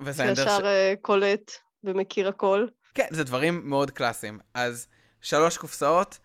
וזנדר. 0.00 0.34
שישר 0.34 0.58
ש... 0.58 0.62
אה, 0.62 0.94
קולט 1.02 1.52
ומכיר 1.84 2.28
הכל. 2.28 2.66
כן, 2.94 3.06
זה 3.10 3.24
דברים 3.24 3.70
מאוד 3.70 3.90
קלאסיים. 3.90 4.38
אז 4.54 4.86
שלוש 5.20 5.56
קופסאות, 5.56 6.18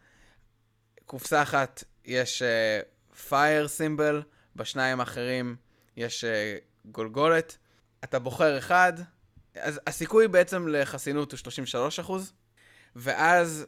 קופסה 1.06 1.42
אחת 1.42 1.84
יש 2.06 2.44
פייר 3.28 3.66
uh, 3.66 3.68
סימבל, 3.68 4.22
בשניים 4.56 5.00
האחרים 5.00 5.56
יש 5.98 6.24
uh, 6.24 6.28
גולגולת. 6.86 7.58
אתה 8.04 8.20
בוחר 8.20 8.58
אחד, 8.58 8.94
אז 9.56 9.80
הסיכוי 9.88 10.28
בעצם 10.28 10.68
לחסינות 10.68 11.32
הוא 11.32 11.38
33 11.38 12.00
אחוז, 12.00 12.34
ואז 12.96 13.66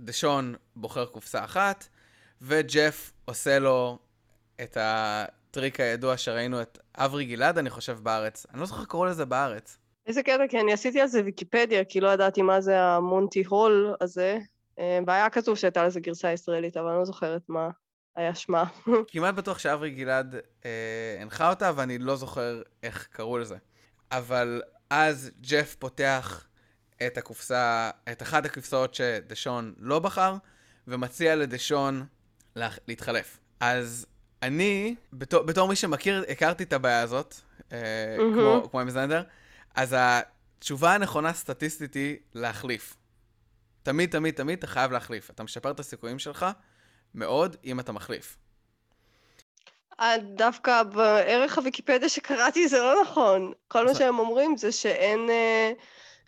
דשון 0.00 0.54
בוחר 0.76 1.06
קופסה 1.06 1.44
אחת, 1.44 1.88
וג'ף 2.42 3.12
עושה 3.24 3.58
לו 3.58 3.98
את 4.62 4.76
הטריק 4.80 5.80
הידוע 5.80 6.16
שראינו 6.16 6.62
את 6.62 6.78
אברי 6.96 7.24
גלעד, 7.24 7.58
אני 7.58 7.70
חושב, 7.70 7.98
בארץ. 8.02 8.46
אני 8.52 8.60
לא 8.60 8.66
זוכר 8.66 8.84
קראו 8.84 9.04
לזה 9.04 9.24
בארץ. 9.24 9.78
איזה 10.06 10.22
קטע, 10.22 10.46
כי 10.48 10.60
אני 10.60 10.72
עשיתי 10.72 11.00
על 11.00 11.06
זה 11.06 11.22
ויקיפדיה, 11.24 11.84
כי 11.84 12.00
לא 12.00 12.08
ידעתי 12.08 12.42
מה 12.42 12.60
זה 12.60 12.80
המונטי 12.80 13.44
הול 13.44 13.94
הזה, 14.00 14.38
אה, 14.78 14.98
והיה 15.06 15.30
כתוב 15.30 15.56
שהייתה 15.56 15.84
לזה 15.84 16.00
גרסה 16.00 16.32
ישראלית, 16.32 16.76
אבל 16.76 16.88
אני 16.88 16.98
לא 16.98 17.04
זוכרת 17.04 17.42
מה 17.48 17.68
היה 18.16 18.34
שמה. 18.34 18.64
כמעט 19.12 19.34
בטוח 19.34 19.58
שאברי 19.58 19.90
גלעד 19.90 20.34
אה, 20.64 21.18
הנחה 21.20 21.50
אותה, 21.50 21.72
ואני 21.76 21.98
לא 21.98 22.16
זוכר 22.16 22.62
איך 22.82 23.08
קראו 23.12 23.38
לזה. 23.38 23.56
אבל 24.12 24.62
אז 24.90 25.30
ג'ף 25.40 25.74
פותח 25.74 26.46
את 27.06 27.18
הקופסה, 27.18 27.90
את 28.12 28.22
אחת 28.22 28.44
הקופסאות 28.44 28.94
שדשון 28.94 29.74
לא 29.78 29.98
בחר, 29.98 30.34
ומציע 30.88 31.36
לדשון 31.36 32.06
להתחלף. 32.56 33.38
אז 33.60 34.06
אני, 34.42 34.94
בתור, 35.12 35.42
בתור 35.42 35.68
מי 35.68 35.76
שמכיר, 35.76 36.24
הכרתי 36.28 36.64
את 36.64 36.72
הבעיה 36.72 37.00
הזאת, 37.00 37.34
אה, 37.72 37.78
mm-hmm. 38.18 38.34
כמו, 38.34 38.68
כמו 38.70 38.80
עם 38.80 38.90
זנדר, 38.90 39.22
אז 39.74 39.96
התשובה 39.98 40.94
הנכונה 40.94 41.32
סטטיסטית 41.32 41.94
היא 41.94 42.16
להחליף. 42.34 42.96
תמיד, 43.82 44.10
תמיד, 44.10 44.34
תמיד 44.34 44.58
אתה 44.58 44.66
חייב 44.66 44.92
להחליף. 44.92 45.30
אתה 45.30 45.42
משפר 45.42 45.70
את 45.70 45.80
הסיכויים 45.80 46.18
שלך 46.18 46.46
מאוד 47.14 47.56
אם 47.64 47.80
אתה 47.80 47.92
מחליף. 47.92 48.36
דווקא 50.18 50.82
בערך 50.82 51.58
הוויקיפדיה 51.58 52.08
שקראתי 52.08 52.68
זה 52.68 52.78
לא 52.78 53.02
נכון. 53.02 53.52
כל 53.68 53.86
מה 53.86 53.94
שהם 53.94 54.18
אומרים 54.18 54.56
זה 54.56 54.72
שאין... 54.72 55.30
אה, 55.30 55.72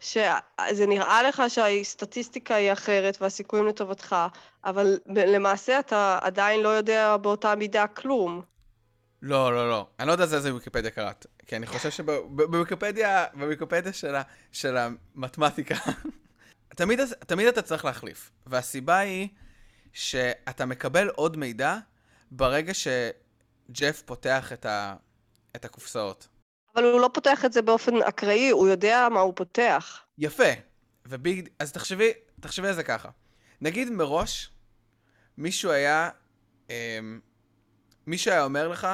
שזה 0.02 0.86
נראה 0.86 1.22
לך 1.22 1.42
שהסטטיסטיקה 1.48 2.54
היא 2.54 2.72
אחרת 2.72 3.18
והסיכויים 3.20 3.66
לטובתך, 3.66 4.16
אבל 4.64 4.98
למעשה 5.06 5.78
אתה 5.78 6.18
עדיין 6.22 6.60
לא 6.60 6.68
יודע 6.68 7.16
באותה 7.16 7.54
מידה 7.54 7.86
כלום. 7.86 8.42
לא, 9.22 9.54
לא, 9.54 9.70
לא. 9.70 9.86
אני 10.00 10.08
לא 10.08 10.12
יודע 10.12 10.24
איזה 10.24 10.54
ויקיפדיה 10.54 10.90
קראת. 10.90 11.26
כי 11.46 11.56
אני 11.56 11.66
חושב 11.66 11.90
שבוויקיפדיה, 11.90 13.24
בוויקיפדיה 13.34 13.92
של, 13.92 14.14
של 14.52 14.76
המתמטיקה, 14.76 15.74
תמיד, 16.76 17.00
תמיד 17.26 17.46
אתה 17.46 17.62
צריך 17.62 17.84
להחליף. 17.84 18.30
והסיבה 18.46 18.98
היא 18.98 19.28
שאתה 19.92 20.66
מקבל 20.66 21.08
עוד 21.08 21.36
מידע 21.36 21.78
ברגע 22.30 22.72
שג'ף 22.74 24.02
פותח 24.04 24.52
את, 24.52 24.66
ה, 24.66 24.94
את 25.56 25.64
הקופסאות. 25.64 26.28
אבל 26.74 26.84
הוא 26.84 27.00
לא 27.00 27.10
פותח 27.14 27.44
את 27.44 27.52
זה 27.52 27.62
באופן 27.62 28.02
אקראי, 28.02 28.50
הוא 28.50 28.68
יודע 28.68 29.08
מה 29.10 29.20
הוא 29.20 29.32
פותח. 29.36 30.00
יפה. 30.18 30.52
וביג... 31.06 31.48
אז 31.58 31.72
תחשבי, 31.72 32.12
תחשבי 32.40 32.68
על 32.68 32.74
זה 32.74 32.82
ככה. 32.82 33.08
נגיד 33.60 33.90
מראש, 33.90 34.50
מישהו 35.38 35.70
היה... 35.70 36.10
אמ, 36.70 37.20
מישהו 38.06 38.32
היה 38.32 38.44
אומר 38.44 38.68
לך, 38.68 38.88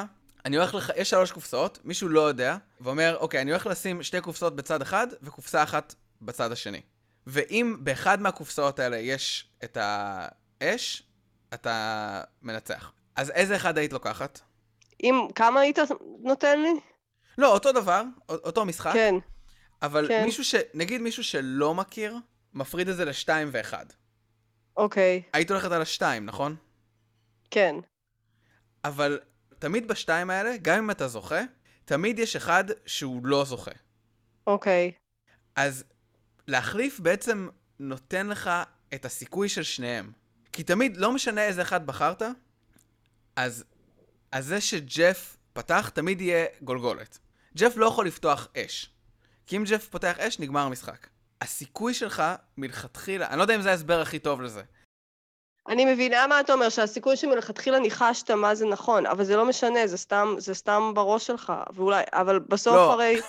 אני 0.45 0.57
הולך 0.57 0.73
לך, 0.73 0.91
יש 0.95 1.09
שלוש 1.09 1.31
קופסאות, 1.31 1.79
מישהו 1.83 2.09
לא 2.09 2.21
יודע, 2.21 2.57
ואומר, 2.81 3.17
אוקיי, 3.19 3.41
אני 3.41 3.51
הולך 3.51 3.67
לשים 3.67 4.03
שתי 4.03 4.21
קופסאות 4.21 4.55
בצד 4.55 4.81
אחד, 4.81 5.07
וקופסה 5.21 5.63
אחת 5.63 5.95
בצד 6.21 6.51
השני. 6.51 6.81
ואם 7.27 7.77
באחד 7.79 8.21
מהקופסאות 8.21 8.79
האלה 8.79 8.97
יש 8.97 9.49
את 9.63 9.77
האש, 9.81 11.03
אתה 11.53 12.21
מנצח. 12.41 12.91
אז 13.15 13.29
איזה 13.31 13.55
אחד 13.55 13.77
היית 13.77 13.93
לוקחת? 13.93 14.39
אם, 15.03 15.27
כמה 15.35 15.59
היית 15.59 15.79
נותן 16.23 16.61
לי? 16.61 16.79
לא, 17.39 17.53
אותו 17.53 17.71
דבר, 17.71 18.03
אותו 18.29 18.65
משחק. 18.65 18.93
כן. 18.93 19.15
אבל 19.81 20.07
כן. 20.07 20.23
מישהו 20.25 20.43
ש... 20.43 20.55
נגיד 20.73 21.01
מישהו 21.01 21.23
שלא 21.23 21.75
מכיר, 21.75 22.17
מפריד 22.53 22.89
את 22.89 22.95
זה 22.95 23.05
לשתיים 23.05 23.49
ואחד. 23.51 23.85
אוקיי. 24.77 25.21
היית 25.33 25.51
הולכת 25.51 25.71
על 25.71 25.81
השתיים, 25.81 26.25
נכון? 26.25 26.55
כן. 27.51 27.75
אבל 28.83 29.19
תמיד 29.59 29.87
בשתיים 29.87 30.29
האלה, 30.29 30.57
גם 30.61 30.77
אם 30.77 30.91
אתה 30.91 31.07
זוכה, 31.07 31.41
תמיד 31.85 32.19
יש 32.19 32.35
אחד 32.35 32.63
שהוא 32.85 33.25
לא 33.25 33.45
זוכה. 33.45 33.71
אוקיי. 34.47 34.91
אז 35.55 35.83
להחליף 36.47 36.99
בעצם 36.99 37.49
נותן 37.79 38.27
לך 38.27 38.49
את 38.93 39.05
הסיכוי 39.05 39.49
של 39.49 39.63
שניהם. 39.63 40.11
כי 40.51 40.63
תמיד, 40.63 40.97
לא 40.97 41.11
משנה 41.11 41.43
איזה 41.43 41.61
אחד 41.61 41.85
בחרת, 41.85 42.21
אז, 43.35 43.63
אז 44.31 44.45
זה 44.45 44.61
שג'ף 44.61 45.37
פתח, 45.53 45.89
תמיד 45.89 46.21
יהיה 46.21 46.45
גולגולת. 46.61 47.19
ג'ף 47.57 47.73
לא 47.75 47.85
יכול 47.85 48.07
לפתוח 48.07 48.47
אש. 48.57 48.89
כי 49.47 49.57
אם 49.57 49.63
ג'ף 49.67 49.87
פותח 49.87 50.19
אש, 50.19 50.39
נגמר 50.39 50.61
המשחק. 50.61 51.07
הסיכוי 51.41 51.93
שלך 51.93 52.23
מלכתחילה, 52.57 53.27
אני 53.27 53.37
לא 53.37 53.41
יודע 53.41 53.55
אם 53.55 53.61
זה 53.61 53.71
ההסבר 53.71 54.01
הכי 54.01 54.19
טוב 54.19 54.41
לזה. 54.41 54.61
אני 55.69 55.93
מבינה 55.93 56.27
מה 56.27 56.39
אתה 56.39 56.53
אומר, 56.53 56.69
שהסיכוי 56.69 57.17
שמלכתחילה 57.17 57.79
ניחשת 57.79 58.31
מה 58.31 58.55
זה 58.55 58.65
נכון, 58.65 59.05
אבל 59.05 59.23
זה 59.23 59.35
לא 59.35 59.45
משנה, 59.45 59.87
זה 59.87 59.97
סתם, 59.97 60.35
זה 60.37 60.53
סתם 60.53 60.91
בראש 60.95 61.27
שלך, 61.27 61.53
ואולי, 61.73 62.03
אבל 62.13 62.39
בסוף 62.39 62.75
לא. 62.75 62.93
הרי... 62.93 63.19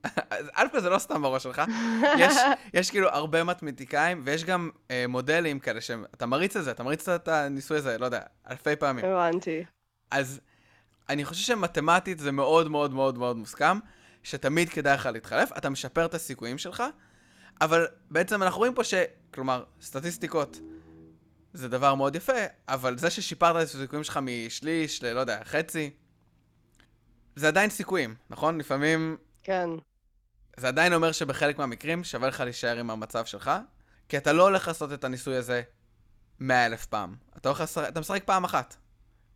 א' 0.54 0.80
זה 0.80 0.90
לא 0.90 0.98
סתם 0.98 1.22
בראש 1.22 1.42
שלך, 1.42 1.62
יש, 2.18 2.34
יש 2.74 2.90
כאילו 2.90 3.08
הרבה 3.08 3.44
מתמטיקאים, 3.44 4.22
ויש 4.24 4.44
גם 4.44 4.70
אה, 4.90 5.04
מודלים 5.08 5.58
כאלה 5.58 5.80
שאתה 5.80 6.26
מריץ 6.26 6.56
את 6.56 6.64
זה, 6.64 6.70
אתה 6.70 6.82
מריץ 6.82 7.08
את 7.08 7.28
הניסוי 7.28 7.78
הזה, 7.78 7.98
לא 7.98 8.04
יודע, 8.04 8.20
אלפי 8.50 8.76
פעמים. 8.76 9.04
הבנתי. 9.04 9.64
אז 10.10 10.40
אני 11.08 11.24
חושב 11.24 11.46
שמתמטית 11.46 12.18
זה 12.18 12.32
מאוד 12.32 12.70
מאוד 12.70 12.94
מאוד 12.94 13.18
מאוד 13.18 13.36
מוסכם, 13.36 13.78
שתמיד 14.22 14.68
כדאי 14.68 14.94
לך 14.94 15.06
להתחלף, 15.06 15.50
אתה 15.58 15.70
משפר 15.70 16.04
את 16.04 16.14
הסיכויים 16.14 16.58
שלך, 16.58 16.82
אבל 17.60 17.86
בעצם 18.10 18.42
אנחנו 18.42 18.58
רואים 18.58 18.74
פה 18.74 18.84
ש... 18.84 18.94
כלומר, 19.34 19.64
סטטיסטיקות 19.80 20.60
זה 21.52 21.68
דבר 21.68 21.94
מאוד 21.94 22.16
יפה, 22.16 22.32
אבל 22.68 22.98
זה 22.98 23.10
ששיפרת 23.10 23.56
את 23.56 23.74
הסיכויים 23.74 24.04
שלך 24.04 24.20
משליש 24.22 25.02
ל... 25.02 25.12
לא 25.12 25.20
יודע, 25.20 25.40
חצי, 25.44 25.90
זה 27.36 27.48
עדיין 27.48 27.70
סיכויים, 27.70 28.14
נכון? 28.30 28.58
לפעמים... 28.58 29.16
כן. 29.42 29.70
זה 30.56 30.68
עדיין 30.68 30.92
אומר 30.92 31.12
שבחלק 31.12 31.58
מהמקרים 31.58 32.04
שווה 32.04 32.28
לך 32.28 32.40
להישאר 32.40 32.78
עם 32.78 32.90
המצב 32.90 33.24
שלך, 33.24 33.50
כי 34.08 34.16
אתה 34.16 34.32
לא 34.32 34.42
הולך 34.42 34.68
לעשות 34.68 34.92
את 34.92 35.04
הניסוי 35.04 35.36
הזה 35.36 35.62
מאה 36.40 36.66
אלף 36.66 36.86
פעם. 36.86 37.14
אתה, 37.36 37.48
הולך, 37.48 37.62
אתה 37.88 38.00
משחק 38.00 38.22
פעם 38.24 38.44
אחת. 38.44 38.76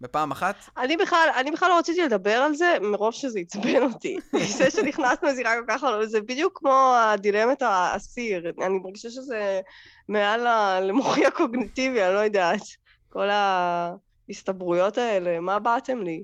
בפעם 0.03 0.31
אחת? 0.31 0.57
אני 0.79 0.97
בכלל, 0.97 1.29
אני 1.37 1.51
בכלל 1.51 1.69
לא 1.69 1.79
רציתי 1.79 2.03
לדבר 2.03 2.37
על 2.37 2.55
זה, 2.55 2.77
מרוב 2.83 3.15
שזה 3.15 3.39
עצבן 3.39 3.83
אותי. 3.83 4.19
זה 4.59 4.71
שנכנסנו 4.71 5.29
לזירה 5.29 5.55
כל 5.55 5.65
כך 5.69 5.85
הרבה, 5.85 6.07
זה 6.07 6.21
בדיוק 6.21 6.59
כמו 6.59 6.95
הדילמת 6.97 7.63
האסיר. 7.63 8.53
אני 8.63 8.79
מרגישה 8.79 9.11
שזה 9.11 9.61
מעל 10.09 10.41
למוחי 10.81 11.27
הקוגניטיבי, 11.27 12.03
אני 12.03 12.15
לא 12.15 12.19
יודעת. 12.19 12.63
כל 13.09 13.29
ההסתברויות 13.31 14.99
האלה, 14.99 15.41
מה 15.41 15.59
באתם 15.59 16.03
לי? 16.03 16.23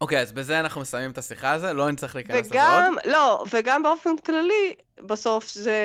אוקיי, 0.00 0.18
okay, 0.18 0.22
אז 0.22 0.32
בזה 0.32 0.60
אנחנו 0.60 0.80
מסיימים 0.80 1.10
את 1.10 1.18
השיחה 1.18 1.52
הזו, 1.52 1.72
לא 1.72 1.90
נצטרך 1.90 2.14
להיכנס 2.14 2.46
וגם, 2.50 2.94
לזה 2.96 3.10
עוד. 3.10 3.12
לא, 3.14 3.44
וגם 3.52 3.82
באופן 3.82 4.16
כללי, 4.16 4.74
בסוף 5.06 5.52
זה 5.52 5.78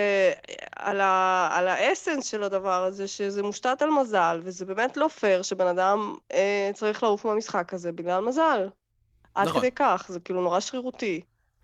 על, 0.76 1.02
ה, 1.02 1.50
על 1.52 1.68
האסנס 1.68 2.26
של 2.26 2.44
הדבר 2.44 2.84
הזה, 2.84 3.08
שזה 3.08 3.44
מושתת 3.44 3.82
על 3.82 3.90
מזל, 3.90 4.42
וזה 4.44 4.66
באמת 4.66 4.98
לא 4.98 5.08
פייר 5.08 5.42
שבן 5.42 5.68
אדם 5.68 6.16
אה, 6.34 6.72
צריך 6.74 7.04
לעוף 7.04 7.26
מהמשחק 7.26 7.74
הזה 7.74 7.92
בגלל 7.92 8.22
מזל. 8.22 8.68
עד 9.36 9.48
נכון. 9.48 9.62
כדי 9.62 9.72
כך, 9.72 10.06
זה 10.08 10.20
כאילו 10.20 10.42
נורא 10.42 10.60
שרירותי. 10.60 11.22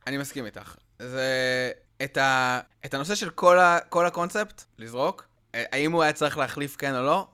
אני 0.08 0.18
מסכים 0.18 0.46
איתך. 0.46 0.76
זה... 1.00 1.72
את, 2.04 2.18
ה... 2.18 2.60
את 2.86 2.94
הנושא 2.94 3.16
של 3.16 3.30
כל, 3.30 3.60
ה... 3.60 3.80
כל 3.90 4.06
הקונספט, 4.06 4.64
לזרוק, 4.78 5.28
אה, 5.56 5.64
האם 5.72 5.92
הוא 5.92 6.04
היה 6.04 6.14
צריך 6.14 6.38
להחליף 6.38 6.76
כן 6.76 6.96
או 6.96 7.04
לא, 7.04 7.28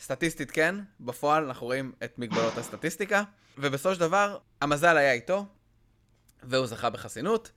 סטטיסטית 0.00 0.50
כן, 0.50 0.74
בפועל 1.00 1.44
אנחנו 1.44 1.66
רואים 1.66 1.92
את 2.04 2.18
מגבלות 2.18 2.58
הסטטיסטיקה, 2.58 3.22
ובסופו 3.58 3.94
של 3.94 4.00
דבר, 4.00 4.38
המזל 4.60 4.96
היה 4.96 5.12
איתו, 5.12 5.46
והוא 6.42 6.66
זכה 6.66 6.90
בחסינות, 6.90 7.50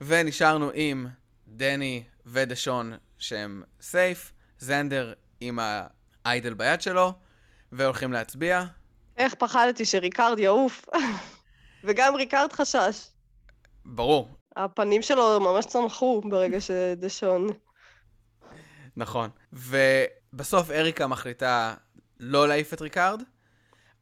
ונשארנו 0.00 0.70
עם 0.74 1.06
דני 1.48 2.04
ודשון 2.26 2.92
שהם 3.18 3.62
safe, 3.80 4.32
זנדר 4.58 5.12
עם 5.40 5.58
ה 6.24 6.30
idol 6.30 6.54
ביד 6.54 6.80
שלו, 6.80 7.12
והולכים 7.72 8.12
להצביע. 8.12 8.64
איך 9.16 9.34
פחדתי 9.34 9.84
שריקארד 9.84 10.38
יעוף. 10.38 10.84
וגם 11.84 12.14
ריקארד 12.14 12.52
חשש. 12.52 13.06
ברור. 13.84 14.28
הפנים 14.56 15.02
שלו 15.02 15.40
ממש 15.40 15.66
צמחו 15.66 16.22
ברגע 16.30 16.60
שדשון... 16.60 17.46
נכון. 18.96 19.30
ובסוף 19.52 20.70
אריקה 20.70 21.06
מחליטה 21.06 21.74
לא 22.20 22.48
להעיף 22.48 22.74
את 22.74 22.82
ריקארד, 22.82 23.22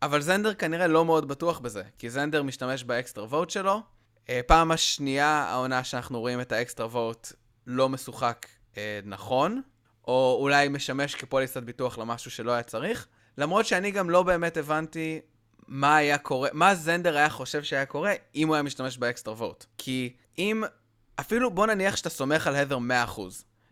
אבל 0.03 0.21
זנדר 0.21 0.55
כנראה 0.55 0.87
לא 0.87 1.05
מאוד 1.05 1.29
בטוח 1.29 1.59
בזה, 1.59 1.83
כי 1.99 2.11
זנדר 2.11 2.43
משתמש 2.43 2.85
ב 2.85 2.91
extra 2.91 3.25
vote 3.25 3.51
שלו. 3.51 3.81
אה, 4.29 4.41
פעם 4.47 4.71
השנייה 4.71 5.29
העונה 5.29 5.85
שאנחנו 5.85 6.21
רואים 6.21 6.41
את 6.41 6.53
ה 6.53 6.58
extra 6.58 6.87
vote 6.87 7.33
לא 7.67 7.89
משוחק 7.89 8.47
אה, 8.77 9.01
נכון, 9.05 9.63
או 10.09 10.37
אולי 10.41 10.69
משמש 10.69 11.15
כפוליסת 11.15 11.63
ביטוח 11.63 11.99
למשהו 11.99 12.31
שלא 12.31 12.53
היה 12.53 12.63
צריך. 12.63 13.07
למרות 13.39 13.67
שאני 13.67 13.91
גם 13.91 14.11
לא 14.11 14.23
באמת 14.23 14.57
הבנתי 14.57 15.21
מה 15.69 15.97
היה 15.97 16.19
קורה, 16.19 16.49
מה 16.53 16.75
זנדר 16.75 17.17
היה 17.17 17.31
חושב 17.31 17.63
שהיה 17.63 17.87
קורה 17.87 18.13
אם 18.35 18.49
הוא 18.49 18.55
היה 18.55 18.63
משתמש 18.63 18.99
ב 18.99 19.05
extra 19.05 19.35
vote. 19.35 19.65
כי 19.79 20.17
אם, 20.39 20.65
אפילו 21.21 21.51
בוא 21.51 21.67
נניח 21.67 21.97
שאתה 21.97 22.11
סומך 22.11 22.47
על 22.47 22.57
הדר 22.57 22.79
100%, 22.79 23.21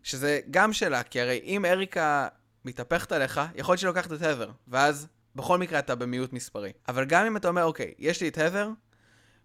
שזה 0.03 0.41
גם 0.51 0.73
שאלה, 0.73 1.03
כי 1.03 1.21
הרי 1.21 1.41
אם 1.45 1.65
אריקה 1.65 2.29
מתהפכת 2.65 3.13
עליך, 3.13 3.41
יכול 3.55 3.73
להיות 3.73 3.97
שהיא 3.97 4.17
את 4.17 4.23
הדר, 4.23 4.51
ואז 4.69 5.07
בכל 5.37 5.59
מקרה 5.59 5.79
אתה 5.79 5.95
במיעוט 5.95 6.33
מספרי. 6.33 6.73
אבל 6.89 7.05
גם 7.05 7.27
אם 7.27 7.37
אתה 7.37 7.49
אומר, 7.49 7.65
אוקיי, 7.65 7.95
יש 7.99 8.21
לי 8.21 8.29
את 8.29 8.39
הדר, 8.39 8.71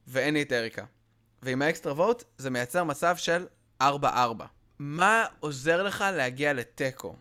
ואין 0.08 0.34
לי 0.34 0.42
את 0.42 0.54
אריקה. 0.54 0.86
ועם 1.42 1.62
ה 1.62 1.67
extra 1.67 1.94
vote, 1.94 2.24
זה 2.38 2.50
מייצר 2.50 2.84
מצב 2.84 3.18
של 3.18 3.46
4-4. 3.84 3.86
מה 4.80 5.26
עוזר 5.40 5.84
לך 5.84 6.06
להגיע 6.14 6.54
לתיקו? 6.54 7.16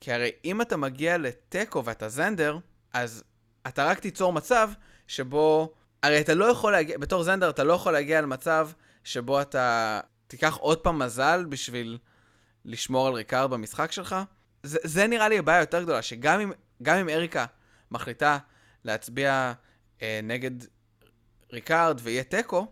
כי 0.00 0.12
הרי 0.12 0.30
אם 0.44 0.60
אתה 0.62 0.76
מגיע 0.76 1.18
לתיקו 1.18 1.84
ואתה 1.84 2.08
זנדר, 2.08 2.58
אז 2.92 3.24
אתה 3.66 3.84
רק 3.84 3.98
תיצור 3.98 4.32
מצב 4.32 4.70
שבו... 5.06 5.72
הרי 6.02 6.20
אתה 6.20 6.34
לא 6.34 6.44
יכול 6.44 6.72
להגיע, 6.72 6.98
בתור 6.98 7.22
זנדר 7.22 7.50
אתה 7.50 7.64
לא 7.64 7.72
יכול 7.72 7.92
להגיע 7.92 8.20
למצב 8.20 8.70
שבו 9.04 9.40
אתה 9.40 10.00
תיקח 10.26 10.56
עוד 10.56 10.78
פעם 10.78 10.98
מזל 10.98 11.44
בשביל 11.48 11.98
לשמור 12.64 13.06
על 13.06 13.14
ריקארד 13.14 13.50
במשחק 13.50 13.92
שלך. 13.92 14.16
זה, 14.62 14.78
זה 14.82 15.06
נראה 15.06 15.28
לי 15.28 15.38
הבעיה 15.38 15.60
יותר 15.60 15.82
גדולה, 15.82 16.02
שגם 16.02 16.40
אם, 16.40 16.52
אם 16.86 17.08
אריקה 17.08 17.46
מחליטה 17.90 18.38
להצביע 18.84 19.52
אה, 20.02 20.20
נגד 20.22 20.50
ריקארד 21.52 22.00
ויהיה 22.02 22.24
תיקו, 22.24 22.66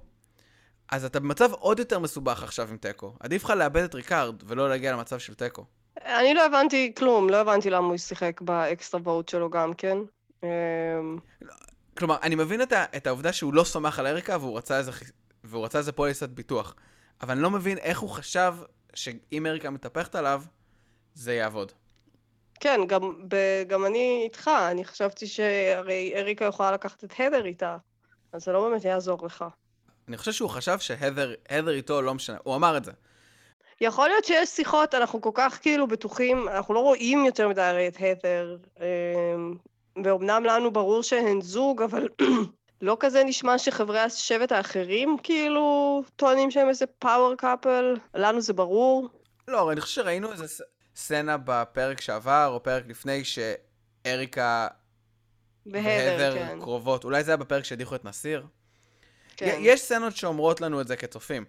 אז 0.89 1.05
אתה 1.05 1.21
במצב 1.21 1.53
עוד 1.53 1.79
יותר 1.79 1.99
מסובך 1.99 2.43
עכשיו 2.43 2.69
עם 2.71 2.77
תיקו. 2.77 3.15
עדיף 3.21 3.45
לך 3.45 3.51
לאבד 3.51 3.83
את 3.83 3.95
ריקארד 3.95 4.43
ולא 4.47 4.69
להגיע 4.69 4.93
למצב 4.93 5.19
של 5.19 5.35
תיקו. 5.35 5.65
אני 6.05 6.35
לא 6.35 6.47
הבנתי 6.47 6.93
כלום, 6.97 7.31
לא 7.31 7.37
הבנתי 7.37 7.71
למה 7.71 7.87
הוא 7.87 7.97
שיחק 7.97 8.41
באקסטרה 8.41 9.01
וואט 9.01 9.29
שלו 9.29 9.51
גם 9.51 9.75
כן. 9.75 9.99
אמ, 10.43 10.49
כלומר, 11.99 12.17
אני 12.23 12.35
מבין 12.35 12.63
את, 12.63 12.73
ה, 12.73 12.85
את 12.97 13.07
העובדה 13.07 13.33
שהוא 13.33 13.55
לא 13.55 13.65
סומך 13.65 13.99
על 13.99 14.07
אריקה 14.07 14.37
והוא 14.41 14.59
רצה 14.59 14.79
איזה, 14.79 14.91
והוא 15.45 15.65
רצה 15.65 15.79
איזה 15.79 15.93
פוליסת 15.93 16.29
ביטוח, 16.29 16.75
אבל 17.23 17.33
אני 17.33 17.43
לא 17.43 17.51
מבין 17.51 17.79
איך 17.79 17.99
הוא 18.01 18.11
חשב 18.11 18.55
שאם 18.95 19.47
אריקה 19.47 19.71
מתהפכת 19.71 20.15
עליו, 20.15 20.43
זה 21.15 21.35
יעבוד. 21.35 21.73
כן, 22.61 22.81
גם, 22.87 23.29
ב, 23.29 23.37
גם 23.69 23.87
אני 23.87 24.21
איתך, 24.25 24.51
אני 24.71 24.85
חשבתי 24.85 25.27
שהרי 25.27 26.13
אריקה 26.17 26.45
יכולה 26.45 26.73
לקחת 26.73 27.05
את 27.05 27.13
הדר 27.19 27.45
איתה, 27.45 27.77
אז 28.33 28.45
זה 28.45 28.53
לא 28.53 28.69
באמת 28.69 28.85
יעזור 28.85 29.27
לך. 29.27 29.45
אני 30.09 30.17
חושב 30.17 30.33
שהוא 30.33 30.51
חשב 30.51 30.79
שהדר 30.79 31.71
איתו 31.71 32.03
לא 32.03 32.15
משנה, 32.15 32.37
הוא 32.43 32.57
אמר 32.57 32.77
את 32.77 32.85
זה. 32.85 32.93
יכול 33.81 34.09
להיות 34.09 34.25
שיש 34.25 34.49
שיחות, 34.49 34.95
אנחנו 34.95 35.21
כל 35.21 35.31
כך 35.35 35.59
כאילו 35.63 35.87
בטוחים, 35.87 36.49
אנחנו 36.49 36.75
לא 36.75 36.81
רואים 36.81 37.25
יותר 37.25 37.49
מדי 37.49 37.63
הרי 37.63 37.89
את 37.89 37.97
הדר, 38.01 38.57
אמ, 38.81 39.55
ואומנם 40.05 40.45
לנו 40.45 40.71
ברור 40.71 41.03
שהן 41.03 41.41
זוג, 41.41 41.83
אבל 41.83 42.09
לא 42.83 42.97
כזה 43.01 43.25
נשמע 43.25 43.59
שחברי 43.59 44.01
השבט 44.01 44.53
האחרים 44.53 45.17
כאילו 45.23 46.03
טוענים 46.17 46.51
שהם 46.51 46.69
איזה 46.69 46.87
פאוור 46.87 47.35
קאפל, 47.35 47.97
לנו 48.15 48.41
זה 48.41 48.53
ברור. 48.53 49.09
לא, 49.49 49.73
אני 49.73 49.81
חושב 49.81 49.95
שראינו 50.03 50.33
איזה 50.33 50.65
סצנה 50.97 51.37
בפרק 51.45 52.01
שעבר, 52.01 52.51
או 52.53 52.63
פרק 52.63 52.85
לפני, 52.89 53.23
שאריקה 53.25 54.69
והדר 55.67 56.35
כן. 56.35 56.59
קרובות. 56.61 57.05
אולי 57.05 57.25
זה 57.25 57.31
היה 57.31 57.37
בפרק 57.37 57.65
שהדיחו 57.65 57.95
את 57.95 58.05
נסיר? 58.05 58.47
כן. 59.37 59.59
יש 59.61 59.81
סצנות 59.81 60.17
שאומרות 60.17 60.61
לנו 60.61 60.81
את 60.81 60.89
זה 60.89 60.97
כצופים. 60.97 61.45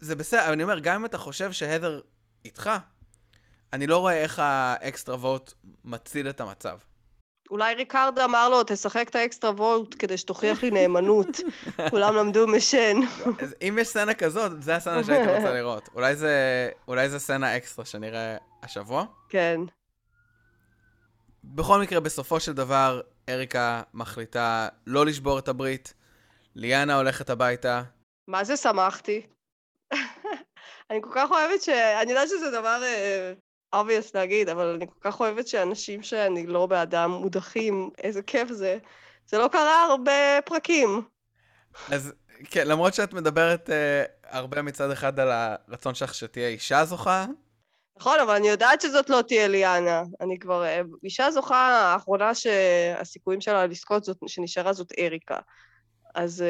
זה 0.00 0.16
בסדר, 0.16 0.44
אבל 0.44 0.52
אני 0.52 0.62
אומר, 0.62 0.78
גם 0.78 0.94
אם 0.94 1.04
אתה 1.04 1.18
חושב 1.18 1.52
שהדר 1.52 2.00
איתך, 2.44 2.70
אני 3.72 3.86
לא 3.86 3.98
רואה 3.98 4.14
איך 4.14 4.38
ה 4.38 4.51
extra 4.51 5.16
vote 5.16 5.52
מציל 5.84 6.28
את 6.28 6.40
המצב. 6.40 6.78
אולי 7.50 7.74
ריקארד 7.74 8.18
אמר 8.18 8.48
לו, 8.48 8.62
תשחק 8.66 9.08
את 9.08 9.14
ה 9.14 9.20
extra 9.20 9.50
vote 9.50 9.94
כדי 9.98 10.18
שתוכיח 10.18 10.62
לי 10.62 10.70
נאמנות. 10.70 11.40
כולם 11.90 12.16
למדו 12.16 12.46
משן. 12.46 12.96
אם 13.62 13.78
יש 13.80 13.88
סצנה 13.88 14.14
כזאת, 14.14 14.62
זה 14.62 14.76
הסצנה 14.76 15.04
שהייתי 15.04 15.32
רוצה 15.32 15.52
לראות. 15.58 15.88
אולי 15.94 16.16
זה, 16.16 16.68
אולי 16.88 17.08
זה 17.08 17.18
סצנה 17.18 17.56
אקסטרה 17.56 17.84
שנראה 17.84 18.36
השבוע? 18.62 19.04
כן. 19.28 19.60
בכל 21.44 21.80
מקרה, 21.80 22.00
בסופו 22.00 22.40
של 22.40 22.52
דבר, 22.52 23.00
אריקה 23.28 23.82
מחליטה 23.94 24.68
לא 24.86 25.06
לשבור 25.06 25.38
את 25.38 25.48
הברית. 25.48 25.94
ליאנה 26.54 26.96
הולכת 26.96 27.30
הביתה. 27.30 27.82
מה 28.28 28.44
זה 28.44 28.56
שמחתי? 28.56 29.26
אני 30.90 31.02
כל 31.02 31.10
כך 31.14 31.30
אוהבת 31.30 31.62
ש... 31.62 31.68
אני 31.68 32.10
יודעת 32.10 32.28
שזה 32.28 32.50
דבר 32.50 32.82
uh, 32.82 33.76
obvious 33.76 34.10
להגיד, 34.14 34.48
אבל 34.48 34.74
אני 34.76 34.86
כל 34.86 35.00
כך 35.10 35.20
אוהבת 35.20 35.48
שאנשים 35.48 36.02
שאני 36.02 36.46
לא 36.46 36.66
בעדם 36.66 37.10
מודחים, 37.10 37.90
איזה 37.98 38.22
כיף 38.22 38.48
זה. 38.48 38.78
זה 39.26 39.38
לא 39.38 39.48
קרה 39.48 39.82
הרבה 39.82 40.38
פרקים. 40.44 41.02
אז 41.92 42.12
כן, 42.50 42.68
למרות 42.68 42.94
שאת 42.94 43.12
מדברת 43.12 43.68
uh, 43.68 43.72
הרבה 44.28 44.62
מצד 44.62 44.90
אחד 44.90 45.20
על 45.20 45.28
הרצון 45.32 45.94
שלך 45.94 46.14
שתהיה 46.14 46.48
אישה 46.48 46.84
זוכה. 46.84 47.26
נכון, 47.96 48.20
אבל 48.20 48.34
אני 48.34 48.48
יודעת 48.48 48.80
שזאת 48.80 49.10
לא 49.10 49.22
תהיה 49.28 49.48
ליאנה. 49.48 50.02
אני 50.20 50.38
כבר... 50.38 50.64
אה, 50.64 50.80
אישה 51.04 51.30
זוכה, 51.30 51.92
האחרונה 51.92 52.34
שהסיכויים 52.34 53.40
שלה 53.40 53.66
לזכות 53.66 54.04
זאת, 54.04 54.16
שנשארה 54.26 54.72
זאת 54.72 54.92
אריקה. 54.98 55.38
אז... 56.14 56.44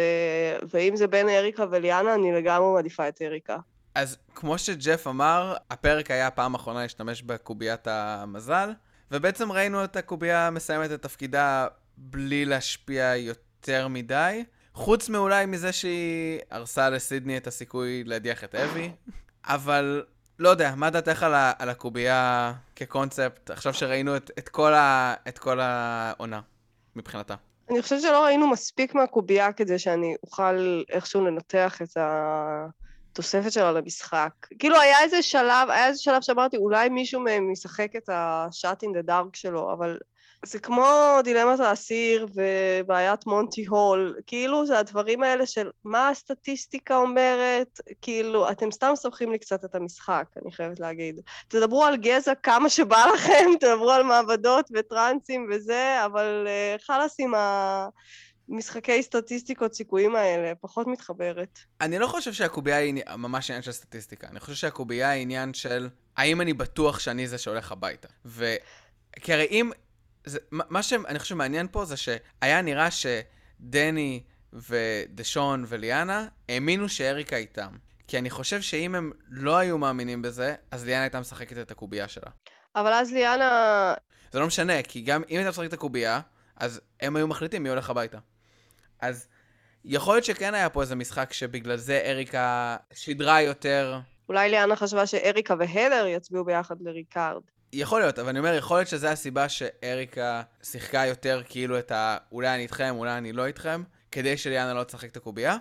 ואם 0.71 0.97
זה 0.97 1.07
בין 1.07 1.29
אריקה 1.29 1.65
וליאנה, 1.71 2.15
אני 2.15 2.33
לגמרי 2.33 2.73
מעדיפה 2.73 3.09
את 3.09 3.23
אריקה. 3.23 3.57
אז 3.95 4.19
כמו 4.35 4.59
שג'ף 4.59 5.07
אמר, 5.07 5.57
הפרק 5.71 6.11
היה 6.11 6.27
הפעם 6.27 6.55
האחרונה 6.55 6.83
להשתמש 6.83 7.23
בקוביית 7.23 7.87
המזל, 7.87 8.73
ובעצם 9.11 9.53
ראינו 9.53 9.85
את 9.85 9.97
הקובייה 9.97 10.51
מסיימת 10.51 10.93
את 10.93 11.03
תפקידה 11.03 11.67
בלי 11.97 12.45
להשפיע 12.45 13.17
יותר 13.17 13.89
מדי, 13.89 14.45
חוץ 14.75 15.09
מאולי 15.09 15.47
מזה 15.47 15.73
שהיא 15.73 16.41
הרסה 16.51 16.91
לסידני 16.91 17.37
את 17.37 17.47
הסיכוי 17.47 18.05
להדיח 18.05 18.45
את 18.45 18.55
אבי, 18.55 18.93
אבל 19.45 20.05
לא 20.39 20.49
יודע, 20.49 20.75
מה 20.75 20.91
דעתך 20.91 21.23
על, 21.23 21.35
על 21.59 21.69
הקובייה 21.69 22.53
כקונספט, 22.77 23.51
עכשיו 23.51 23.75
שראינו 23.75 24.17
את, 24.17 24.31
את, 24.39 24.49
כל, 24.49 24.75
ה, 24.75 25.15
את 25.29 25.39
כל 25.39 25.61
העונה 25.61 26.41
מבחינתה? 26.97 27.35
אני 27.71 27.83
חושבת 27.83 28.01
שלא 28.03 28.25
ראינו 28.25 28.51
מספיק 28.51 28.95
מהקובייה 28.95 29.53
כדי 29.53 29.79
שאני 29.79 30.17
אוכל 30.23 30.83
איכשהו 30.91 31.27
לנתח 31.27 31.83
את. 31.83 31.97
התוספת 33.13 33.53
שלה 33.53 33.73
למשחק. 33.73 34.31
כאילו 34.59 34.81
היה 34.81 35.01
איזה 35.03 35.23
שלב, 35.23 35.71
היה 35.71 35.87
איזה 35.87 36.03
שלב 36.03 36.23
שאמרתי, 36.23 36.57
אולי 36.57 36.89
מישהו 36.89 37.21
מהם 37.21 37.51
ישחק 37.51 37.97
את 37.97 38.09
ה-shot 38.09 38.85
in 38.85 38.89
the 38.89 39.09
dark 39.09 39.29
שלו, 39.35 39.73
אבל 39.73 39.99
זה 40.47 40.59
כמו 40.59 41.19
דילמת 41.25 41.61
האסיר 41.61 42.27
ובעיית 42.35 43.27
מונטי 43.27 43.65
הול, 43.65 44.17
כאילו 44.27 44.67
זה 44.67 44.79
הדברים 44.79 45.23
האלה 45.23 45.47
של 45.47 45.71
מה 45.85 46.09
הסטטיסטיקה 46.09 46.97
אומרת, 46.97 47.81
כאילו, 48.03 48.51
אתם 48.51 48.71
סתם 48.71 48.93
סומכים 48.95 49.33
לי 49.33 49.39
קצת 49.39 49.65
את 49.65 49.75
המשחק, 49.75 50.25
אני 50.43 50.53
חייבת 50.53 50.81
להגיד. 50.81 51.21
תדברו 51.49 51.85
על 51.85 51.97
גזע 51.97 52.35
כמה 52.35 52.69
שבא 52.69 53.07
לכם, 53.15 53.51
תדברו 53.61 53.91
על 53.91 54.03
מעבדות 54.03 54.71
וטרנסים 54.75 55.49
וזה, 55.51 56.05
אבל 56.07 56.47
uh, 56.47 56.83
חלאס 56.87 57.17
עם 57.19 57.33
המשחקי 58.49 59.03
סטטיסטיקות 59.03 59.75
סיכויים 59.75 60.17
האלה, 60.17 60.53
פחות 60.61 60.87
מתחברת. 60.87 61.59
אני 61.81 61.99
לא 61.99 62.07
חושב 62.07 62.33
שהקובייה 62.33 62.77
היא 62.77 63.03
ממש 63.17 63.51
עניין 63.51 63.63
של 63.63 63.73
סטטיסטיקה, 63.73 64.27
אני 64.31 64.41
חושב 64.41 64.55
שהקובייה 64.55 65.11
היא 65.11 65.23
עניין 65.23 65.55
של 65.55 65.89
האם 66.17 66.41
אני 66.41 66.53
בטוח 66.53 66.99
שאני 66.99 67.29
זה 67.29 67.39
שהולך 67.39 67.73
הביתה. 67.73 68.09
ו... 68.25 68.55
כי 69.21 69.33
הרי 69.33 69.47
אם 69.51 69.71
זה, 70.25 70.39
מה 70.51 70.83
שאני 70.83 71.19
חושב 71.19 71.29
שמעניין 71.29 71.67
פה 71.71 71.85
זה 71.85 71.97
שהיה 71.97 72.63
נראה 72.63 72.89
שדני 72.91 74.23
ודשון 74.53 75.65
וליאנה 75.69 76.27
האמינו 76.49 76.89
שאריקה 76.89 77.37
איתם. 77.37 77.77
כי 78.09 78.19
אני 78.19 78.31
חושב 78.31 78.61
שאם 78.61 78.95
הם 78.95 79.13
לא 79.29 79.57
היו 79.57 79.79
מאמינים 79.79 80.23
בזה, 80.23 80.55
אז 80.71 80.85
ליאנה 80.85 81.03
הייתה 81.03 81.21
משחקת 81.21 81.59
את 81.59 81.71
הקובייה 81.71 82.09
שלה. 82.09 82.31
אבל 82.77 82.93
אז 82.93 83.13
ליאנה... 83.13 83.95
זה 84.33 84.39
לא 84.39 84.47
משנה, 84.47 84.83
כי 84.83 85.01
גם 85.01 85.23
אם 85.31 85.37
הייתה 85.37 85.51
משחקת 85.51 85.69
את 85.69 85.73
הקובייה, 85.73 86.21
אז 86.57 86.81
הם 87.01 87.17
היו 87.17 87.29
מחליטים 87.29 87.63
מי 87.63 87.69
הולך 87.69 87.91
הביתה. 87.91 88.19
אז 89.01 89.29
יכול 89.85 90.15
להיות 90.15 90.25
שכן 90.25 90.55
היה 90.55 90.71
פה 90.71 90.83
איזה 90.83 90.95
משחק 90.95 91.33
שבגלל 91.33 91.77
זה 91.77 92.03
אריקה 92.05 92.77
שידרה 92.93 93.43
יותר... 93.43 94.01
אולי 94.29 94.51
ליאנה 94.51 94.77
חשבה 94.77 95.07
שאריקה 95.07 95.55
והלר 95.59 96.07
יצביעו 96.07 96.45
ביחד 96.45 96.77
לריקארד. 96.81 97.43
יכול 97.73 98.01
להיות, 98.01 98.19
אבל 98.19 98.29
אני 98.29 98.39
אומר, 98.39 98.55
יכול 98.55 98.79
להיות 98.79 98.89
שזו 98.89 99.07
הסיבה 99.07 99.49
שאריקה 99.49 100.43
שיחקה 100.63 101.07
יותר 101.07 101.43
כאילו 101.49 101.79
את 101.79 101.93
ה... 101.93 102.17
אולי 102.33 102.49
אני 102.49 102.63
איתכם, 102.63 102.95
אולי 102.99 103.19
אני 103.19 103.33
לא 103.33 103.47
איתכם, 103.47 103.83
כדי 104.13 104.37
שליאנה 104.37 104.75
לא 104.75 104.85
תשחק 104.85 105.11
את 105.11 105.17
הקובייה. 105.17 105.57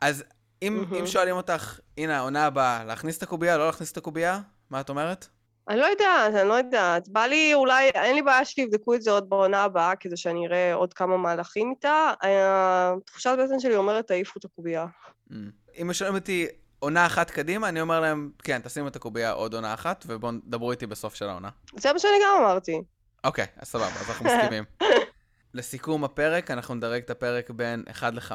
אז 0.00 0.24
אם, 0.62 0.84
mm-hmm. 0.84 0.96
אם 0.96 1.06
שואלים 1.06 1.36
אותך, 1.36 1.80
הנה, 1.98 2.16
העונה 2.16 2.46
הבאה, 2.46 2.84
להכניס 2.84 3.18
את 3.18 3.22
הקובייה, 3.22 3.58
לא 3.58 3.66
להכניס 3.66 3.92
את 3.92 3.96
הקובייה, 3.96 4.40
מה 4.70 4.80
את 4.80 4.88
אומרת? 4.88 5.26
אני 5.68 5.78
לא 5.78 5.84
יודעת, 5.84 6.34
אני 6.34 6.48
לא 6.48 6.54
יודעת. 6.54 7.08
בא 7.08 7.24
לי 7.24 7.54
אולי, 7.54 7.88
אין 7.88 8.14
לי 8.14 8.22
בעיה 8.22 8.44
שיבדקו 8.44 8.94
את 8.94 9.02
זה 9.02 9.10
עוד 9.10 9.30
בעונה 9.30 9.62
הבאה, 9.62 9.96
כדי 9.96 10.16
שאני 10.16 10.46
אראה 10.46 10.74
עוד 10.74 10.94
כמה 10.94 11.16
מהלכים 11.16 11.70
איתה. 11.70 12.12
התחושת 12.22 13.30
בטן 13.44 13.60
שלי 13.60 13.76
אומרת, 13.76 14.06
תעיפו 14.06 14.38
את 14.38 14.44
הקובייה. 14.44 14.86
Mm. 15.30 15.34
אם 15.82 15.92
שואלים 15.92 16.16
אותי, 16.16 16.46
עונה 16.78 17.06
אחת 17.06 17.30
קדימה, 17.30 17.68
אני 17.68 17.80
אומר 17.80 18.00
להם, 18.00 18.30
כן, 18.38 18.60
תשימו 18.64 18.88
את 18.88 18.96
הקובייה 18.96 19.30
עוד 19.30 19.54
עונה 19.54 19.74
אחת, 19.74 20.04
ובואו 20.08 20.32
דברו 20.44 20.70
איתי 20.70 20.86
בסוף 20.86 21.14
של 21.14 21.28
העונה. 21.28 21.48
זה 21.76 21.92
מה 21.92 21.98
שאני 21.98 22.12
גם 22.24 22.42
אמרתי. 22.44 22.82
אוקיי, 23.24 23.46
אז 23.56 23.68
סבבה, 23.68 23.86
אז 23.86 24.10
אנחנו 24.10 24.26
מסכימים. 24.26 24.64
לסיכום 25.54 26.04
הפרק, 26.04 26.50
אנחנו 26.50 26.74
נדרג 26.74 27.02
את 27.02 27.10
הפרק 27.10 27.50
בין 27.50 27.84
1 27.90 28.14
ל-5. 28.14 28.32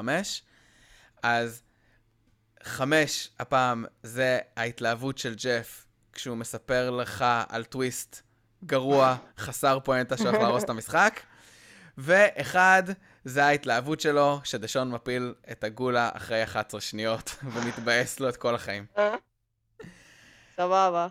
אז 1.23 1.63
5 2.63 3.29
הפעם 3.39 3.85
זה 4.03 4.39
ההתלהבות 4.57 5.17
של 5.17 5.35
ג'ף 5.35 5.85
כשהוא 6.13 6.37
מספר 6.37 6.89
לך 6.89 7.25
על 7.49 7.63
טוויסט 7.63 8.21
גרוע, 8.65 9.15
חסר 9.37 9.79
פואנטה 9.79 10.17
שהולך 10.17 10.37
להרוס 10.37 10.63
את 10.63 10.69
המשחק. 10.69 11.19
ואחד, 11.97 12.83
זה 13.25 13.45
ההתלהבות 13.45 13.99
שלו, 13.99 14.39
שדשון 14.43 14.91
מפיל 14.91 15.33
את 15.51 15.63
הגולה 15.63 16.09
אחרי 16.13 16.43
11 16.43 16.81
שניות, 16.81 17.35
ומתבאס 17.53 18.19
לו 18.19 18.29
את 18.29 18.37
כל 18.37 18.55
החיים. 18.55 18.85
סבבה. 20.55 21.07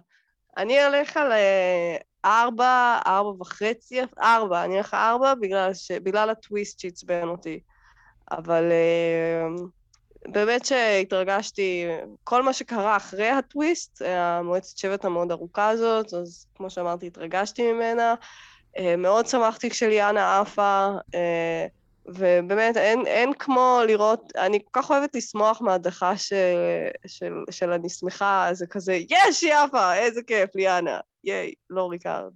אני 0.56 0.84
הולך 0.84 1.16
על 1.16 1.32
אה, 1.32 1.96
ארבע, 2.24 2.98
ארבע 3.06 3.42
וחצי, 3.42 4.00
ארבע, 4.22 4.64
אני 4.64 4.74
הולך 4.74 4.94
ארבע 4.94 5.34
בגלל, 5.34 5.74
ש... 5.74 5.92
בגלל 5.92 6.30
הטוויסט 6.30 6.80
שעצבן 6.80 7.28
אותי. 7.28 7.60
אבל 8.30 8.72
אה, 8.72 9.46
באמת 10.28 10.64
שהתרגשתי, 10.64 11.86
כל 12.24 12.42
מה 12.42 12.52
שקרה 12.52 12.96
אחרי 12.96 13.28
הטוויסט, 13.28 14.02
המועצת 14.06 14.78
שבט 14.78 15.04
המאוד 15.04 15.30
ארוכה 15.30 15.68
הזאת, 15.68 16.14
אז 16.14 16.46
כמו 16.54 16.70
שאמרתי, 16.70 17.06
התרגשתי 17.06 17.72
ממנה. 17.72 18.14
אה, 18.78 18.96
מאוד 18.96 19.26
שמחתי 19.26 19.70
כשליאנה 19.70 20.40
עפה, 20.40 20.90
אה, 21.14 21.66
ובאמת 22.06 22.76
אין, 22.76 23.06
אין 23.06 23.32
כמו 23.38 23.80
לראות, 23.86 24.32
אני 24.36 24.58
כל 24.64 24.80
כך 24.82 24.90
אוהבת 24.90 25.14
לשמוח 25.14 25.60
מהדחה 25.60 26.16
של, 26.16 26.36
של, 27.06 27.32
של 27.50 27.70
אני 27.70 27.88
שמחה, 27.88 28.48
זה 28.52 28.66
כזה, 28.66 28.98
יש, 29.10 29.42
היא 29.42 29.54
עפה, 29.54 29.94
איזה 29.94 30.22
כיף, 30.22 30.50
ליאנה, 30.54 31.00
ייי, 31.24 31.52
לא 31.70 31.90
ריקארד. 31.90 32.32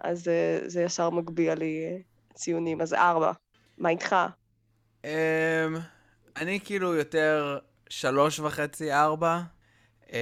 אז 0.00 0.28
אה, 0.28 0.58
זה 0.66 0.82
ישר 0.82 1.10
מגביה 1.10 1.54
לי 1.54 2.02
ציונים, 2.34 2.80
אז 2.80 2.94
ארבע. 2.94 3.32
מה 3.78 3.88
איתך? 3.88 4.16
Um, 5.02 5.06
אני 6.36 6.60
כאילו 6.64 6.94
יותר 6.94 7.58
שלוש 7.88 8.40
וחצי, 8.40 8.92
ארבע, 8.92 9.40
mm-hmm. 10.02 10.12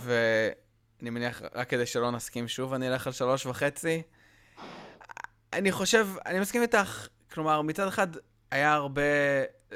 ואני 0.00 1.10
מניח, 1.10 1.42
רק 1.54 1.68
כדי 1.68 1.86
שלא 1.86 2.10
נסכים 2.10 2.48
שוב, 2.48 2.74
אני 2.74 2.88
אלך 2.88 3.06
על 3.06 3.12
שלוש 3.12 3.46
וחצי. 3.46 4.02
אני 5.52 5.72
חושב, 5.72 6.08
אני 6.26 6.40
מסכים 6.40 6.62
איתך, 6.62 7.08
כלומר, 7.32 7.62
מצד 7.62 7.88
אחד 7.88 8.06
היה 8.50 8.72
הרבה, 8.72 9.02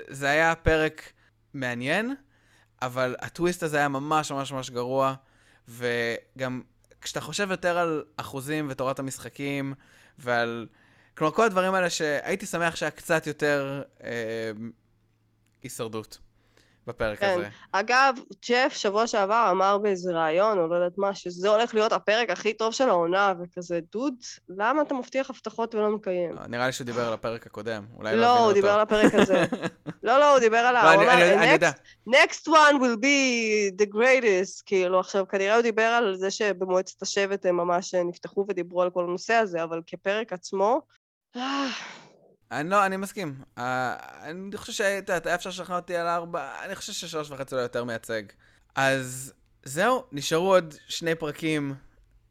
זה 0.08 0.26
היה 0.26 0.54
פרק 0.54 1.12
מעניין, 1.54 2.14
אבל 2.82 3.16
הטוויסט 3.18 3.62
הזה 3.62 3.76
היה 3.76 3.88
ממש 3.88 4.30
ממש 4.32 4.52
ממש 4.52 4.70
גרוע, 4.70 5.14
וגם 5.68 6.62
כשאתה 7.00 7.20
חושב 7.20 7.50
יותר 7.50 7.78
על 7.78 8.04
אחוזים 8.16 8.66
ותורת 8.70 8.98
המשחקים, 8.98 9.74
ועל... 10.18 10.66
כלומר, 11.16 11.32
כל 11.34 11.44
הדברים 11.44 11.74
האלה 11.74 11.90
שהייתי 11.90 12.46
שמח 12.46 12.76
שהיה 12.76 12.90
קצת 12.90 13.26
יותר 13.26 13.82
אה, 14.04 14.50
הישרדות. 15.62 16.18
בפרק 16.86 17.18
כן. 17.18 17.34
הזה. 17.38 17.48
אגב, 17.72 18.14
ג'ף 18.48 18.72
שבוע 18.72 19.06
שעבר 19.06 19.48
אמר 19.50 19.78
באיזה 19.78 20.12
ראיון, 20.12 20.58
או 20.58 20.66
לא 20.66 20.74
יודעת 20.74 20.98
מה, 20.98 21.14
שזה 21.14 21.48
הולך 21.48 21.74
להיות 21.74 21.92
הפרק 21.92 22.30
הכי 22.30 22.54
טוב 22.54 22.72
של 22.72 22.88
העונה, 22.88 23.34
וכזה, 23.42 23.80
דוד, 23.92 24.14
למה 24.48 24.82
אתה 24.82 24.94
מבטיח 24.94 25.30
הבטחות 25.30 25.74
ולא 25.74 25.90
מקיים? 25.90 26.32
לא, 26.32 26.46
נראה 26.46 26.66
לי 26.66 26.72
שהוא 26.72 26.84
דיבר 26.84 27.06
על 27.06 27.12
הפרק 27.12 27.46
הקודם, 27.46 27.84
אולי 27.96 28.16
לא 28.16 28.22
לא, 28.22 28.38
הוא 28.38 28.52
דיבר 28.52 28.70
על 28.70 28.80
הפרק 28.80 29.14
הזה. 29.14 29.44
לא, 30.02 30.18
לא, 30.18 30.32
הוא 30.32 30.40
דיבר 30.40 30.58
על 30.58 30.76
העונה. 30.76 31.04
לא, 31.04 31.12
אני, 31.12 31.34
אני 31.34 31.52
יודע. 31.52 31.70
Next 32.08 32.46
one 32.46 32.74
will 32.80 32.96
be 33.02 33.82
the 33.82 33.94
greatest, 33.94 34.62
כאילו, 34.66 35.00
עכשיו, 35.00 35.28
כנראה 35.28 35.54
הוא 35.54 35.62
דיבר 35.62 35.82
על 35.82 36.16
זה 36.16 36.30
שבמועצת 36.30 37.02
השבט 37.02 37.46
הם 37.46 37.56
ממש 37.56 37.94
נפתחו 37.94 38.44
ודיברו 38.48 38.82
על 38.82 38.90
כל 38.90 39.04
הנושא 39.04 39.34
הזה, 39.34 39.62
אבל 39.62 39.80
כפרק 39.86 40.32
עצמו, 40.32 40.80
אה, 41.36 41.66
אני 42.52 42.70
לא, 42.70 42.86
אני 42.86 42.96
מסכים. 42.96 43.34
Uh, 43.56 43.60
אני 44.22 44.56
חושב 44.56 44.72
שהיית, 44.72 45.10
היה 45.10 45.34
אפשר 45.34 45.50
לשכנע 45.50 45.76
אותי 45.76 45.96
על 45.96 46.06
ארבע, 46.06 46.64
אני 46.64 46.74
חושב 46.74 46.92
ששלוש 46.92 47.30
וחצי 47.30 47.54
לא 47.54 47.60
יותר 47.60 47.84
מייצג. 47.84 48.22
אז 48.74 49.32
זהו, 49.62 50.04
נשארו 50.12 50.54
עוד 50.54 50.74
שני 50.88 51.14
פרקים 51.14 51.74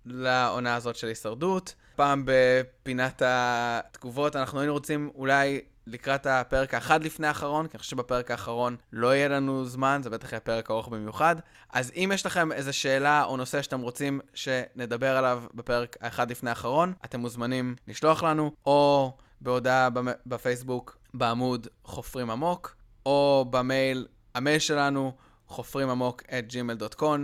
לעונה 0.06 0.76
הזאת 0.76 0.96
של 0.96 1.08
הישרדות. 1.08 1.76
פעם 1.96 2.24
בפינת 2.26 3.22
התגובות, 3.26 4.36
אנחנו 4.36 4.60
היינו 4.60 4.74
רוצים 4.74 5.12
אולי 5.16 5.62
לקראת 5.88 6.26
הפרק 6.26 6.74
האחד 6.74 7.04
לפני 7.04 7.28
האחרון, 7.28 7.68
כי 7.68 7.72
אני 7.74 7.80
חושב 7.80 7.92
שבפרק 7.92 8.32
האחרון 8.32 8.76
לא 8.94 9.16
יהיה 9.16 9.28
לנו 9.28 9.66
זמן, 9.66 10.02
זה 10.04 10.10
בטח 10.10 10.32
יהיה 10.32 10.40
פרק 10.40 10.72
ארוך 10.72 10.88
במיוחד. 10.88 11.36
אז 11.74 11.92
אם 11.96 12.12
יש 12.14 12.26
לכם 12.26 12.52
איזו 12.52 12.74
שאלה 12.74 13.24
או 13.24 13.38
נושא 13.38 13.62
שאתם 13.62 13.82
רוצים 13.82 14.20
שנדבר 14.34 15.18
עליו 15.18 15.44
בפרק 15.54 15.98
האחד 16.02 16.32
לפני 16.32 16.50
האחרון, 16.50 16.94
אתם 17.06 17.20
מוזמנים 17.20 17.76
לשלוח 17.88 18.24
לנו, 18.24 18.52
או... 18.66 19.18
בהודעה 19.42 19.90
בפייסבוק 20.26 20.98
בעמוד 21.14 21.68
חופרים 21.84 22.30
עמוק, 22.30 22.76
או 23.06 23.46
במייל, 23.50 24.08
המייל 24.36 24.60
שלנו, 24.60 25.16
חופרים 25.48 25.90
עמוק 25.90 26.24
את 26.24 26.46
gmail.com 26.50 27.20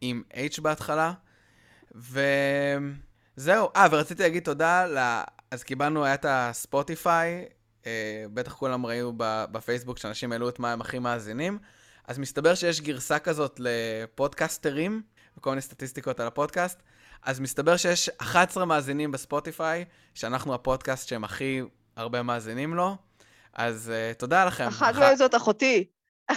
עם 0.00 0.22
H 0.32 0.60
בהתחלה. 0.62 1.12
וזהו, 1.94 3.68
אה, 3.76 3.86
ורציתי 3.90 4.22
להגיד 4.22 4.42
תודה, 4.42 4.86
לה... 4.86 5.24
אז 5.50 5.62
קיבלנו, 5.62 6.04
היה 6.04 6.14
את 6.14 6.26
הספוטיפיי, 6.28 7.44
אה, 7.86 8.24
בטח 8.34 8.52
כולם 8.52 8.86
ראו 8.86 9.12
בפייסבוק 9.16 9.98
שאנשים 9.98 10.32
העלו 10.32 10.48
את 10.48 10.58
מה 10.58 10.72
הם 10.72 10.80
הכי 10.80 10.98
מאזינים, 10.98 11.58
אז 12.08 12.18
מסתבר 12.18 12.54
שיש 12.54 12.80
גרסה 12.80 13.18
כזאת 13.18 13.60
לפודקסטרים, 13.60 15.02
וכל 15.38 15.50
מיני 15.50 15.62
סטטיסטיקות 15.62 16.20
על 16.20 16.26
הפודקאסט. 16.26 16.82
אז 17.24 17.40
מסתבר 17.40 17.76
שיש 17.76 18.08
11 18.08 18.64
מאזינים 18.64 19.12
בספוטיפיי, 19.12 19.84
שאנחנו 20.14 20.54
הפודקאסט 20.54 21.08
שהם 21.08 21.24
הכי 21.24 21.60
הרבה 21.96 22.22
מאזינים 22.22 22.74
לו, 22.74 22.96
אז 23.54 23.92
uh, 23.92 24.18
תודה 24.18 24.44
לכם. 24.44 24.66
אחת 24.66 24.94
מהם 24.94 25.16
זאת 25.16 25.34
אחותי. 25.34 25.84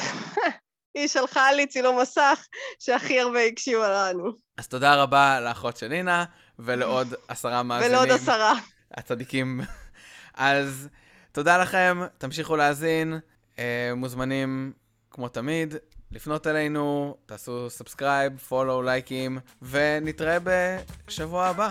היא 0.98 1.08
שלחה 1.08 1.52
לי 1.52 1.68
צילום 1.68 2.00
מסך 2.02 2.48
שהכי 2.80 3.20
הרבה 3.20 3.44
הקשיבה 3.44 3.90
לנו. 3.90 4.32
אז 4.58 4.68
תודה 4.68 4.96
רבה 4.96 5.40
לאחות 5.40 5.78
של 5.78 5.88
נינה, 5.88 6.26
ולעוד 6.60 7.14
עשרה 7.28 7.64
מאזינים. 7.64 7.92
ולעוד 7.92 8.12
עשרה. 8.12 8.54
הצדיקים. 8.92 9.62
אז 10.34 10.90
תודה 11.32 11.58
לכם, 11.58 12.02
תמשיכו 12.18 12.56
להאזין, 12.56 13.20
אה, 13.55 13.60
מוזמנים, 13.96 14.74
כמו 15.12 15.30
תמיד, 15.30 15.76
לפנות 16.12 16.47
אלינו, 16.47 17.16
תעשו 17.26 17.70
subscribe, 17.70 18.38
follow, 18.38 18.82
לייקים, 18.82 19.39
ונתראה 19.62 20.38
בשבוע 20.43 21.45
הבא. 21.45 21.70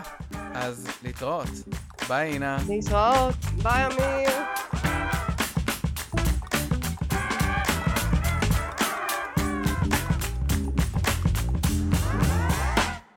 אז 0.55 0.89
להתראות. 1.03 1.49
ביי, 2.09 2.33
אינה. 2.33 2.59
להתראות. 2.69 3.35
ביי, 3.63 3.87
אמיר. 3.87 5.36